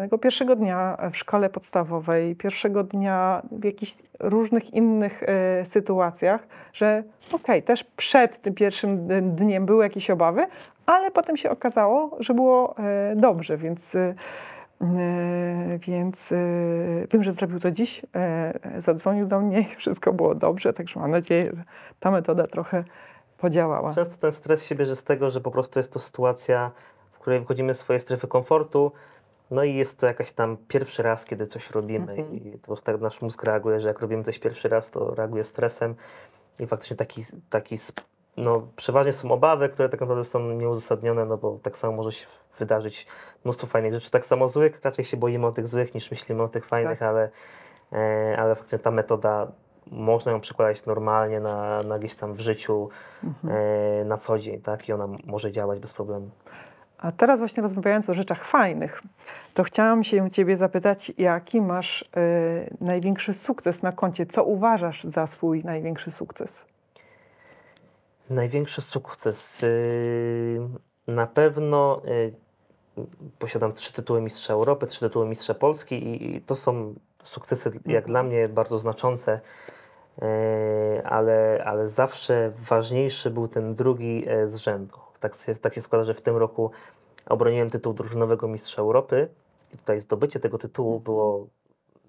tego 0.00 0.18
pierwszego 0.18 0.56
dnia 0.56 0.98
w 1.12 1.16
szkole 1.16 1.50
podstawowej, 1.50 2.36
pierwszego 2.36 2.84
dnia 2.84 3.42
w 3.52 3.64
jakichś 3.64 3.94
różnych 4.20 4.74
innych 4.74 5.22
e, 5.22 5.66
sytuacjach, 5.66 6.46
że 6.72 7.02
okej, 7.32 7.62
też 7.62 7.84
przed 7.84 8.42
tym 8.42 8.54
pierwszym 8.54 9.08
dniem 9.36 9.66
były 9.66 9.84
jakieś 9.84 10.10
obawy, 10.10 10.46
ale 10.86 11.10
potem 11.10 11.36
się 11.36 11.50
okazało, 11.50 12.16
że 12.20 12.34
było 12.34 12.78
e, 12.78 13.16
dobrze, 13.16 13.56
więc, 13.56 13.94
e, 13.94 14.14
więc 15.78 16.32
wiem, 17.12 17.22
że 17.22 17.32
zrobił 17.32 17.60
to 17.60 17.70
dziś. 17.70 18.02
Zadzwonił 18.78 19.26
do 19.26 19.40
mnie 19.40 19.60
i 19.60 19.64
wszystko 19.64 20.12
było 20.12 20.34
dobrze, 20.34 20.72
także 20.72 21.00
mam 21.00 21.10
nadzieję, 21.10 21.52
że 21.56 21.64
ta 22.00 22.10
metoda 22.10 22.46
trochę 22.46 22.84
podziałała. 23.38 23.94
Często 23.94 24.16
ten 24.16 24.32
stres 24.32 24.66
się 24.66 24.74
bierze 24.74 24.96
z 24.96 25.04
tego, 25.04 25.30
że 25.30 25.40
po 25.40 25.50
prostu 25.50 25.78
jest 25.78 25.92
to 25.92 25.98
sytuacja, 25.98 26.70
w 27.12 27.18
której 27.18 27.40
wychodzimy 27.40 27.74
z 27.74 27.78
swojej 27.78 28.00
strefy 28.00 28.28
komfortu, 28.28 28.92
no 29.50 29.64
i 29.64 29.74
jest 29.74 30.00
to 30.00 30.06
jakaś 30.06 30.32
tam 30.32 30.56
pierwszy 30.68 31.02
raz, 31.02 31.24
kiedy 31.24 31.46
coś 31.46 31.70
robimy 31.70 32.12
Mhm. 32.12 32.34
i 32.34 32.58
prostu 32.58 32.86
tak 32.86 33.00
nasz 33.00 33.22
mózg 33.22 33.42
reaguje, 33.42 33.80
że 33.80 33.88
jak 33.88 34.00
robimy 34.00 34.24
coś 34.24 34.38
pierwszy 34.38 34.68
raz, 34.68 34.90
to 34.90 35.14
reaguje 35.14 35.44
stresem 35.44 35.94
i 36.60 36.66
faktycznie 36.66 36.96
taki, 36.96 37.22
taki 37.50 37.76
no 38.36 38.68
przeważnie 38.76 39.12
są 39.12 39.30
obawy, 39.30 39.68
które 39.68 39.88
tak 39.88 40.00
naprawdę 40.00 40.24
są 40.24 40.40
nieuzasadnione, 40.40 41.24
no 41.24 41.36
bo 41.36 41.58
tak 41.62 41.76
samo 41.76 41.96
może 41.96 42.12
się 42.12 42.26
wydarzyć 42.58 43.06
mnóstwo 43.44 43.66
fajnych 43.66 43.94
rzeczy, 43.94 44.10
tak 44.10 44.26
samo 44.26 44.48
złych, 44.48 44.80
raczej 44.84 45.04
się 45.04 45.16
boimy 45.16 45.46
o 45.46 45.52
tych 45.52 45.68
złych 45.68 45.94
niż 45.94 46.10
myślimy 46.10 46.42
o 46.42 46.48
tych 46.48 46.66
fajnych, 46.66 47.02
ale, 47.02 47.30
e, 47.92 48.36
ale 48.38 48.54
faktycznie 48.54 48.78
ta 48.78 48.90
metoda 48.90 49.52
można 49.90 50.32
ją 50.32 50.40
przekładać 50.40 50.86
normalnie 50.86 51.40
na, 51.40 51.82
na 51.82 51.98
gdzieś 51.98 52.14
tam 52.14 52.34
w 52.34 52.40
życiu, 52.40 52.88
e, 53.48 54.04
na 54.04 54.16
co 54.16 54.38
dzień, 54.38 54.60
tak? 54.60 54.88
I 54.88 54.92
ona 54.92 55.08
może 55.24 55.52
działać 55.52 55.80
bez 55.80 55.92
problemu. 55.92 56.30
A 56.98 57.12
teraz 57.12 57.40
właśnie 57.40 57.62
rozmawiając 57.62 58.10
o 58.10 58.14
rzeczach 58.14 58.44
fajnych, 58.44 59.02
to 59.54 59.62
chciałam 59.62 60.04
się 60.04 60.30
Ciebie 60.30 60.56
zapytać, 60.56 61.12
jaki 61.18 61.60
masz 61.60 62.02
e, 62.16 62.84
największy 62.84 63.34
sukces 63.34 63.82
na 63.82 63.92
koncie? 63.92 64.26
Co 64.26 64.44
uważasz 64.44 65.04
za 65.04 65.26
swój 65.26 65.64
największy 65.64 66.10
sukces? 66.10 66.64
Największy 68.30 68.82
sukces. 68.82 69.62
y, 69.62 70.60
Na 71.06 71.26
pewno 71.26 72.02
y, 72.08 72.32
posiadam 73.38 73.72
trzy 73.72 73.92
tytuły 73.92 74.20
Mistrza 74.22 74.52
Europy, 74.52 74.86
trzy 74.86 75.00
tytuły 75.00 75.26
Mistrza 75.26 75.54
Polski 75.54 75.94
i, 75.94 76.36
i 76.36 76.40
to 76.40 76.56
są 76.56 76.94
sukcesy 77.24 77.80
jak 77.86 78.06
dla 78.06 78.22
mnie 78.22 78.48
bardzo 78.48 78.78
znaczące, 78.78 79.40
e, 80.22 81.02
ale, 81.04 81.62
ale 81.66 81.88
zawsze 81.88 82.52
ważniejszy 82.56 83.30
był 83.30 83.48
ten 83.48 83.74
drugi 83.74 84.24
e, 84.28 84.48
z 84.48 84.56
rzędu. 84.56 85.05
Tak 85.26 85.34
się, 85.34 85.54
tak 85.54 85.74
się 85.74 85.80
składa, 85.80 86.04
że 86.04 86.14
w 86.14 86.20
tym 86.20 86.36
roku 86.36 86.70
obroniłem 87.28 87.70
tytuł 87.70 87.92
drużynowego 87.92 88.48
mistrza 88.48 88.82
Europy 88.82 89.28
i 89.74 89.78
tutaj 89.78 90.00
zdobycie 90.00 90.40
tego 90.40 90.58
tytułu 90.58 91.00
było 91.00 91.46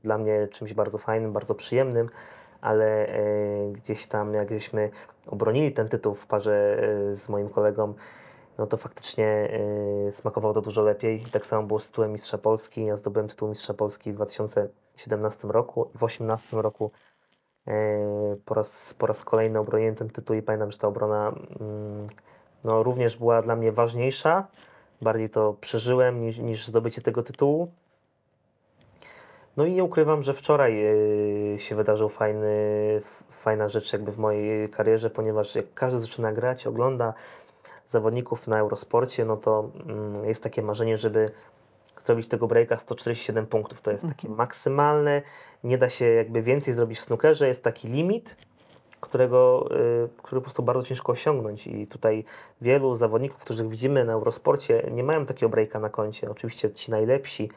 dla 0.04 0.18
mnie 0.18 0.48
czymś 0.48 0.74
bardzo 0.74 0.98
fajnym, 0.98 1.34
bardzo 1.34 1.56
przyjemnym, 1.56 2.10
ale 2.62 3.08
e, 3.08 3.20
gdzieś 3.72 4.06
tam 4.06 4.34
jak 4.34 4.50
żeśmy 4.50 4.90
obronili 5.28 5.72
ten 5.72 5.90
tytuł 5.90 6.16
w 6.16 6.28
parze 6.28 6.78
e, 7.10 7.14
z 7.16 7.30
moim 7.30 7.50
kolegą, 7.50 7.94
no 8.58 8.68
to 8.68 8.78
faktycznie 8.78 9.50
y, 10.08 10.12
smakowało 10.12 10.54
to 10.54 10.62
dużo 10.62 10.82
lepiej. 10.82 11.26
Tak 11.32 11.46
samo 11.46 11.68
było 11.68 11.80
z 11.80 11.88
tytułem 11.88 12.12
Mistrza 12.12 12.38
Polski. 12.38 12.86
Ja 12.86 12.96
zdobyłem 12.96 13.28
tytuł 13.28 13.50
Mistrza 13.50 13.74
Polski 13.74 14.12
w 14.12 14.16
2017 14.16 15.48
roku. 15.48 15.86
W 15.86 15.98
2018 15.98 16.62
roku 16.62 16.92
po, 18.46 18.54
raz, 18.54 18.94
po 18.94 19.08
raz 19.08 19.26
kolejny 19.26 19.60
obroniłem 19.60 19.96
ten 19.96 20.10
tytuł 20.10 20.36
i 20.36 20.42
pamiętam, 20.42 20.72
że 20.72 20.78
ta 20.78 20.88
obrona 20.88 21.34
mm, 21.60 22.08
no, 22.64 22.84
również 22.84 23.18
była 23.18 23.42
dla 23.42 23.56
mnie 23.56 23.72
ważniejsza. 23.72 24.48
Bardziej 25.02 25.30
to 25.30 25.56
przeżyłem 25.62 26.22
niż, 26.22 26.38
niż 26.38 26.68
zdobycie 26.68 27.02
tego 27.02 27.24
tytułu. 27.24 27.72
No 29.58 29.66
i 29.66 29.72
nie 29.72 29.84
ukrywam, 29.84 30.24
że 30.24 30.34
wczoraj 30.34 30.86
y, 31.56 31.60
się 31.60 31.76
wydarzył 31.76 32.10
fajny, 32.10 32.48
fajna 33.30 33.68
rzecz 33.68 33.94
jakby 33.94 34.12
w 34.12 34.18
mojej 34.18 34.70
karierze, 34.70 35.10
ponieważ 35.10 35.56
jak 35.56 35.74
każdy 35.74 36.00
zaczyna 36.00 36.32
grać, 36.32 36.68
ogląda 36.68 37.14
zawodników 37.88 38.48
na 38.48 38.60
Eurosporcie, 38.60 39.26
no 39.26 39.38
to 39.38 39.70
mm, 39.86 40.26
jest 40.26 40.44
takie 40.44 40.62
marzenie, 40.62 40.98
żeby 40.98 41.32
zrobić 42.06 42.28
tego 42.28 42.48
breaka 42.48 42.78
147 42.78 43.48
punktów. 43.48 43.82
To 43.82 43.92
jest 43.92 44.08
takie 44.08 44.30
maksymalne, 44.30 45.22
nie 45.64 45.78
da 45.78 45.90
się 45.90 46.06
jakby 46.06 46.42
więcej 46.42 46.74
zrobić 46.74 47.00
w 47.00 47.04
snookerze, 47.04 47.48
jest 47.48 47.64
taki 47.64 47.88
limit, 47.88 48.36
którego, 49.02 49.70
y, 50.06 50.10
który 50.24 50.42
po 50.42 50.46
prostu 50.46 50.64
bardzo 50.64 50.84
ciężko 50.84 51.12
osiągnąć 51.12 51.68
i 51.68 51.88
tutaj 51.88 52.24
wielu 52.62 52.96
zawodników, 52.96 53.42
których 53.42 53.70
widzimy 53.70 54.06
na 54.06 54.14
Eurosporcie 54.14 54.90
nie 54.92 55.04
mają 55.04 55.26
takiego 55.26 55.50
breaka 55.50 55.80
na 55.80 55.90
koncie. 55.90 56.32
Oczywiście 56.32 56.72
ci 56.72 56.92
najlepsi 56.92 57.50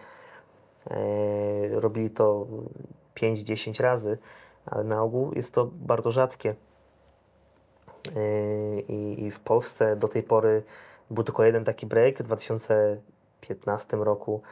e, 0.90 1.80
robili 1.80 2.10
to 2.10 2.46
5-10 3.14 3.82
razy, 3.82 4.18
ale 4.66 4.84
na 4.84 5.02
ogół 5.02 5.32
jest 5.34 5.54
to 5.54 5.70
bardzo 5.72 6.10
rzadkie. 6.10 6.54
I, 8.88 9.24
I 9.24 9.30
w 9.30 9.40
Polsce 9.40 9.96
do 9.96 10.08
tej 10.08 10.22
pory 10.22 10.62
był 11.10 11.24
tylko 11.24 11.44
jeden 11.44 11.64
taki 11.64 11.86
break 11.86 12.18
w 12.18 12.22
2015 12.22 13.96
roku. 13.96 14.42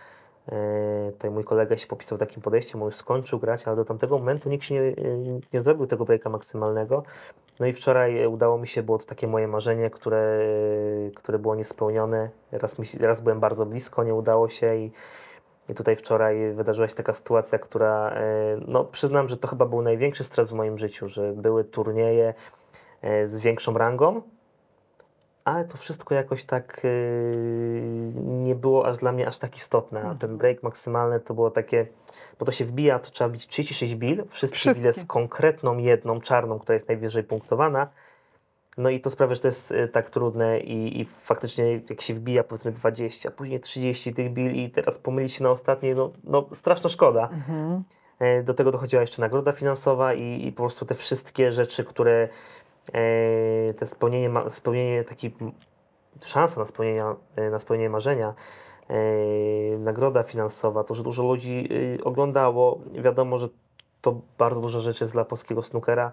Yy, 0.52 1.12
Tutaj 1.12 1.30
mój 1.30 1.44
kolega 1.44 1.76
się 1.76 1.86
popisał 1.86 2.18
takim 2.18 2.42
podejściem, 2.42 2.82
on 2.82 2.86
już 2.86 2.96
skończył 2.96 3.38
grać, 3.38 3.68
ale 3.68 3.76
do 3.76 3.84
tamtego 3.84 4.18
momentu 4.18 4.48
nikt 4.48 4.64
się 4.64 4.74
nie, 4.74 4.80
yy, 4.80 5.40
nie 5.52 5.60
zrobił 5.60 5.86
tego 5.86 6.04
breaka 6.04 6.30
maksymalnego. 6.30 7.02
No 7.60 7.66
i 7.66 7.72
wczoraj 7.72 8.26
udało 8.26 8.58
mi 8.58 8.66
się, 8.66 8.82
było 8.82 8.98
to 8.98 9.04
takie 9.04 9.26
moje 9.26 9.48
marzenie, 9.48 9.90
które, 9.90 10.40
które 11.14 11.38
było 11.38 11.54
niespełnione. 11.54 12.30
Raz, 12.52 12.78
mi, 12.78 12.86
raz 13.00 13.20
byłem 13.20 13.40
bardzo 13.40 13.66
blisko, 13.66 14.04
nie 14.04 14.14
udało 14.14 14.48
się 14.48 14.76
i, 14.76 14.90
i 15.68 15.74
tutaj 15.74 15.96
wczoraj 15.96 16.52
wydarzyła 16.52 16.88
się 16.88 16.94
taka 16.94 17.14
sytuacja, 17.14 17.58
która, 17.58 18.10
e, 18.10 18.22
no 18.66 18.84
przyznam, 18.84 19.28
że 19.28 19.36
to 19.36 19.48
chyba 19.48 19.66
był 19.66 19.82
największy 19.82 20.24
stres 20.24 20.50
w 20.50 20.54
moim 20.54 20.78
życiu, 20.78 21.08
że 21.08 21.32
były 21.32 21.64
turnieje, 21.64 22.34
e, 23.02 23.26
z 23.26 23.38
większą 23.38 23.78
rangą, 23.78 24.22
ale 25.48 25.64
to 25.64 25.76
wszystko 25.76 26.14
jakoś 26.14 26.44
tak 26.44 26.82
e, 26.84 26.88
nie 28.22 28.54
było 28.54 28.86
aż 28.86 28.96
dla 28.98 29.12
mnie 29.12 29.26
aż 29.28 29.36
tak 29.36 29.56
istotne. 29.56 30.02
A 30.02 30.14
ten 30.14 30.38
break 30.38 30.62
maksymalny 30.62 31.20
to 31.20 31.34
było 31.34 31.50
takie, 31.50 31.86
bo 32.38 32.46
to 32.46 32.52
się 32.52 32.64
wbija, 32.64 32.98
to 32.98 33.10
trzeba 33.10 33.30
bić 33.30 33.46
36 33.46 33.94
bil, 33.94 34.24
wszystkie, 34.28 34.58
Wszystkie. 34.58 34.80
bile 34.80 34.92
z 34.92 35.04
konkretną 35.04 35.78
jedną 35.78 36.20
czarną, 36.20 36.58
która 36.58 36.74
jest 36.74 36.88
najwyżej 36.88 37.24
punktowana. 37.24 37.88
No 38.78 38.90
i 38.90 39.00
to 39.00 39.10
sprawia, 39.10 39.34
że 39.34 39.40
to 39.40 39.48
jest 39.48 39.72
e, 39.72 39.88
tak 39.88 40.10
trudne 40.10 40.60
i, 40.60 41.00
i 41.00 41.04
faktycznie 41.04 41.80
jak 41.90 42.00
się 42.00 42.14
wbija 42.14 42.44
powiedzmy 42.44 42.72
20, 42.72 43.30
później 43.30 43.60
30 43.60 44.12
tych 44.12 44.32
bil 44.32 44.54
i 44.54 44.70
teraz 44.70 44.98
pomylić 44.98 45.32
się 45.32 45.44
na 45.44 45.50
ostatniej, 45.50 45.94
no, 45.94 46.10
no 46.24 46.46
straszna 46.52 46.90
szkoda. 46.90 47.28
E, 48.18 48.42
Do 48.42 48.54
tego 48.54 48.70
dochodziła 48.70 49.02
jeszcze 49.02 49.22
nagroda 49.22 49.52
finansowa 49.52 50.14
i, 50.14 50.46
i 50.46 50.52
po 50.52 50.62
prostu 50.62 50.86
te 50.86 50.94
wszystkie 50.94 51.52
rzeczy, 51.52 51.84
które 51.84 52.28
te 53.76 53.86
spełnienie, 53.86 54.30
spełnienie 54.48 55.04
taki 55.04 55.32
szansa 56.26 56.60
na 56.60 56.66
spełnienie, 56.66 57.04
e, 57.36 57.50
na 57.50 57.58
spełnienie 57.58 57.90
marzenia, 57.90 58.34
e, 58.88 59.78
nagroda 59.78 60.22
finansowa, 60.22 60.84
to, 60.84 60.94
że 60.94 61.02
dużo 61.02 61.22
ludzi 61.22 61.68
e, 62.00 62.04
oglądało, 62.04 62.80
wiadomo, 62.92 63.38
że 63.38 63.48
to 64.00 64.20
bardzo 64.38 64.60
duża 64.60 64.80
rzecz 64.80 65.00
jest 65.00 65.12
dla 65.12 65.24
polskiego 65.24 65.62
snookera. 65.62 66.12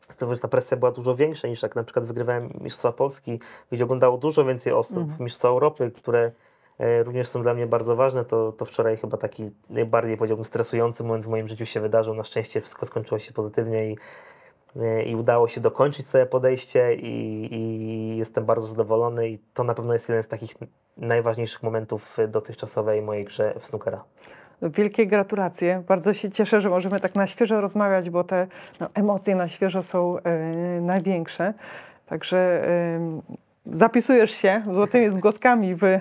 Sprawia, 0.00 0.34
że 0.34 0.40
ta 0.40 0.48
presja 0.48 0.76
była 0.76 0.90
dużo 0.90 1.16
większa 1.16 1.48
niż 1.48 1.62
jak 1.62 1.76
na 1.76 1.84
przykład 1.84 2.04
wygrywałem 2.04 2.50
Mistrzostwa 2.60 2.92
Polski, 2.92 3.40
gdzie 3.72 3.84
oglądało 3.84 4.18
dużo 4.18 4.44
więcej 4.44 4.72
osób. 4.72 5.02
Mistrzostwa 5.20 5.48
Europy, 5.48 5.90
które 5.96 6.32
e, 6.78 7.02
również 7.02 7.28
są 7.28 7.42
dla 7.42 7.54
mnie 7.54 7.66
bardzo 7.66 7.96
ważne, 7.96 8.24
to, 8.24 8.52
to 8.52 8.64
wczoraj 8.64 8.96
chyba 8.96 9.16
taki 9.16 9.50
najbardziej 9.70 10.16
powiedziałbym 10.16 10.44
stresujący 10.44 11.04
moment 11.04 11.24
w 11.24 11.28
moim 11.28 11.48
życiu 11.48 11.66
się 11.66 11.80
wydarzył. 11.80 12.14
Na 12.14 12.24
szczęście 12.24 12.60
wszystko 12.60 12.86
skończyło 12.86 13.18
się 13.18 13.32
pozytywnie 13.32 13.90
i, 13.90 13.92
e, 13.92 13.96
i 15.06 15.16
udało 15.16 15.48
się 15.48 15.60
dokończyć 15.60 16.06
całe 16.06 16.26
podejście 16.26 16.94
i, 16.94 17.48
i 17.54 18.16
jestem 18.16 18.44
bardzo 18.44 18.66
zadowolony 18.66 19.28
i 19.28 19.38
to 19.54 19.64
na 19.64 19.74
pewno 19.74 19.92
jest 19.92 20.08
jeden 20.08 20.22
z 20.22 20.28
takich 20.28 20.54
najważniejszych 20.96 21.62
momentów 21.62 22.16
dotychczasowej 22.28 23.02
mojej 23.02 23.24
grze 23.24 23.54
w 23.58 23.66
snookera. 23.66 24.04
Wielkie 24.62 25.06
gratulacje. 25.06 25.82
Bardzo 25.88 26.14
się 26.14 26.30
cieszę, 26.30 26.60
że 26.60 26.70
możemy 26.70 27.00
tak 27.00 27.14
na 27.14 27.26
świeżo 27.26 27.60
rozmawiać, 27.60 28.10
bo 28.10 28.24
te 28.24 28.46
no, 28.80 28.88
emocje 28.94 29.34
na 29.34 29.48
świeżo 29.48 29.82
są 29.82 30.18
e, 30.18 30.80
największe. 30.80 31.54
Także 32.06 32.38
e, 32.38 33.20
zapisujesz 33.66 34.30
się 34.30 34.62
złotymi 34.72 35.16
zgłoskami 35.16 35.74
w, 35.74 35.84
e, 35.84 36.00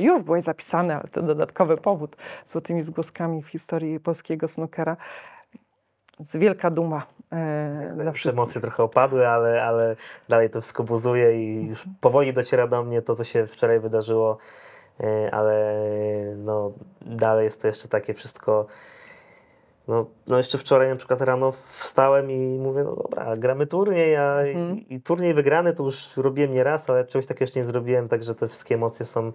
już 0.00 0.22
byłeś 0.22 0.44
zapisany, 0.44 0.94
ale 0.94 1.08
to 1.12 1.22
dodatkowy 1.22 1.76
powód, 1.76 2.16
złotymi 2.46 2.82
zgłoskami 2.82 3.42
w 3.42 3.48
historii 3.48 4.00
polskiego 4.00 4.48
snookera. 4.48 4.96
Wielka 6.34 6.70
duma 6.70 7.06
e, 7.32 7.92
dla 7.96 8.12
wszystkich. 8.12 8.38
emocje 8.38 8.60
trochę 8.60 8.82
opadły, 8.82 9.28
ale, 9.28 9.64
ale 9.64 9.96
dalej 10.28 10.50
to 10.50 10.60
wszystko 10.60 10.84
buzuje 10.84 11.42
i 11.42 11.68
już 11.68 11.84
powoli 12.00 12.32
dociera 12.32 12.66
do 12.66 12.82
mnie 12.82 13.02
to, 13.02 13.14
co 13.14 13.24
się 13.24 13.46
wczoraj 13.46 13.80
wydarzyło, 13.80 14.38
e, 15.00 15.30
ale 15.34 15.74
no, 16.36 16.72
dalej 17.02 17.44
jest 17.44 17.62
to 17.62 17.68
jeszcze 17.68 17.88
takie 17.88 18.14
wszystko. 18.14 18.66
No, 19.88 20.06
no 20.26 20.38
jeszcze 20.38 20.58
wczoraj 20.58 20.88
na 20.88 20.96
przykład 20.96 21.20
rano 21.20 21.52
wstałem 21.52 22.30
i 22.30 22.58
mówię, 22.58 22.84
no 22.84 22.96
dobra, 22.96 23.36
gramy 23.36 23.66
turniej, 23.66 24.16
a 24.16 24.40
Mhm. 24.40 24.78
i, 24.78 24.94
i 24.94 25.00
turniej 25.00 25.34
wygrany 25.34 25.72
to 25.72 25.82
już 25.84 26.16
robiłem 26.16 26.52
nie 26.52 26.64
raz, 26.64 26.90
ale 26.90 27.04
czegoś 27.04 27.26
takiego 27.26 27.42
jeszcze 27.44 27.60
nie 27.60 27.64
zrobiłem, 27.66 28.08
także 28.08 28.34
te 28.34 28.48
wszystkie 28.48 28.74
emocje 28.74 29.06
są 29.06 29.32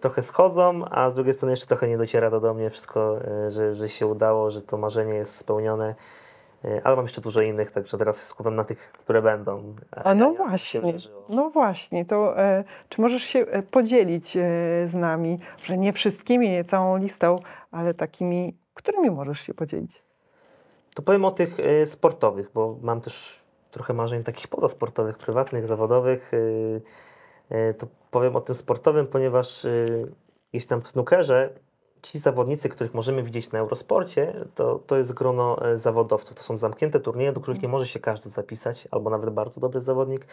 trochę 0.00 0.22
schodzą, 0.22 0.84
a 0.90 1.10
z 1.10 1.14
drugiej 1.14 1.32
strony 1.34 1.52
jeszcze 1.52 1.66
trochę 1.66 1.88
nie 1.88 1.98
dociera 1.98 2.30
to 2.30 2.40
do 2.40 2.54
mnie 2.54 2.70
wszystko, 2.70 3.18
e, 3.24 3.50
że, 3.50 3.74
że 3.74 3.88
się 3.88 4.06
udało, 4.06 4.50
że 4.50 4.62
to 4.62 4.76
marzenie 4.78 5.14
jest 5.14 5.36
spełnione. 5.36 5.94
E, 6.64 6.80
Ale 6.84 6.96
mam 6.96 7.04
jeszcze 7.04 7.20
dużo 7.20 7.40
innych, 7.40 7.70
także 7.70 7.98
teraz 7.98 8.20
się 8.20 8.26
skupiam 8.26 8.54
na 8.54 8.64
tych, 8.64 8.92
które 8.92 9.22
będą. 9.22 9.74
A 9.90 10.14
no 10.14 10.30
się 10.30 10.36
właśnie, 10.36 10.94
no 11.28 11.50
właśnie, 11.50 12.04
to 12.04 12.38
e, 12.38 12.64
czy 12.88 13.00
możesz 13.00 13.22
się 13.22 13.38
e, 13.38 13.62
podzielić 13.62 14.36
e, 14.36 14.40
z 14.86 14.94
nami, 14.94 15.38
że 15.62 15.78
nie 15.78 15.92
wszystkimi, 15.92 16.50
nie 16.50 16.64
całą 16.64 16.96
listą, 16.96 17.36
ale 17.70 17.94
takimi, 17.94 18.56
którymi 18.74 19.10
możesz 19.10 19.40
się 19.40 19.54
podzielić? 19.54 20.02
To 20.94 21.02
powiem 21.02 21.24
o 21.24 21.30
tych 21.30 21.60
e, 21.60 21.86
sportowych, 21.86 22.50
bo 22.54 22.76
mam 22.82 23.00
też 23.00 23.44
trochę 23.70 23.94
marzeń 23.94 24.22
takich 24.22 24.48
pozasportowych, 24.48 25.18
prywatnych, 25.18 25.66
zawodowych. 25.66 26.30
e, 27.50 27.56
e, 27.56 27.74
To 27.74 27.86
powiem 28.14 28.36
o 28.36 28.40
tym 28.40 28.54
sportowym, 28.54 29.06
ponieważ 29.06 29.66
jeśli 30.52 30.68
tam 30.68 30.80
w 30.80 30.88
snookerze 30.88 31.50
ci 32.02 32.18
zawodnicy, 32.18 32.68
których 32.68 32.94
możemy 32.94 33.22
widzieć 33.22 33.52
na 33.52 33.58
Eurosporcie, 33.58 34.34
to, 34.54 34.78
to 34.86 34.96
jest 34.96 35.12
grono 35.12 35.70
e, 35.70 35.78
zawodowców. 35.78 36.36
To 36.36 36.42
są 36.42 36.58
zamknięte 36.58 37.00
turnieje, 37.00 37.32
do 37.32 37.40
których 37.40 37.62
nie 37.62 37.68
może 37.68 37.86
się 37.86 38.00
każdy 38.00 38.30
zapisać, 38.30 38.88
albo 38.90 39.10
nawet 39.10 39.30
bardzo 39.30 39.60
dobry 39.60 39.80
zawodnik, 39.80 40.26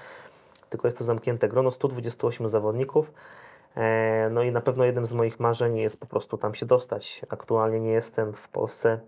tylko 0.70 0.88
jest 0.88 0.98
to 0.98 1.04
zamknięte 1.04 1.48
grono 1.48 1.72
128 1.72 2.50
zawodników. 2.50 3.12
E, 3.76 4.30
No 4.32 4.44
i 4.44 4.52
na 4.52 4.62
pewno 4.62 4.86
jednym 4.86 5.06
z 5.06 5.14
moich 5.14 5.40
marzeń 5.40 5.78
jest 5.78 6.00
po 6.00 6.06
prostu 6.06 6.38
tam 6.38 6.56
się 6.56 6.66
dostać. 6.66 7.22
Aktualnie 7.30 7.80
nie 7.80 7.92
jestem 7.92 8.34
w 8.34 8.48
Polsce. 8.48 9.00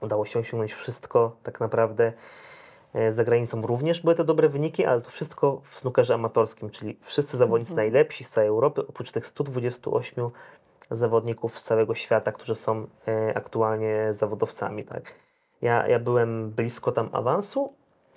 Udało 0.00 0.26
się 0.26 0.38
osiągnąć 0.38 0.72
wszystko 0.72 1.36
tak 1.42 1.60
naprawdę. 1.60 2.12
E, 2.96 3.12
Za 3.12 3.24
granicą 3.24 3.62
również 3.62 4.00
były 4.00 4.14
te 4.14 4.24
dobre 4.24 4.48
wyniki, 4.48 4.84
ale 4.84 5.00
to 5.00 5.10
wszystko 5.10 5.60
w 5.62 5.78
snookerze 5.78 6.14
amatorskim, 6.14 6.70
czyli 6.70 6.98
wszyscy 7.00 7.36
zawodnicy 7.36 7.74
najlepsi 7.74 8.24
z 8.24 8.30
całej 8.30 8.48
Europy, 8.48 8.86
oprócz 8.86 9.10
tych 9.10 9.26
128 9.26 10.30
zawodników 10.90 11.58
z 11.58 11.62
całego 11.62 11.94
świata, 11.94 12.32
którzy 12.32 12.54
są 12.54 12.86
e, 13.08 13.36
aktualnie 13.36 14.12
zawodowcami. 14.12 14.84
Tak. 14.84 15.14
Ja, 15.62 15.88
ja 15.88 15.98
byłem 15.98 16.50
blisko 16.50 16.92
tam 16.92 17.08
awansu, 17.12 17.72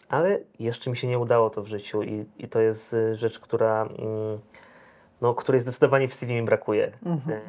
ale 0.10 0.40
jeszcze 0.60 0.90
mi 0.90 0.98
się 0.98 1.08
nie 1.08 1.20
udało 1.20 1.50
to 1.50 1.62
w 1.62 1.68
życiu 1.68 2.04
i, 2.04 2.26
i 2.38 2.50
to 2.50 2.60
jest 2.60 2.94
e, 2.94 3.16
rzecz, 3.16 3.40
która, 3.40 3.82
mm, 3.82 4.40
no, 5.22 5.34
której 5.34 5.62
zdecydowanie 5.62 6.08
w 6.08 6.14
CV 6.14 6.34
mi 6.34 6.44
brakuje. 6.44 6.92
E, 7.30 7.42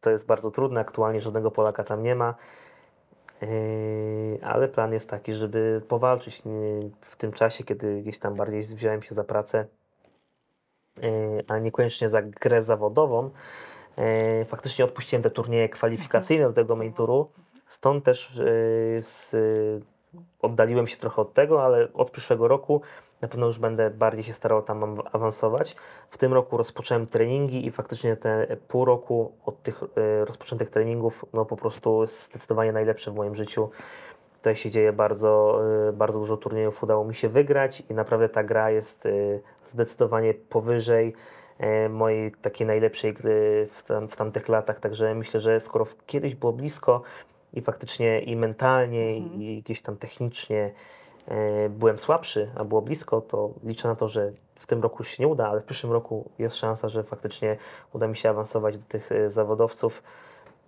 to 0.00 0.10
jest 0.10 0.26
bardzo 0.26 0.50
trudne. 0.50 0.80
Aktualnie 0.80 1.20
żadnego 1.20 1.50
Polaka 1.50 1.84
tam 1.84 2.02
nie 2.02 2.14
ma. 2.14 2.34
Ale 4.42 4.68
plan 4.68 4.92
jest 4.92 5.10
taki, 5.10 5.34
żeby 5.34 5.82
powalczyć 5.88 6.42
w 7.00 7.16
tym 7.16 7.32
czasie, 7.32 7.64
kiedy 7.64 8.02
gdzieś 8.02 8.18
tam 8.18 8.34
bardziej 8.34 8.62
wziąłem 8.62 9.02
się 9.02 9.14
za 9.14 9.24
pracę, 9.24 9.66
yy, 11.02 11.08
a 11.48 11.58
niekoniecznie 11.58 12.08
za 12.08 12.22
grę 12.22 12.62
zawodową. 12.62 13.30
Yy, 13.96 14.44
Faktycznie 14.44 14.84
odpuściłem 14.84 15.22
te 15.22 15.30
turnieje 15.30 15.68
kwalifikacyjne 15.68 16.44
do 16.44 16.52
tego 16.52 16.76
main 16.76 16.92
touru, 16.92 17.30
stąd 17.66 18.04
też 18.04 18.36
yy, 18.36 19.02
z, 19.02 19.36
oddaliłem 20.42 20.86
się 20.86 20.96
trochę 20.96 21.22
od 21.22 21.34
tego, 21.34 21.64
ale 21.64 21.92
od 21.92 22.10
przyszłego 22.10 22.48
roku 22.48 22.82
na 23.20 23.28
pewno 23.28 23.46
już 23.46 23.58
będę 23.58 23.90
bardziej 23.90 24.24
się 24.24 24.32
starał 24.32 24.62
tam 24.62 24.84
am- 24.84 25.02
awansować. 25.12 25.76
W 26.10 26.18
tym 26.18 26.34
roku 26.34 26.56
rozpocząłem 26.56 27.06
treningi 27.06 27.66
i 27.66 27.70
faktycznie 27.70 28.16
te 28.16 28.56
pół 28.68 28.84
roku 28.84 29.32
od 29.44 29.62
tych 29.62 29.82
e, 29.82 30.24
rozpoczętych 30.24 30.70
treningów, 30.70 31.24
no 31.32 31.44
po 31.44 31.56
prostu 31.56 32.06
zdecydowanie 32.06 32.72
najlepsze 32.72 33.10
w 33.10 33.14
moim 33.14 33.34
życiu. 33.34 33.70
Tutaj 34.40 34.56
się 34.56 34.70
dzieje 34.70 34.92
bardzo, 34.92 35.60
e, 35.88 35.92
bardzo 35.92 36.20
dużo 36.20 36.36
turniejów, 36.36 36.82
udało 36.82 37.04
mi 37.04 37.14
się 37.14 37.28
wygrać 37.28 37.82
i 37.90 37.94
naprawdę 37.94 38.28
ta 38.28 38.44
gra 38.44 38.70
jest 38.70 39.06
e, 39.06 39.10
zdecydowanie 39.64 40.34
powyżej 40.34 41.14
e, 41.58 41.88
mojej 41.88 42.32
takiej 42.32 42.66
najlepszej 42.66 43.14
gry 43.14 43.68
w, 43.70 43.82
tam, 43.82 44.08
w 44.08 44.16
tamtych 44.16 44.48
latach. 44.48 44.80
Także 44.80 45.14
myślę, 45.14 45.40
że 45.40 45.60
skoro 45.60 45.84
kiedyś 46.06 46.34
było 46.34 46.52
blisko 46.52 47.02
i 47.52 47.60
faktycznie 47.60 48.20
i 48.20 48.36
mentalnie, 48.36 49.16
Mhm. 49.16 49.42
i 49.42 49.62
gdzieś 49.62 49.80
tam 49.80 49.96
technicznie 49.96 50.72
byłem 51.70 51.98
słabszy, 51.98 52.50
a 52.54 52.64
było 52.64 52.82
blisko, 52.82 53.20
to 53.20 53.50
liczę 53.64 53.88
na 53.88 53.96
to, 53.96 54.08
że 54.08 54.32
w 54.54 54.66
tym 54.66 54.82
roku 54.82 55.04
się 55.04 55.22
nie 55.22 55.28
uda, 55.28 55.48
ale 55.48 55.60
w 55.60 55.64
przyszłym 55.64 55.92
roku 55.92 56.30
jest 56.38 56.56
szansa, 56.56 56.88
że 56.88 57.04
faktycznie 57.04 57.56
uda 57.92 58.08
mi 58.08 58.16
się 58.16 58.30
awansować 58.30 58.76
do 58.76 58.84
tych 58.84 59.10
zawodowców. 59.26 60.02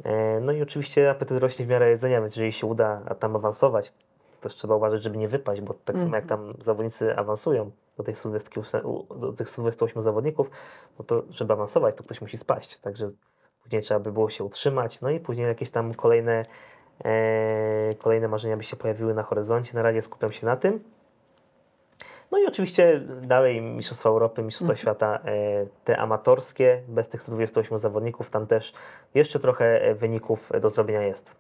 E, 0.05 0.41
No 0.41 0.53
i 0.53 0.63
oczywiście 0.63 1.11
apetyt 1.11 1.39
rośnie 1.39 1.67
w 1.67 1.69
miarę 1.69 1.91
jedzenia, 1.91 2.21
więc 2.21 2.37
jeżeli 2.37 2.53
się 2.53 2.67
uda 2.67 3.01
tam 3.19 3.37
awansować, 3.37 3.91
to 3.91 4.41
też 4.41 4.55
trzeba 4.55 4.77
uważać, 4.77 5.03
żeby 5.03 5.17
nie 5.17 5.29
wypaść, 5.29 5.61
bo 5.61 5.75
tak 5.85 5.99
samo 5.99 6.17
jak 6.17 6.27
tam 6.27 6.55
zawodnicy 6.63 7.17
awansują 7.17 7.71
do 7.97 8.03
tych, 8.03 8.19
128 8.19 8.83
do 9.21 9.33
tych 9.33 9.51
128 9.51 10.03
zawodników, 10.03 10.51
no 10.99 11.05
to 11.05 11.23
żeby 11.31 11.53
awansować, 11.53 11.97
to 11.97 12.05
ktoś 12.05 12.21
musi 12.21 12.39
spaść. 12.39 12.79
Także 12.79 13.11
później 13.63 13.83
trzeba 13.83 14.01
by 14.01 14.13
było 14.13 14.31
się 14.31 14.45
utrzymać, 14.45 15.01
no 15.01 15.11
i 15.11 15.21
później 15.21 15.47
jakieś 15.47 15.71
tam 15.71 15.95
kolejne, 15.95 16.45
e, 17.05 17.95
kolejne 17.99 18.29
marzenia 18.29 18.57
by 18.57 18.63
się 18.63 18.77
pojawiły 18.77 19.15
na 19.15 19.23
horyzoncie. 19.23 19.75
Na 19.75 19.83
razie 19.83 20.03
skupiam 20.03 20.33
się 20.33 20.47
na 20.47 20.57
tym. 20.57 20.81
No 22.33 22.39
i 22.39 22.47
oczywiście 22.47 23.01
dalej 23.23 23.63
Mistrzostwa 23.63 24.09
Europy, 24.09 24.43
Mistrzostwa 24.43 24.77
Świata, 24.77 25.19
e, 25.25 25.67
te 25.85 25.99
amatorskie, 25.99 26.83
bez 26.89 27.09
tych 27.09 27.23
128 27.23 27.79
zawodników, 27.79 28.31
tam 28.31 28.47
też 28.47 28.73
jeszcze 29.15 29.39
trochę 29.39 29.83
e, 29.83 29.95
wyników 29.95 30.51
do 30.61 30.71
zrobienia 30.71 31.03
jest. 31.03 31.37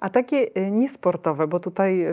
A 0.00 0.10
takie 0.10 0.36
y, 0.56 0.70
niesportowe, 0.70 1.46
bo 1.46 1.60
tutaj 1.60 2.06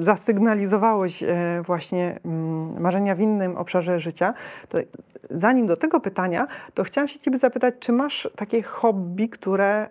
zasygnalizowałeś 0.00 1.24
właśnie 1.62 2.20
mm, 2.24 2.80
marzenia 2.80 3.14
w 3.14 3.20
innym 3.20 3.56
obszarze 3.56 3.98
życia, 3.98 4.34
to 4.68 4.78
zanim 5.30 5.66
do 5.66 5.76
tego 5.76 6.00
pytania, 6.00 6.46
to 6.74 6.84
chciałam 6.84 7.08
się 7.08 7.18
Ciebie 7.18 7.38
zapytać, 7.38 7.74
czy 7.80 7.92
masz 7.92 8.28
takie 8.36 8.62
hobby, 8.62 9.28
które 9.28 9.88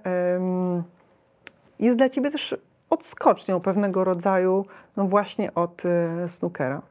jest 1.80 1.98
dla 1.98 2.10
Ciebie 2.10 2.32
też 2.32 2.56
odskocznią 2.90 3.60
pewnego 3.60 4.04
rodzaju, 4.04 4.66
no 4.98 5.08
właśnie 5.08 5.54
od 5.54 5.84
snookera? 6.28 6.82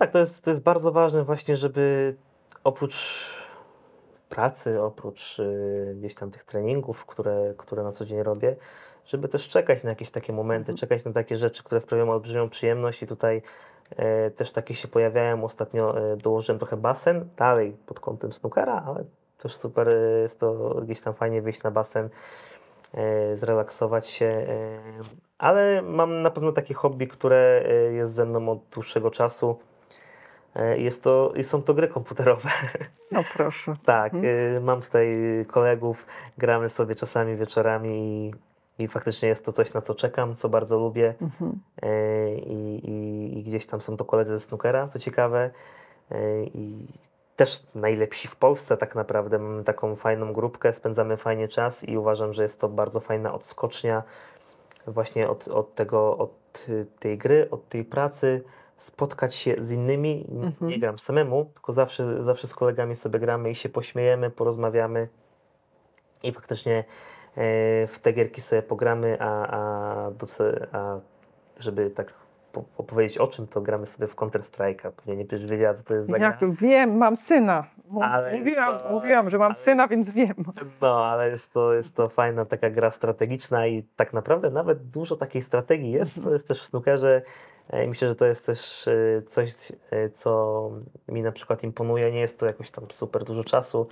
Tak, 0.00 0.10
to 0.10 0.18
jest, 0.18 0.44
to 0.44 0.50
jest 0.50 0.62
bardzo 0.62 0.92
ważne 0.92 1.24
właśnie, 1.24 1.56
żeby 1.56 2.16
oprócz 2.64 3.26
pracy, 4.28 4.82
oprócz 4.82 5.38
y, 5.38 5.94
gdzieś 5.98 6.14
tam 6.14 6.30
tych 6.30 6.44
treningów, 6.44 7.06
które, 7.06 7.54
które 7.56 7.82
na 7.82 7.92
co 7.92 8.04
dzień 8.04 8.22
robię, 8.22 8.56
żeby 9.06 9.28
też 9.28 9.48
czekać 9.48 9.82
na 9.82 9.90
jakieś 9.90 10.10
takie 10.10 10.32
momenty, 10.32 10.74
czekać 10.74 11.04
na 11.04 11.12
takie 11.12 11.36
rzeczy, 11.36 11.64
które 11.64 11.80
sprawiają 11.80 12.10
olbrzymią 12.10 12.48
przyjemność 12.48 13.02
i 13.02 13.06
tutaj 13.06 13.42
e, 13.96 14.30
też 14.30 14.50
takie 14.50 14.74
się 14.74 14.88
pojawiają. 14.88 15.44
Ostatnio 15.44 16.12
e, 16.12 16.16
dołożyłem 16.16 16.58
trochę 16.58 16.76
basen, 16.76 17.28
dalej 17.36 17.76
pod 17.86 18.00
kątem 18.00 18.32
snookera, 18.32 18.82
ale 18.86 19.04
też 19.38 19.56
super 19.56 19.88
e, 19.88 20.20
jest 20.22 20.40
to 20.40 20.80
gdzieś 20.84 21.00
tam 21.00 21.14
fajnie 21.14 21.42
wyjść 21.42 21.62
na 21.62 21.70
basen, 21.70 22.08
e, 22.94 23.36
zrelaksować 23.36 24.06
się. 24.08 24.26
E, 24.26 24.80
ale 25.38 25.82
mam 25.82 26.22
na 26.22 26.30
pewno 26.30 26.52
takie 26.52 26.74
hobby, 26.74 27.08
które 27.08 27.62
e, 27.66 27.72
jest 27.92 28.14
ze 28.14 28.26
mną 28.26 28.48
od 28.48 28.58
dłuższego 28.70 29.10
czasu. 29.10 29.58
E, 30.56 30.78
Jest 30.78 31.02
to, 31.02 31.32
są 31.42 31.62
to 31.62 31.74
gry 31.74 31.88
komputerowe. 31.88 32.48
No 33.12 33.22
proszę. 33.34 33.76
tak, 33.84 34.14
Mhm. 34.14 34.56
y, 34.56 34.60
mam 34.60 34.80
tutaj 34.80 35.08
kolegów, 35.48 36.06
gramy 36.38 36.68
sobie 36.68 36.94
czasami 36.94 37.36
wieczorami 37.36 37.98
i, 38.78 38.82
i 38.84 38.88
faktycznie 38.88 39.28
jest 39.28 39.44
to 39.44 39.52
coś, 39.52 39.72
na 39.74 39.80
co 39.80 39.94
czekam, 39.94 40.36
co 40.36 40.48
bardzo 40.48 40.78
lubię. 40.78 41.14
Mhm. 41.22 41.60
E, 41.82 42.34
I, 42.34 42.90
i, 42.90 43.38
I 43.38 43.42
gdzieś 43.42 43.66
tam 43.66 43.80
są 43.80 43.96
to 43.96 44.04
koledzy 44.04 44.32
ze 44.32 44.40
snookera, 44.40 44.88
co 44.88 44.98
ciekawe. 44.98 45.50
E, 46.10 46.42
I 46.44 46.88
też 47.36 47.62
najlepsi 47.74 48.28
w 48.28 48.36
Polsce 48.36 48.76
tak 48.76 48.94
naprawdę. 48.94 49.38
Mamy 49.38 49.64
taką 49.64 49.96
fajną 49.96 50.32
grupkę, 50.32 50.72
spędzamy 50.72 51.16
fajnie 51.16 51.48
czas 51.48 51.84
i 51.84 51.96
uważam, 51.98 52.32
że 52.32 52.42
jest 52.42 52.60
to 52.60 52.68
bardzo 52.68 53.00
fajna 53.00 53.34
odskocznia 53.34 54.02
właśnie 54.86 55.28
od, 55.28 55.48
od 55.48 55.74
tego, 55.74 56.18
od 56.18 56.66
y, 56.68 56.86
tej 56.98 57.18
gry, 57.18 57.48
od 57.50 57.68
tej 57.68 57.84
pracy, 57.84 58.42
spotkać 58.80 59.34
się 59.34 59.54
z 59.58 59.72
innymi. 59.72 60.26
Mhm. 60.30 60.70
Nie 60.70 60.78
gram 60.78 60.98
samemu, 60.98 61.44
tylko 61.54 61.72
zawsze, 61.72 62.22
zawsze 62.22 62.46
z 62.46 62.54
kolegami 62.54 62.94
sobie 62.94 63.18
gramy 63.18 63.50
i 63.50 63.54
się 63.54 63.68
pośmiejemy, 63.68 64.30
porozmawiamy 64.30 65.08
i 66.22 66.32
faktycznie 66.32 66.78
e, 66.78 66.84
w 67.86 67.98
te 68.02 68.12
gierki 68.12 68.40
sobie 68.40 68.62
pogramy, 68.62 69.16
a, 69.20 69.46
a, 69.46 70.10
a 70.72 71.00
żeby 71.58 71.90
tak 71.90 72.12
po, 72.52 72.64
opowiedzieć 72.78 73.18
o 73.18 73.26
czym, 73.26 73.46
to 73.46 73.60
gramy 73.60 73.86
sobie 73.86 74.06
w 74.06 74.16
Counter-Strike'a. 74.16 74.90
Pewnie 74.92 75.16
nie 75.16 75.24
będziesz 75.24 75.50
wiedziała, 75.50 75.74
co 75.74 75.82
to 75.84 75.94
jest 75.94 76.08
za. 76.08 76.18
Jak 76.18 76.40
to 76.40 76.46
wiem, 76.52 76.96
mam 76.96 77.16
syna. 77.16 77.64
Ale 78.02 78.38
Mówiłam, 78.38 78.78
to- 78.78 78.90
mówiłam, 78.90 79.30
że 79.30 79.38
mam 79.38 79.46
ale- 79.46 79.54
syna, 79.54 79.88
więc 79.88 80.10
wiem. 80.10 80.34
No, 80.80 81.04
ale 81.06 81.30
jest 81.30 81.52
to, 81.52 81.74
jest 81.74 81.94
to 81.96 82.08
fajna 82.08 82.44
taka 82.44 82.70
gra 82.70 82.90
strategiczna 82.90 83.66
i 83.66 83.82
tak 83.82 84.12
naprawdę 84.12 84.50
nawet 84.50 84.82
dużo 84.90 85.16
takiej 85.16 85.42
strategii 85.42 85.90
jest, 85.92 86.24
co 86.24 86.32
jest 86.32 86.48
też 86.48 86.62
w 86.62 86.64
snookerze. 86.64 87.22
E, 87.72 87.84
i 87.84 87.88
Myślę, 87.88 88.08
że 88.08 88.14
to 88.14 88.26
jest 88.26 88.46
też 88.46 88.88
e, 88.88 89.22
coś, 89.22 89.52
e, 89.90 90.10
co 90.10 90.70
mi 91.08 91.22
na 91.22 91.32
przykład 91.32 91.62
imponuje. 91.62 92.12
Nie 92.12 92.20
jest 92.20 92.38
to 92.38 92.46
jakoś 92.46 92.70
tam 92.70 92.84
super 92.92 93.24
dużo 93.24 93.44
czasu, 93.44 93.86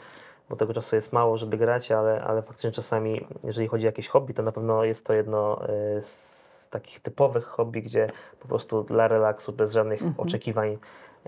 bo 0.49 0.57
tego 0.57 0.74
czasu 0.74 0.97
jest 0.97 1.12
mało, 1.12 1.37
żeby 1.37 1.57
grać, 1.57 1.93
ale, 1.93 2.22
ale 2.22 2.43
faktycznie 2.43 2.72
czasami, 2.72 3.26
jeżeli 3.45 3.68
chodzi 3.68 3.87
o 3.87 3.89
jakieś 3.89 4.09
hobby, 4.09 4.35
to 4.35 4.43
na 4.43 4.53
pewno 4.53 4.85
jest 4.85 5.07
to 5.07 5.14
jedno 5.14 5.61
z 6.01 6.68
takich 6.70 7.01
typowych 7.01 7.45
hobby, 7.45 7.83
gdzie 7.83 8.11
po 8.41 8.49
prostu 8.49 8.83
dla 8.83 9.09
relaksu, 9.09 9.53
bez 9.53 9.72
żadnych 9.72 10.01
oczekiwań 10.16 10.79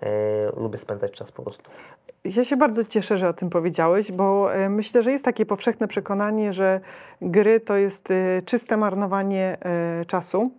e, 0.03 0.11
lubię 0.57 0.79
spędzać 0.79 1.13
czas 1.13 1.33
po 1.33 1.43
prostu. 1.43 1.71
Ja 2.25 2.45
się 2.45 2.57
bardzo 2.57 2.85
cieszę, 2.85 3.19
że 3.19 3.29
o 3.29 3.33
tym 3.33 3.51
powiedziałeś, 3.51 4.13
bo 4.13 4.49
myślę, 4.69 5.03
że 5.03 5.13
jest 5.13 5.25
takie 5.25 5.47
powszechne 5.47 5.89
przekonanie, 5.89 6.53
że 6.53 6.81
gry 7.23 7.61
to 7.61 7.77
jest 7.77 8.09
czyste 8.45 8.77
marnowanie 8.77 9.59
czasu. 10.07 10.51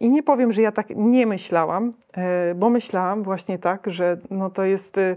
I 0.00 0.10
nie 0.10 0.22
powiem, 0.22 0.52
że 0.52 0.62
ja 0.62 0.72
tak 0.72 0.86
nie 0.96 1.26
myślałam, 1.26 1.92
e, 2.16 2.54
bo 2.54 2.70
myślałam 2.70 3.22
właśnie 3.22 3.58
tak, 3.58 3.90
że 3.90 4.16
no 4.30 4.50
to 4.50 4.64
jest 4.64 4.98
e, 4.98 5.16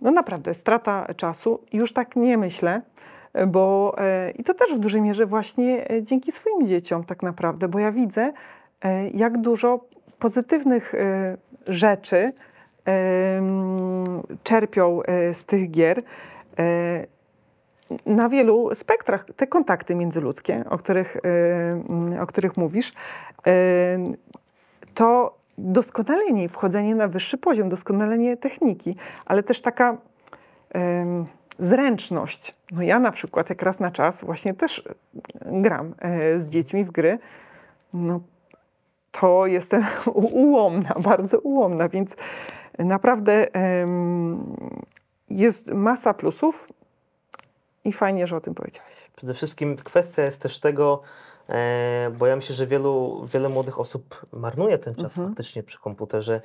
no 0.00 0.10
naprawdę 0.10 0.54
strata 0.54 1.06
czasu. 1.16 1.60
Już 1.72 1.92
tak 1.92 2.16
nie 2.16 2.38
myślę, 2.38 2.82
bo 3.46 3.94
e, 3.98 4.30
i 4.30 4.44
to 4.44 4.54
też 4.54 4.74
w 4.74 4.78
dużej 4.78 5.02
mierze 5.02 5.26
właśnie 5.26 5.86
dzięki 6.02 6.32
swoim 6.32 6.66
dzieciom 6.66 7.04
tak 7.04 7.22
naprawdę, 7.22 7.68
bo 7.68 7.78
ja 7.78 7.92
widzę, 7.92 8.32
jak 9.14 9.38
dużo 9.38 9.84
pozytywnych 10.18 10.92
rzeczy 11.66 12.32
czerpią 14.42 15.00
z 15.32 15.44
tych 15.44 15.70
gier 15.70 16.02
na 18.06 18.28
wielu 18.28 18.74
spektrach. 18.74 19.26
Te 19.36 19.46
kontakty 19.46 19.94
międzyludzkie, 19.94 20.64
o 20.70 20.78
których, 20.78 21.16
e, 21.16 21.20
mm, 21.20 22.20
o 22.22 22.26
których 22.26 22.56
mówisz, 22.56 22.92
e, 23.46 23.52
to 24.94 25.38
doskonalenie 25.58 26.44
i 26.44 26.48
wchodzenie 26.48 26.94
na 26.94 27.08
wyższy 27.08 27.38
poziom, 27.38 27.68
doskonalenie 27.68 28.36
techniki, 28.36 28.96
ale 29.26 29.42
też 29.42 29.60
taka 29.60 29.96
zręczność. 31.58 32.54
No 32.72 32.82
ja 32.82 32.98
na 32.98 33.10
przykład 33.10 33.50
jak 33.50 33.62
raz 33.62 33.80
na 33.80 33.90
czas 33.90 34.24
właśnie 34.24 34.54
też 34.54 34.88
gram 35.46 35.94
e, 35.98 36.40
z 36.40 36.48
dziećmi 36.48 36.84
w 36.84 36.90
gry, 36.90 37.18
no 37.94 38.20
to 39.12 39.46
jestem 39.46 39.84
ułomna, 40.14 40.94
bardzo 41.10 41.38
ułomna, 41.38 41.88
więc 41.88 42.16
naprawdę 42.78 43.46
jest 45.30 45.72
masa 45.72 46.14
plusów 46.14 46.68
i 47.84 47.92
fajnie, 47.92 48.26
że 48.26 48.36
o 48.36 48.40
tym 48.40 48.54
powiedziałeś. 48.54 49.10
Przede 49.16 49.34
wszystkim 49.34 49.76
kwestia 49.76 50.22
jest 50.22 50.40
też 50.40 50.58
tego, 50.60 51.02
e, 51.48 52.10
bo 52.18 52.26
ja 52.26 52.36
myślę, 52.36 52.54
że 52.54 52.66
wielu, 52.66 53.26
wiele 53.26 53.48
młodych 53.48 53.80
osób 53.80 54.26
marnuje 54.32 54.78
ten 54.78 54.94
czas 54.94 55.12
Mhm. 55.18 55.28
faktycznie 55.28 55.62
przy 55.62 55.78
komputerze. 55.78 56.40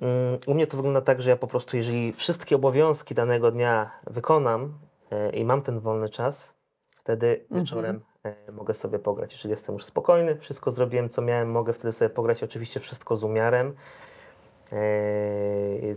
Mm, 0.00 0.38
U 0.46 0.54
mnie 0.54 0.66
to 0.66 0.76
wygląda 0.76 1.00
tak, 1.00 1.22
że 1.22 1.30
ja 1.30 1.36
po 1.36 1.46
prostu, 1.46 1.76
jeżeli 1.76 2.12
wszystkie 2.12 2.56
obowiązki 2.56 3.14
danego 3.14 3.50
dnia 3.50 3.90
wykonam, 4.06 4.78
e, 5.10 5.30
i 5.30 5.44
mam 5.44 5.62
ten 5.62 5.80
wolny 5.80 6.08
czas, 6.08 6.54
wtedy 6.96 7.40
Mhm. 7.42 7.60
wieczorem 7.60 8.00
e, 8.24 8.52
mogę 8.52 8.74
sobie 8.74 8.98
pograć. 8.98 9.32
Jeżeli 9.32 9.50
jestem 9.50 9.72
już 9.72 9.84
spokojny, 9.84 10.36
wszystko 10.36 10.70
zrobiłem, 10.70 11.08
co 11.08 11.22
miałem, 11.22 11.50
mogę 11.50 11.72
wtedy 11.72 11.92
sobie 11.92 12.08
pograć. 12.10 12.42
Oczywiście 12.42 12.80
wszystko 12.80 13.16
z 13.16 13.24
umiarem. 13.24 13.74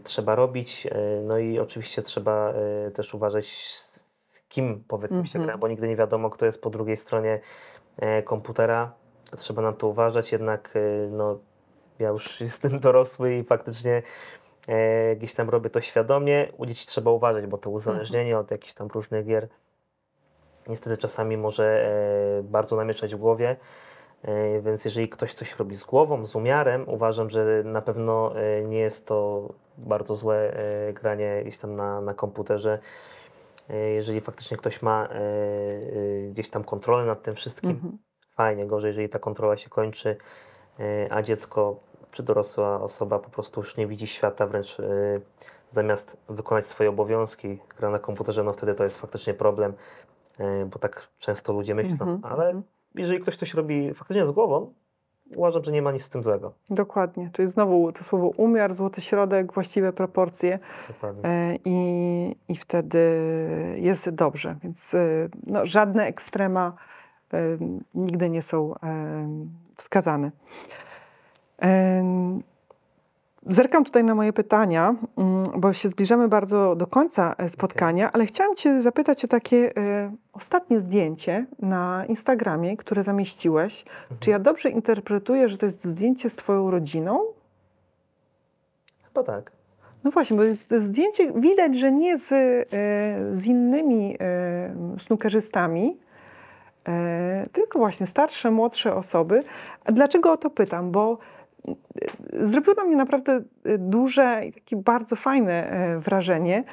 Trzeba 0.04 0.36
robić, 0.36 0.88
no 1.24 1.38
i 1.38 1.60
oczywiście 1.60 2.02
trzeba 2.02 2.54
też 2.94 3.14
uważać, 3.14 3.46
kim 4.50 4.84
powiedzmy 4.88 5.28
się 5.28 5.40
Mhm. 5.40 5.46
gra, 5.46 5.58
bo 5.58 5.68
nigdy 5.68 5.88
nie 5.88 5.96
wiadomo, 5.96 6.30
kto 6.30 6.46
jest 6.46 6.62
po 6.62 6.70
drugiej 6.70 6.98
stronie 6.98 7.40
e, 7.98 8.24
komputera. 8.24 8.92
Trzeba 9.38 9.62
na 9.62 9.74
to 9.74 9.88
uważać, 9.88 10.32
jednak 10.32 10.74
e, 10.76 10.80
no, 11.10 11.40
ja 12.00 12.10
już 12.10 12.42
jestem 12.50 12.80
dorosły 12.80 13.36
i 13.36 13.44
faktycznie 13.44 14.02
e, 14.68 15.16
gdzieś 15.16 15.34
tam 15.34 15.50
robię 15.50 15.70
to 15.70 15.82
świadomie. 15.82 16.48
U 16.58 16.66
dzieci 16.66 16.86
trzeba 16.88 17.12
uważać, 17.12 17.46
bo 17.48 17.58
to 17.58 17.70
uzależnienie 17.70 18.38
od 18.40 18.52
jakichś 18.52 18.74
tam 18.74 18.88
różnych 18.88 19.26
gier 19.26 19.48
niestety 20.68 20.98
czasami 20.98 21.38
może 21.38 21.86
e, 22.40 22.44
bardzo 22.44 22.76
namieszać 22.76 23.16
w 23.16 23.20
głowie. 23.20 23.56
E, 24.24 24.62
Więc 24.62 24.86
jeżeli 24.86 25.10
ktoś 25.10 25.34
coś 25.34 25.56
robi 25.60 25.76
z 25.76 25.84
głową, 25.84 26.26
z 26.26 26.36
umiarem, 26.36 26.90
uważam, 26.90 27.30
że 27.30 27.64
na 27.64 27.82
pewno 27.82 28.34
e, 28.36 28.64
nie 28.64 28.80
jest 28.80 29.08
to 29.08 29.50
bardzo 29.78 30.16
złe 30.16 30.54
granie 30.94 31.40
gdzieś 31.42 31.58
tam 31.58 31.76
na, 31.76 32.02
na 32.02 32.14
komputerze. 32.14 32.80
E, 33.70 33.78
Jeżeli 33.78 34.22
faktycznie 34.22 34.58
ktoś 34.58 34.82
ma 34.82 35.08
e, 35.08 35.16
e, 35.16 36.30
gdzieś 36.32 36.50
tam 36.50 36.64
kontrolę 36.64 37.06
nad 37.06 37.24
tym 37.24 37.36
wszystkim, 37.36 37.70
Mhm. 37.70 37.98
fajnie, 38.36 38.68
gorzej, 38.68 38.88
jeżeli 38.90 39.10
ta 39.10 39.20
kontrola 39.20 39.58
się 39.58 39.70
kończy, 39.70 40.18
a 41.10 41.22
dziecko 41.22 41.80
czy 42.12 42.24
dorosła 42.24 42.82
osoba 42.82 43.20
po 43.20 43.30
prostu 43.30 43.62
już 43.62 43.78
nie 43.78 43.88
widzi 43.88 44.08
świata, 44.08 44.48
wręcz 44.48 44.78
zamiast 45.70 46.18
wykonać 46.30 46.66
swoje 46.66 46.90
obowiązki, 46.90 47.60
gra 47.78 47.90
na 47.90 48.00
komputerze, 48.00 48.44
no 48.44 48.54
wtedy 48.54 48.74
to 48.76 48.84
jest 48.84 48.98
faktycznie 49.02 49.34
problem, 49.34 49.74
bo 50.68 50.80
tak 50.80 51.08
często 51.18 51.54
ludzie 51.54 51.76
myślą, 51.76 51.92
Mhm, 51.92 52.20
ale 52.24 52.46
mhm. 52.46 52.64
jeżeli 52.96 53.20
ktoś 53.20 53.36
coś 53.36 53.54
robi 53.54 53.94
faktycznie 53.94 54.26
z 54.26 54.32
głową, 54.32 54.74
uważam, 55.36 55.64
że 55.64 55.72
nie 55.72 55.82
ma 55.82 55.92
nic 55.92 56.04
z 56.04 56.10
tym 56.10 56.24
złego. 56.24 56.54
Dokładnie. 56.70 57.30
Czyli 57.34 57.48
znowu 57.48 57.92
to 57.92 58.04
słowo 58.04 58.28
umiar, 58.28 58.74
złoty 58.74 59.02
środek, 59.02 59.54
właściwe 59.54 59.94
proporcje 59.94 60.60
Dokładnie. 60.88 61.26
e, 61.26 61.56
i, 61.66 62.36
i 62.48 62.56
wtedy 62.56 63.00
jest 63.76 64.10
dobrze. 64.10 64.56
Więc 64.64 64.94
e, 64.94 65.30
no, 65.48 65.66
żadne 65.66 66.06
ekstrema 66.06 66.74
e, 67.34 67.38
nigdy 67.94 68.30
nie 68.30 68.42
są 68.42 68.74
wskazane. 69.76 70.32
Zerkam 73.48 73.84
tutaj 73.84 74.04
na 74.04 74.16
moje 74.16 74.34
pytania, 74.34 74.96
mm, 75.18 75.44
bo 75.56 75.74
się 75.74 75.90
zbliżamy 75.90 76.28
bardzo 76.28 76.76
do 76.76 76.88
końca 76.88 77.36
e, 77.38 77.50
spotkania, 77.50 78.12
ale 78.12 78.26
chciałam 78.26 78.56
Cię 78.56 78.82
zapytać 78.82 79.26
o 79.26 79.28
takie 79.28 79.78
e, 79.78 80.12
ostatnie 80.34 80.80
zdjęcie 80.80 81.46
na 81.60 82.06
Instagramie, 82.06 82.78
które 82.78 83.04
zamieściłeś. 83.04 83.86
Czy 84.20 84.30
ja 84.30 84.40
dobrze 84.40 84.70
interpretuję, 84.70 85.50
że 85.50 85.58
to 85.58 85.66
jest 85.66 85.86
zdjęcie 85.86 86.30
z 86.30 86.36
Twoją 86.36 86.72
rodziną? 86.72 87.20
Chyba 89.04 89.24
tak. 89.24 89.52
No 90.04 90.12
właśnie, 90.12 90.38
bo 90.38 90.44
jest 90.44 90.74
zdjęcie 90.82 91.32
widać, 91.36 91.76
że 91.76 91.92
nie 91.92 92.18
z, 92.18 92.32
e, 92.32 92.66
z 93.36 93.46
innymi 93.46 94.18
snookerzystami, 95.00 95.98
e, 96.88 97.46
tylko 97.52 97.80
właśnie 97.80 98.08
starsze, 98.08 98.52
młodsze 98.52 98.96
osoby. 98.96 99.44
Dlaczego 99.86 100.32
o 100.32 100.38
to 100.38 100.50
pytam? 100.50 100.92
Bo 100.92 101.18
zrobiło 102.42 102.76
na 102.76 102.84
mnie 102.84 102.96
naprawdę 102.96 103.42
e, 103.64 103.78
duże 103.78 104.42
i 104.46 104.54
takie 104.54 104.76
bardzo 104.76 105.16
fajne 105.16 105.70
e, 105.70 106.00
wrażenie, 106.00 106.64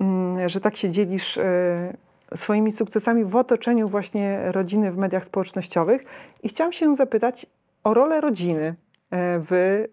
mm, 0.00 0.48
że 0.48 0.60
tak 0.60 0.76
się 0.76 0.90
dzielisz 0.90 1.38
e, 1.38 1.96
swoimi 2.34 2.72
sukcesami 2.72 3.24
w 3.24 3.36
otoczeniu 3.36 3.88
właśnie 3.88 4.52
rodziny 4.52 4.92
w 4.92 4.96
mediach 4.96 5.24
społecznościowych. 5.24 6.04
I 6.42 6.48
chciałam 6.48 6.72
się 6.72 6.94
zapytać 6.94 7.46
o 7.84 7.94
rolę 7.94 8.20
rodziny 8.20 8.74
w, 9.12 9.84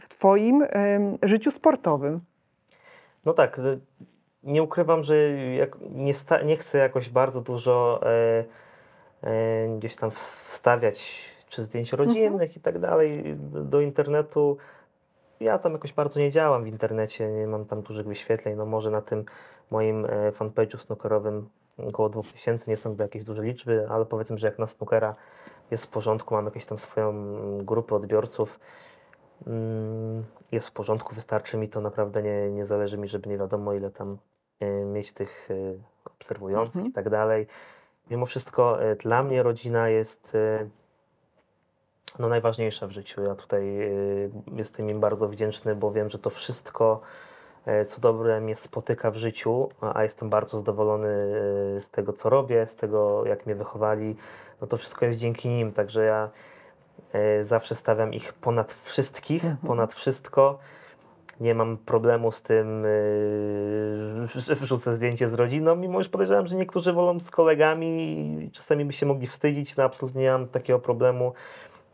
w 0.00 0.08
Twoim 0.08 0.66
życiu 1.22 1.50
sportowym. 1.50 2.20
No 3.24 3.32
tak, 3.32 3.58
y, 3.58 3.80
nie 4.42 4.62
ukrywam, 4.62 5.02
że 5.02 5.14
nie, 5.90 6.14
sta- 6.14 6.42
nie 6.42 6.56
chcę 6.56 6.78
jakoś 6.78 7.08
bardzo 7.08 7.40
dużo 7.40 8.00
e, 8.02 8.44
e, 9.22 9.78
gdzieś 9.78 9.96
tam 9.96 10.10
ws- 10.10 10.34
wstawiać 10.48 11.24
czy 11.52 11.64
zdjęć 11.64 11.92
rodzinnych 11.92 12.56
i 12.56 12.60
tak 12.60 12.78
dalej 12.78 13.36
do, 13.40 13.80
internetu. 13.80 14.56
Ja 15.40 15.58
tam 15.58 15.72
jakoś 15.72 15.92
bardzo 15.92 16.20
nie 16.20 16.30
działam 16.30 16.64
w 16.64 16.66
internecie, 16.66 17.28
nie 17.28 17.46
mam 17.46 17.64
tam 17.64 17.82
dużych 17.82 18.06
wyświetleń. 18.06 18.56
No 18.56 18.66
może 18.66 18.90
na 18.90 19.02
tym 19.02 19.24
moim 19.70 20.04
e, 20.04 20.08
fanpage'u 20.30 20.78
snookerowym 20.78 21.48
około 21.88 22.08
2000, 22.08 22.70
nie 22.70 22.76
są 22.76 22.96
to 22.96 23.02
jakieś 23.02 23.24
duże 23.24 23.42
liczby, 23.42 23.86
ale 23.90 24.06
powiedzmy, 24.06 24.38
że 24.38 24.46
jak 24.46 24.58
na 24.58 24.66
snookera 24.66 25.14
jest 25.70 25.86
w 25.86 25.88
porządku, 25.88 26.34
mam 26.34 26.44
jakąś 26.44 26.64
tam 26.64 26.78
swoją 26.78 27.14
grupę 27.64 27.94
odbiorców. 27.94 28.60
Mm, 29.46 30.24
Jest 30.52 30.68
w 30.68 30.72
porządku, 30.72 31.14
wystarczy 31.14 31.56
mi 31.56 31.68
to, 31.68 31.80
naprawdę 31.80 32.22
nie, 32.22 32.50
nie 32.50 32.64
zależy 32.64 32.98
mi, 32.98 33.08
żeby 33.08 33.28
nie 33.28 33.38
wiadomo 33.38 33.72
ile 33.74 33.90
tam 33.90 34.18
e, 34.60 34.84
mieć 34.84 35.12
tych 35.12 35.48
e, 35.50 35.54
obserwujących 36.04 36.76
Mhm. 36.76 36.90
i 36.90 36.92
tak 36.92 37.10
dalej. 37.10 37.46
Mimo 38.10 38.26
wszystko 38.26 38.78
dla 38.98 39.22
mnie 39.22 39.42
rodzina 39.42 39.88
jest 39.88 40.36
no, 42.18 42.28
najważniejsza 42.28 42.86
w 42.86 42.90
życiu. 42.90 43.22
Ja 43.24 43.34
tutaj 43.34 43.80
e, 43.80 43.90
jestem 44.56 44.90
im 44.90 45.00
bardzo 45.00 45.28
wdzięczny, 45.28 45.74
bo 45.74 45.92
wiem, 45.92 46.08
że 46.08 46.18
to 46.18 46.30
wszystko, 46.30 47.00
e, 47.66 47.84
co 47.84 48.00
dobre 48.00 48.40
mnie 48.40 48.56
spotyka 48.56 49.10
w 49.10 49.16
życiu, 49.16 49.68
a 49.94 50.02
jestem 50.02 50.30
bardzo 50.30 50.58
zadowolony 50.58 51.08
e, 51.76 51.80
z 51.80 51.90
tego, 51.90 52.12
co 52.12 52.30
robię, 52.30 52.66
z 52.66 52.76
tego, 52.76 53.26
jak 53.26 53.46
mnie 53.46 53.54
wychowali, 53.54 54.16
no 54.60 54.66
to 54.66 54.76
wszystko 54.76 55.06
jest 55.06 55.18
dzięki 55.18 55.48
nim, 55.48 55.72
także 55.72 56.04
ja 56.04 56.30
e, 57.12 57.44
zawsze 57.44 57.74
stawiam 57.74 58.14
ich 58.14 58.32
ponad 58.32 58.72
wszystkich, 58.72 59.44
Mhm. 59.44 59.66
ponad 59.66 59.94
wszystko. 59.94 60.58
Nie 61.40 61.54
mam 61.54 61.76
problemu 61.76 62.32
z 62.32 62.42
tym, 62.42 62.84
yy, 62.84 64.40
że 64.46 64.54
wrzucę 64.54 64.94
zdjęcie 64.94 65.28
z 65.28 65.34
rodziną, 65.34 65.76
mimo 65.76 65.98
już 65.98 66.08
podejrzewam, 66.08 66.46
że 66.46 66.56
niektórzy 66.56 66.92
wolą 66.92 67.20
z 67.20 67.30
kolegami 67.30 68.18
i 68.44 68.50
czasami 68.50 68.84
by 68.84 68.92
się 68.92 69.06
mogli 69.06 69.26
wstydzić. 69.26 69.76
No 69.76 69.84
absolutnie 69.84 70.22
nie 70.22 70.30
mam 70.30 70.48
takiego 70.48 70.78
problemu. 70.78 71.32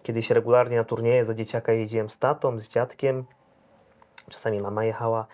Kiedyś 0.03 0.31
regularnie 0.31 0.77
na 0.77 0.85
turnieje 0.85 1.25
za 1.25 1.35
dzieciaka 1.35 1.73
jeździłem 1.73 2.11
z 2.11 2.19
tatą, 2.19 2.59
z 2.59 2.69
dziadkiem. 2.69 3.25
Czasami 4.29 4.61
mama 4.61 4.85
jechała. 4.85 5.27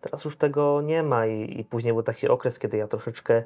Teraz 0.00 0.24
już 0.24 0.36
tego 0.36 0.80
nie 0.82 1.02
ma 1.02 1.26
i, 1.26 1.60
i 1.60 1.64
później 1.64 1.92
był 1.92 2.02
taki 2.02 2.28
okres, 2.28 2.58
kiedy 2.58 2.76
ja 2.76 2.88
troszeczkę 2.88 3.42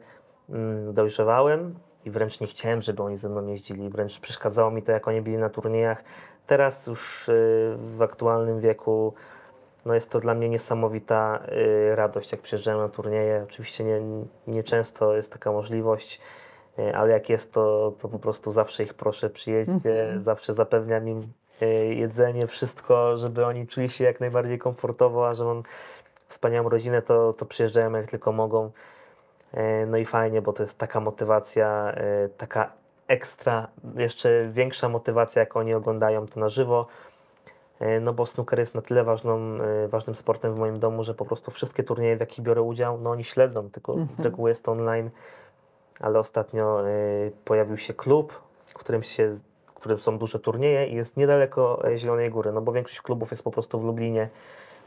mm, 0.51 0.95
dojrzewałem 0.95 1.75
i 2.05 2.11
wręcz 2.11 2.41
nie 2.41 2.47
chciałem, 2.47 2.83
żeby 2.83 3.03
oni 3.03 3.17
ze 3.17 3.29
mną 3.29 3.47
jeździli. 3.47 3.91
Wręcz 3.91 4.21
przeszkadzało 4.21 4.71
mi 4.71 4.83
to, 4.83 4.93
jak 4.93 5.09
oni 5.09 5.21
byli 5.23 5.37
na 5.37 5.49
turniejach. 5.49 6.05
Teraz 6.47 6.87
już 6.87 7.29
yy, 7.29 7.77
w 7.97 8.03
aktualnym 8.03 8.61
wieku 8.61 9.15
no 9.87 9.95
jest 9.95 10.11
to 10.11 10.21
dla 10.21 10.35
mnie 10.35 10.49
niesamowita 10.49 11.43
y, 11.93 11.97
radość, 11.97 12.33
jak 12.33 12.41
przyjeżdżają 12.41 12.79
na 12.79 12.89
turnieje. 12.89 13.43
Oczywiście 13.45 13.85
nie, 13.85 14.01
nie 14.47 14.63
jest 15.17 15.33
taka 15.33 15.53
możliwość, 15.53 16.21
y, 16.21 16.46
ale 16.95 17.11
jak 17.13 17.29
jest, 17.31 17.53
to, 17.53 17.93
to 18.01 18.09
po 18.09 18.19
prostu 18.19 18.53
zawsze 18.53 18.83
ich 18.83 18.95
proszę, 18.95 19.31
przyjedźcie, 19.31 19.73
Mhm. 19.75 20.25
zawsze 20.25 20.55
zapewniam 20.55 21.09
im 21.09 21.33
y, 21.63 21.67
jedzenie, 21.95 22.47
wszystko, 22.47 23.17
żeby 23.17 23.47
oni 23.47 23.67
czuli 23.67 23.89
się 23.89 24.05
jak 24.05 24.21
najbardziej 24.21 24.59
komfortowo, 24.59 25.29
a 25.29 25.35
że 25.35 25.45
mam 25.45 25.63
wspaniałą 26.29 26.69
rodzinę, 26.69 27.03
to, 27.03 27.33
to 27.33 27.47
przyjeżdżają 27.47 27.93
jak 27.93 28.07
tylko 28.07 28.33
mogą. 28.33 28.71
Y, 29.55 29.87
No 29.87 29.97
i 29.97 30.05
fajnie, 30.05 30.43
bo 30.43 30.53
to 30.53 30.63
jest 30.63 30.79
taka 30.79 31.01
motywacja, 31.01 31.95
taka 32.39 32.73
ekstra, 33.09 33.69
jeszcze 33.97 34.49
większa 34.53 34.89
motywacja, 34.89 35.41
jak 35.41 35.57
oni 35.57 35.75
oglądają 35.75 36.27
to 36.27 36.41
na 36.41 36.49
żywo. 36.49 36.87
E, 37.81 38.01
No 38.01 38.13
bo 38.13 38.27
snooker 38.27 38.59
jest 38.59 38.75
na 38.75 38.83
tyle 38.83 39.05
ważną, 39.05 39.39
e, 39.85 39.89
ważnym 39.89 40.15
sportem 40.17 40.55
w 40.55 40.59
moim 40.59 40.79
domu, 40.79 41.03
że 41.05 41.15
po 41.15 41.25
prostu 41.25 41.51
wszystkie 41.51 41.83
turnieje, 41.83 42.17
w 42.17 42.21
jakich 42.21 42.45
biorę 42.45 42.63
udział, 42.63 42.99
no 43.01 43.11
oni 43.11 43.25
śledzą, 43.25 43.71
tylko 43.71 43.95
z 43.95 43.99
Mhm. 43.99 44.25
reguły 44.25 44.51
jest 44.51 44.65
to 44.65 44.73
online, 44.73 45.11
ale 46.01 46.19
ostatnio 46.19 46.89
e, 46.89 46.93
pojawił 47.45 47.77
się 47.77 47.95
klub, 47.95 48.41
w 48.71 48.75
którym, 48.75 49.03
się, 49.03 49.33
w 49.67 49.75
którym 49.75 49.99
są 49.99 50.19
duże 50.19 50.39
turnieje 50.39 50.87
i 50.87 50.95
jest 50.95 51.17
niedaleko 51.17 51.89
e, 51.89 51.99
Zielonej 51.99 52.31
Góry, 52.31 52.53
no 52.53 52.63
bo 52.63 52.73
większość 52.73 53.01
klubów 53.01 53.31
jest 53.31 53.43
po 53.43 53.51
prostu 53.51 53.81
w 53.81 53.85
Lublinie, 53.85 54.29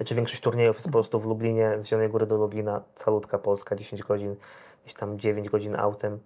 czy 0.05 0.15
większość 0.15 0.41
turniejów 0.41 0.75
jest 0.75 0.87
po 0.87 0.93
prostu 0.93 1.19
w 1.19 1.25
Lublinie, 1.25 1.77
z 1.79 1.87
Zielonej 1.87 2.09
Góry 2.09 2.25
do 2.25 2.37
Lublina, 2.37 2.81
calutka 2.95 3.37
Polska, 3.37 3.75
10 3.75 4.03
godzin, 4.03 4.35
gdzieś 4.83 4.93
tam 4.93 5.19
9 5.19 5.49
godzin 5.49 5.75
autem. 5.75 6.19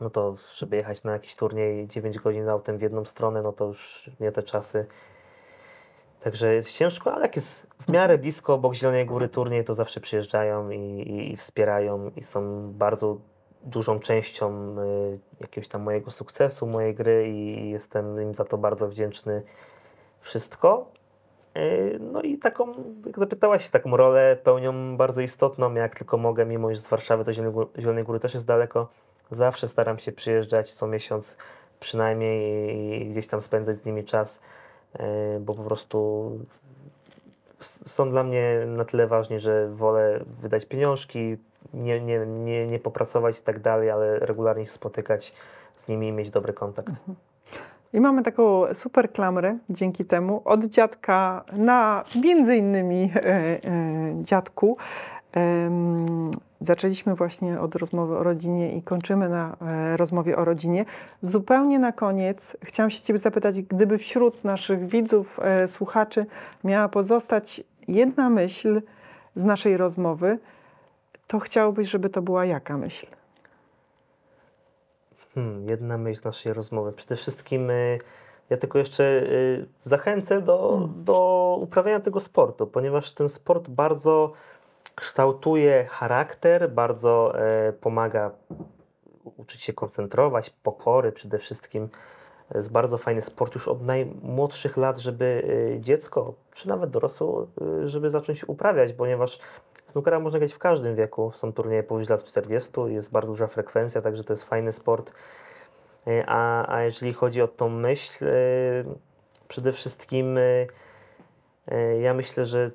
No 0.00 0.10
to, 0.10 0.36
żeby 0.56 0.76
jechać 0.76 1.04
na 1.04 1.12
jakiś 1.12 1.36
turniej 1.36 1.88
9 1.88 2.18
godzin 2.18 2.48
autem 2.48 2.78
w 2.78 2.82
jedną 2.82 3.04
stronę, 3.04 3.42
no 3.42 3.52
to 3.52 3.64
już 3.64 4.10
nie 4.20 4.32
te 4.32 4.42
czasy. 4.42 4.86
Także 6.20 6.54
jest 6.54 6.72
ciężko, 6.72 7.12
ale 7.12 7.22
jak 7.22 7.36
jest 7.36 7.66
w 7.80 7.88
miarę 7.88 8.18
blisko 8.18 8.54
obok 8.54 8.74
Zielonej 8.74 9.06
Góry 9.06 9.28
turniej, 9.28 9.64
to 9.64 9.74
zawsze 9.74 10.00
przyjeżdżają 10.00 10.70
i, 10.70 10.78
i, 10.78 11.32
i 11.32 11.36
wspierają 11.36 12.10
i 12.16 12.22
są 12.22 12.72
bardzo 12.72 13.18
dużą 13.66 14.00
częścią 14.00 14.76
y, 14.78 15.18
jakiegoś 15.40 15.68
tam 15.68 15.82
mojego 15.82 16.10
sukcesu, 16.10 16.66
mojej 16.66 16.94
gry 16.94 17.28
i 17.28 17.70
jestem 17.70 18.22
im 18.22 18.34
za 18.34 18.44
to 18.44 18.58
bardzo 18.58 18.88
wdzięczny. 18.88 19.42
Wszystko. 20.20 20.86
E, 21.54 21.98
No 21.98 22.22
i 22.22 22.38
taką, 22.38 22.74
jak 23.06 23.18
zapytałaś 23.18 23.64
się, 23.64 23.70
taką 23.70 23.96
rolę 23.96 24.36
pełnią 24.36 24.96
bardzo 24.96 25.20
istotną, 25.20 25.74
jak 25.74 25.94
tylko 25.94 26.16
mogę, 26.16 26.46
mimo 26.46 26.74
że 26.74 26.80
z 26.80 26.88
Warszawy 26.88 27.24
do 27.24 27.32
Zielonej 27.78 28.04
Góry, 28.04 28.20
też 28.20 28.34
jest 28.34 28.46
daleko. 28.46 28.88
Zawsze 29.30 29.68
staram 29.68 29.98
się 29.98 30.12
przyjeżdżać 30.12 30.72
co 30.72 30.86
miesiąc 30.86 31.36
przynajmniej 31.80 33.02
i 33.02 33.08
gdzieś 33.08 33.26
tam 33.26 33.40
spędzać 33.40 33.76
z 33.76 33.84
nimi 33.84 34.04
czas, 34.04 34.40
e, 34.98 35.40
bo 35.40 35.54
po 35.54 35.62
prostu 35.62 36.30
są 37.60 38.10
dla 38.10 38.22
mnie 38.22 38.64
na 38.66 38.84
tyle 38.84 39.06
ważni, 39.06 39.40
że 39.40 39.68
wolę 39.68 40.20
wydać 40.40 40.66
pieniążki, 40.66 41.36
nie, 41.74 42.00
nie, 42.00 42.26
nie, 42.26 42.66
nie 42.66 42.78
popracować 42.78 43.38
i 43.38 43.42
tak 43.42 43.58
dalej, 43.58 43.90
ale 43.90 44.18
regularnie 44.18 44.64
się 44.64 44.70
spotykać 44.70 45.34
z 45.76 45.88
nimi 45.88 46.08
i 46.08 46.12
mieć 46.12 46.30
dobry 46.30 46.52
kontakt. 46.52 46.92
I 47.92 48.00
mamy 48.00 48.22
taką 48.22 48.74
super 48.74 49.12
klamrę 49.12 49.58
dzięki 49.70 50.04
temu 50.04 50.42
od 50.44 50.64
dziadka 50.64 51.44
na 51.52 52.04
między 52.22 52.56
innymi 52.56 53.12
e, 53.14 53.20
e, 53.24 53.58
dziadku. 54.22 54.76
Em, 55.32 56.30
zaczęliśmy 56.60 57.14
właśnie 57.14 57.60
od 57.60 57.74
rozmowy 57.74 58.18
o 58.18 58.22
rodzinie 58.22 58.76
i 58.76 58.82
kończymy 58.82 59.28
na 59.28 59.56
e, 59.60 59.96
rozmowie 59.96 60.36
o 60.36 60.44
rodzinie. 60.44 60.84
Zupełnie 61.22 61.78
na 61.78 61.92
koniec 61.92 62.56
chciałam 62.62 62.90
się 62.90 63.02
Ciebie 63.02 63.18
zapytać, 63.18 63.62
gdyby 63.62 63.98
wśród 63.98 64.44
naszych 64.44 64.86
widzów, 64.88 65.40
e, 65.42 65.68
słuchaczy 65.68 66.26
miała 66.64 66.88
pozostać 66.88 67.62
jedna 67.88 68.30
myśl 68.30 68.82
z 69.34 69.44
naszej 69.44 69.76
rozmowy, 69.76 70.38
to 71.26 71.38
chciałbyś, 71.38 71.88
żeby 71.88 72.10
to 72.10 72.22
była 72.22 72.44
jaka 72.44 72.78
myśl? 72.78 73.06
Hmm, 75.34 75.68
jedna 75.68 75.98
myśl 75.98 76.20
naszej 76.24 76.52
rozmowy. 76.52 76.92
Przede 76.92 77.16
wszystkim 77.16 77.70
y, 77.70 77.98
ja 78.50 78.56
tylko 78.56 78.78
jeszcze 78.78 79.04
y, 79.04 79.66
zachęcę 79.82 80.42
do, 80.42 80.74
Mm. 80.76 81.04
do 81.04 81.58
uprawiania 81.62 82.00
tego 82.00 82.20
sportu, 82.20 82.66
ponieważ 82.66 83.10
ten 83.12 83.28
sport 83.28 83.68
bardzo 83.68 84.32
kształtuje 84.94 85.86
charakter, 85.90 86.70
bardzo 86.72 87.38
e, 87.40 87.72
pomaga 87.72 88.30
uczyć 89.36 89.62
się 89.62 89.72
koncentrować, 89.72 90.50
pokory 90.50 91.12
przede 91.12 91.38
wszystkim. 91.38 91.88
Jest 92.54 92.72
bardzo 92.72 92.98
fajny 92.98 93.22
sport 93.22 93.54
już 93.54 93.68
od 93.68 93.82
najmłodszych 93.82 94.76
lat, 94.76 94.98
żeby 94.98 95.24
y, 95.76 95.80
dziecko, 95.80 96.34
czy 96.54 96.68
nawet 96.68 96.90
dorosły, 96.90 97.46
y, 97.84 97.88
żeby 97.88 98.10
zacząć 98.10 98.44
uprawiać, 98.48 98.92
ponieważ 98.92 99.38
snookera 99.86 100.20
można 100.20 100.38
grać 100.38 100.52
w 100.52 100.58
każdym 100.58 100.94
wieku. 100.94 101.30
Są 101.34 101.52
turnieje 101.52 101.82
powyżej 101.82 102.10
lat 102.10 102.24
40, 102.24 102.70
jest 102.86 103.12
bardzo 103.12 103.32
duża 103.32 103.46
frekwencja, 103.46 104.02
także 104.02 104.24
to 104.24 104.32
jest 104.32 104.44
fajny 104.44 104.72
sport. 104.72 105.12
Y, 106.08 106.24
A, 106.26 106.72
a 106.74 106.82
jeżeli 106.82 107.12
chodzi 107.12 107.42
o 107.42 107.48
tą 107.48 107.68
myśl, 107.68 108.24
y, 108.24 108.84
przede 109.48 109.72
wszystkim 109.72 110.38
y, 110.38 110.66
ja 112.00 112.14
myślę, 112.14 112.46
że 112.46 112.70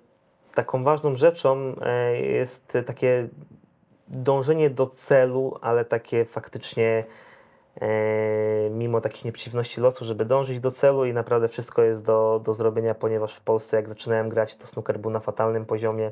taką 0.54 0.84
ważną 0.84 1.16
rzeczą 1.16 1.76
jest 2.22 2.78
takie 2.86 3.28
dążenie 4.12 4.70
do 4.70 4.88
celu, 4.88 5.58
ale 5.62 5.86
takie 5.86 6.26
faktycznie 6.26 7.04
e, 7.82 8.70
mimo 8.70 9.02
takich 9.02 9.26
nieprzeciwności 9.26 9.82
losu, 9.82 10.06
żeby 10.06 10.26
dążyć 10.26 10.60
do 10.60 10.72
celu 10.72 11.06
i 11.06 11.14
naprawdę 11.14 11.48
wszystko 11.48 11.82
jest 11.82 12.06
do, 12.06 12.42
do 12.44 12.54
zrobienia, 12.54 12.96
ponieważ 12.96 13.36
w 13.36 13.42
Polsce 13.42 13.78
jak 13.78 13.90
zaczynałem 13.90 14.30
grać, 14.30 14.56
to 14.56 14.68
snooker 14.68 15.00
był 15.00 15.12
na 15.12 15.20
fatalnym 15.20 15.66
poziomie. 15.66 16.12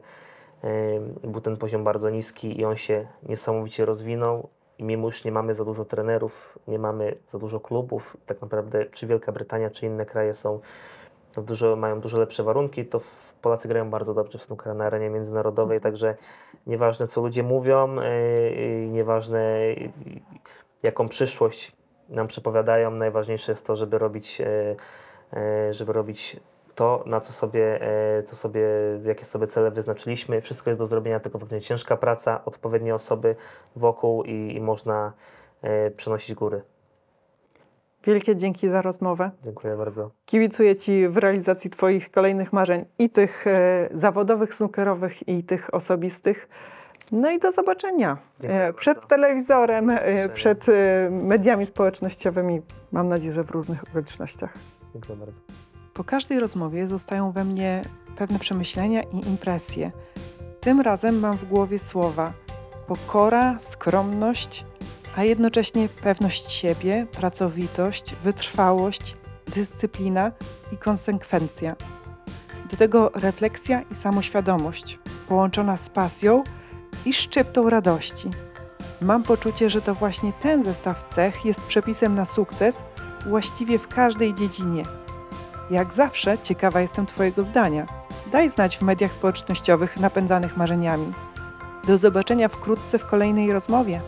E, 0.63 1.27
Był 1.27 1.41
ten 1.41 1.57
poziom 1.57 1.83
bardzo 1.83 2.09
niski 2.09 2.59
i 2.59 2.65
on 2.65 2.75
się 2.75 3.07
niesamowicie 3.23 3.85
rozwinął. 3.85 4.49
I 4.77 4.83
mimo 4.83 5.07
już 5.07 5.23
nie 5.23 5.31
mamy 5.31 5.53
za 5.53 5.65
dużo 5.65 5.85
trenerów, 5.85 6.59
nie 6.67 6.79
mamy 6.79 7.15
za 7.27 7.39
dużo 7.39 7.59
klubów, 7.59 8.17
tak 8.25 8.41
naprawdę 8.41 8.85
czy 8.85 9.07
Wielka 9.07 9.31
Brytania, 9.31 9.69
czy 9.69 9.85
inne 9.85 10.05
kraje 10.05 10.33
są 10.33 10.59
dużo, 11.37 11.75
mają 11.75 11.99
dużo 11.99 12.19
lepsze 12.19 12.43
warunki, 12.43 12.85
to 12.85 13.01
Polacy 13.41 13.67
grają 13.67 13.89
bardzo 13.89 14.13
dobrze 14.13 14.37
w 14.37 14.43
snooker 14.43 14.75
na 14.75 14.85
arenie 14.85 15.09
międzynarodowej, 15.09 15.79
także 15.79 16.15
nieważne 16.67 17.07
co 17.07 17.21
ludzie 17.21 17.43
mówią, 17.43 17.95
yy, 17.95 18.87
nieważne 18.87 19.59
jaką 20.83 21.09
przyszłość 21.09 21.71
nam 22.09 22.27
przepowiadają, 22.27 22.91
najważniejsze 22.91 23.51
jest 23.51 23.65
to, 23.65 23.75
żeby 23.75 23.97
robić, 23.97 24.39
yy, 24.39 24.75
yy, 25.33 25.73
żeby 25.73 25.93
robić 25.93 26.39
to, 26.79 27.03
na 27.05 27.21
co 27.21 27.33
sobie, 27.33 27.79
yy, 28.17 28.23
co 28.23 28.35
sobie, 28.35 28.61
jakie 29.05 29.25
sobie 29.25 29.47
cele 29.47 29.71
wyznaczyliśmy. 29.71 30.41
Wszystko 30.41 30.69
jest 30.69 30.79
do 30.79 30.85
zrobienia, 30.85 31.19
tylko 31.19 31.39
faktycznie 31.39 31.67
ciężka 31.67 31.97
praca, 31.97 32.45
odpowiednie 32.45 32.95
osoby 32.95 33.35
wokół 33.75 34.23
i, 34.23 34.55
i 34.55 34.61
można 34.61 35.13
yy, 35.63 35.91
przenosić 35.91 36.35
góry. 36.35 36.61
Wielkie 38.03 38.35
dzięki 38.35 38.69
za 38.69 38.81
rozmowę. 38.81 39.31
Dziękuję 39.43 39.75
bardzo. 39.75 40.11
Kibicuję 40.25 40.75
Ci 40.75 41.07
w 41.07 41.17
realizacji 41.17 41.69
Twoich 41.69 42.11
kolejnych 42.11 42.53
marzeń 42.53 42.85
i 42.99 43.09
tych 43.09 43.47
e, 43.47 43.89
zawodowych, 43.91 44.55
snookerowych 44.55 45.27
i 45.27 45.43
tych 45.43 45.73
osobistych. 45.73 46.49
No 47.11 47.31
i 47.31 47.39
do 47.39 47.51
zobaczenia 47.51 48.17
Dziękuję 48.39 48.63
e, 48.63 48.73
przed 48.73 48.97
bardzo. 48.97 49.09
telewizorem, 49.09 49.89
e, 49.89 50.29
przed 50.29 50.69
e, 50.69 51.09
mediami 51.11 51.65
społecznościowymi. 51.65 52.61
Mam 52.91 53.07
nadzieję, 53.07 53.33
że 53.33 53.43
w 53.43 53.51
różnych 53.51 53.83
okolicznościach. 53.83 54.53
Dziękuję 54.93 55.17
bardzo. 55.17 55.68
Po 55.99 56.03
każdej 56.03 56.39
rozmowie 56.39 56.87
zostają 56.87 57.31
we 57.31 57.43
mnie 57.43 57.81
pewne 58.15 58.39
przemyślenia 58.39 59.03
i 59.03 59.27
impresje. 59.27 59.91
Tym 60.59 60.81
razem 60.81 61.19
mam 61.19 61.37
w 61.37 61.45
głowie 61.45 61.79
słowa 61.79 62.33
pokora, 62.87 63.59
skromność, 63.59 64.65
a 65.15 65.23
jednocześnie 65.23 65.89
pewność 65.89 66.51
siebie, 66.51 67.07
pracowitość, 67.11 68.15
wytrwałość, 68.15 69.17
dyscyplina 69.55 70.31
i 70.73 70.77
konsekwencja. 70.77 71.75
Do 72.71 72.77
tego 72.77 73.11
refleksja 73.15 73.81
i 73.81 73.95
samoświadomość, 73.95 74.99
połączona 75.27 75.77
z 75.77 75.89
pasją 75.89 76.43
i 77.05 77.13
szczyptą 77.13 77.69
radości. 77.69 78.29
Mam 79.01 79.23
poczucie, 79.23 79.69
że 79.69 79.81
to 79.81 79.95
właśnie 79.95 80.33
ten 80.41 80.63
zestaw 80.63 81.07
cech 81.15 81.45
jest 81.45 81.61
przepisem 81.61 82.15
na 82.15 82.25
sukces 82.25 82.75
właściwie 83.25 83.79
w 83.79 83.87
każdej 83.87 84.35
dziedzinie. 84.35 84.98
Jak 85.71 85.93
zawsze 85.93 86.37
ciekawa 86.37 86.81
jestem 86.81 87.05
Twojego 87.05 87.45
zdania. 87.45 87.85
Daj 88.31 88.49
znać 88.49 88.77
w 88.77 88.81
mediach 88.81 89.13
społecznościowych 89.13 89.97
napędzanych 89.97 90.57
marzeniami. 90.57 91.13
Do 91.87 91.97
zobaczenia 91.97 92.47
wkrótce 92.47 92.99
w 92.99 93.05
kolejnej 93.05 93.53
rozmowie. 93.53 94.01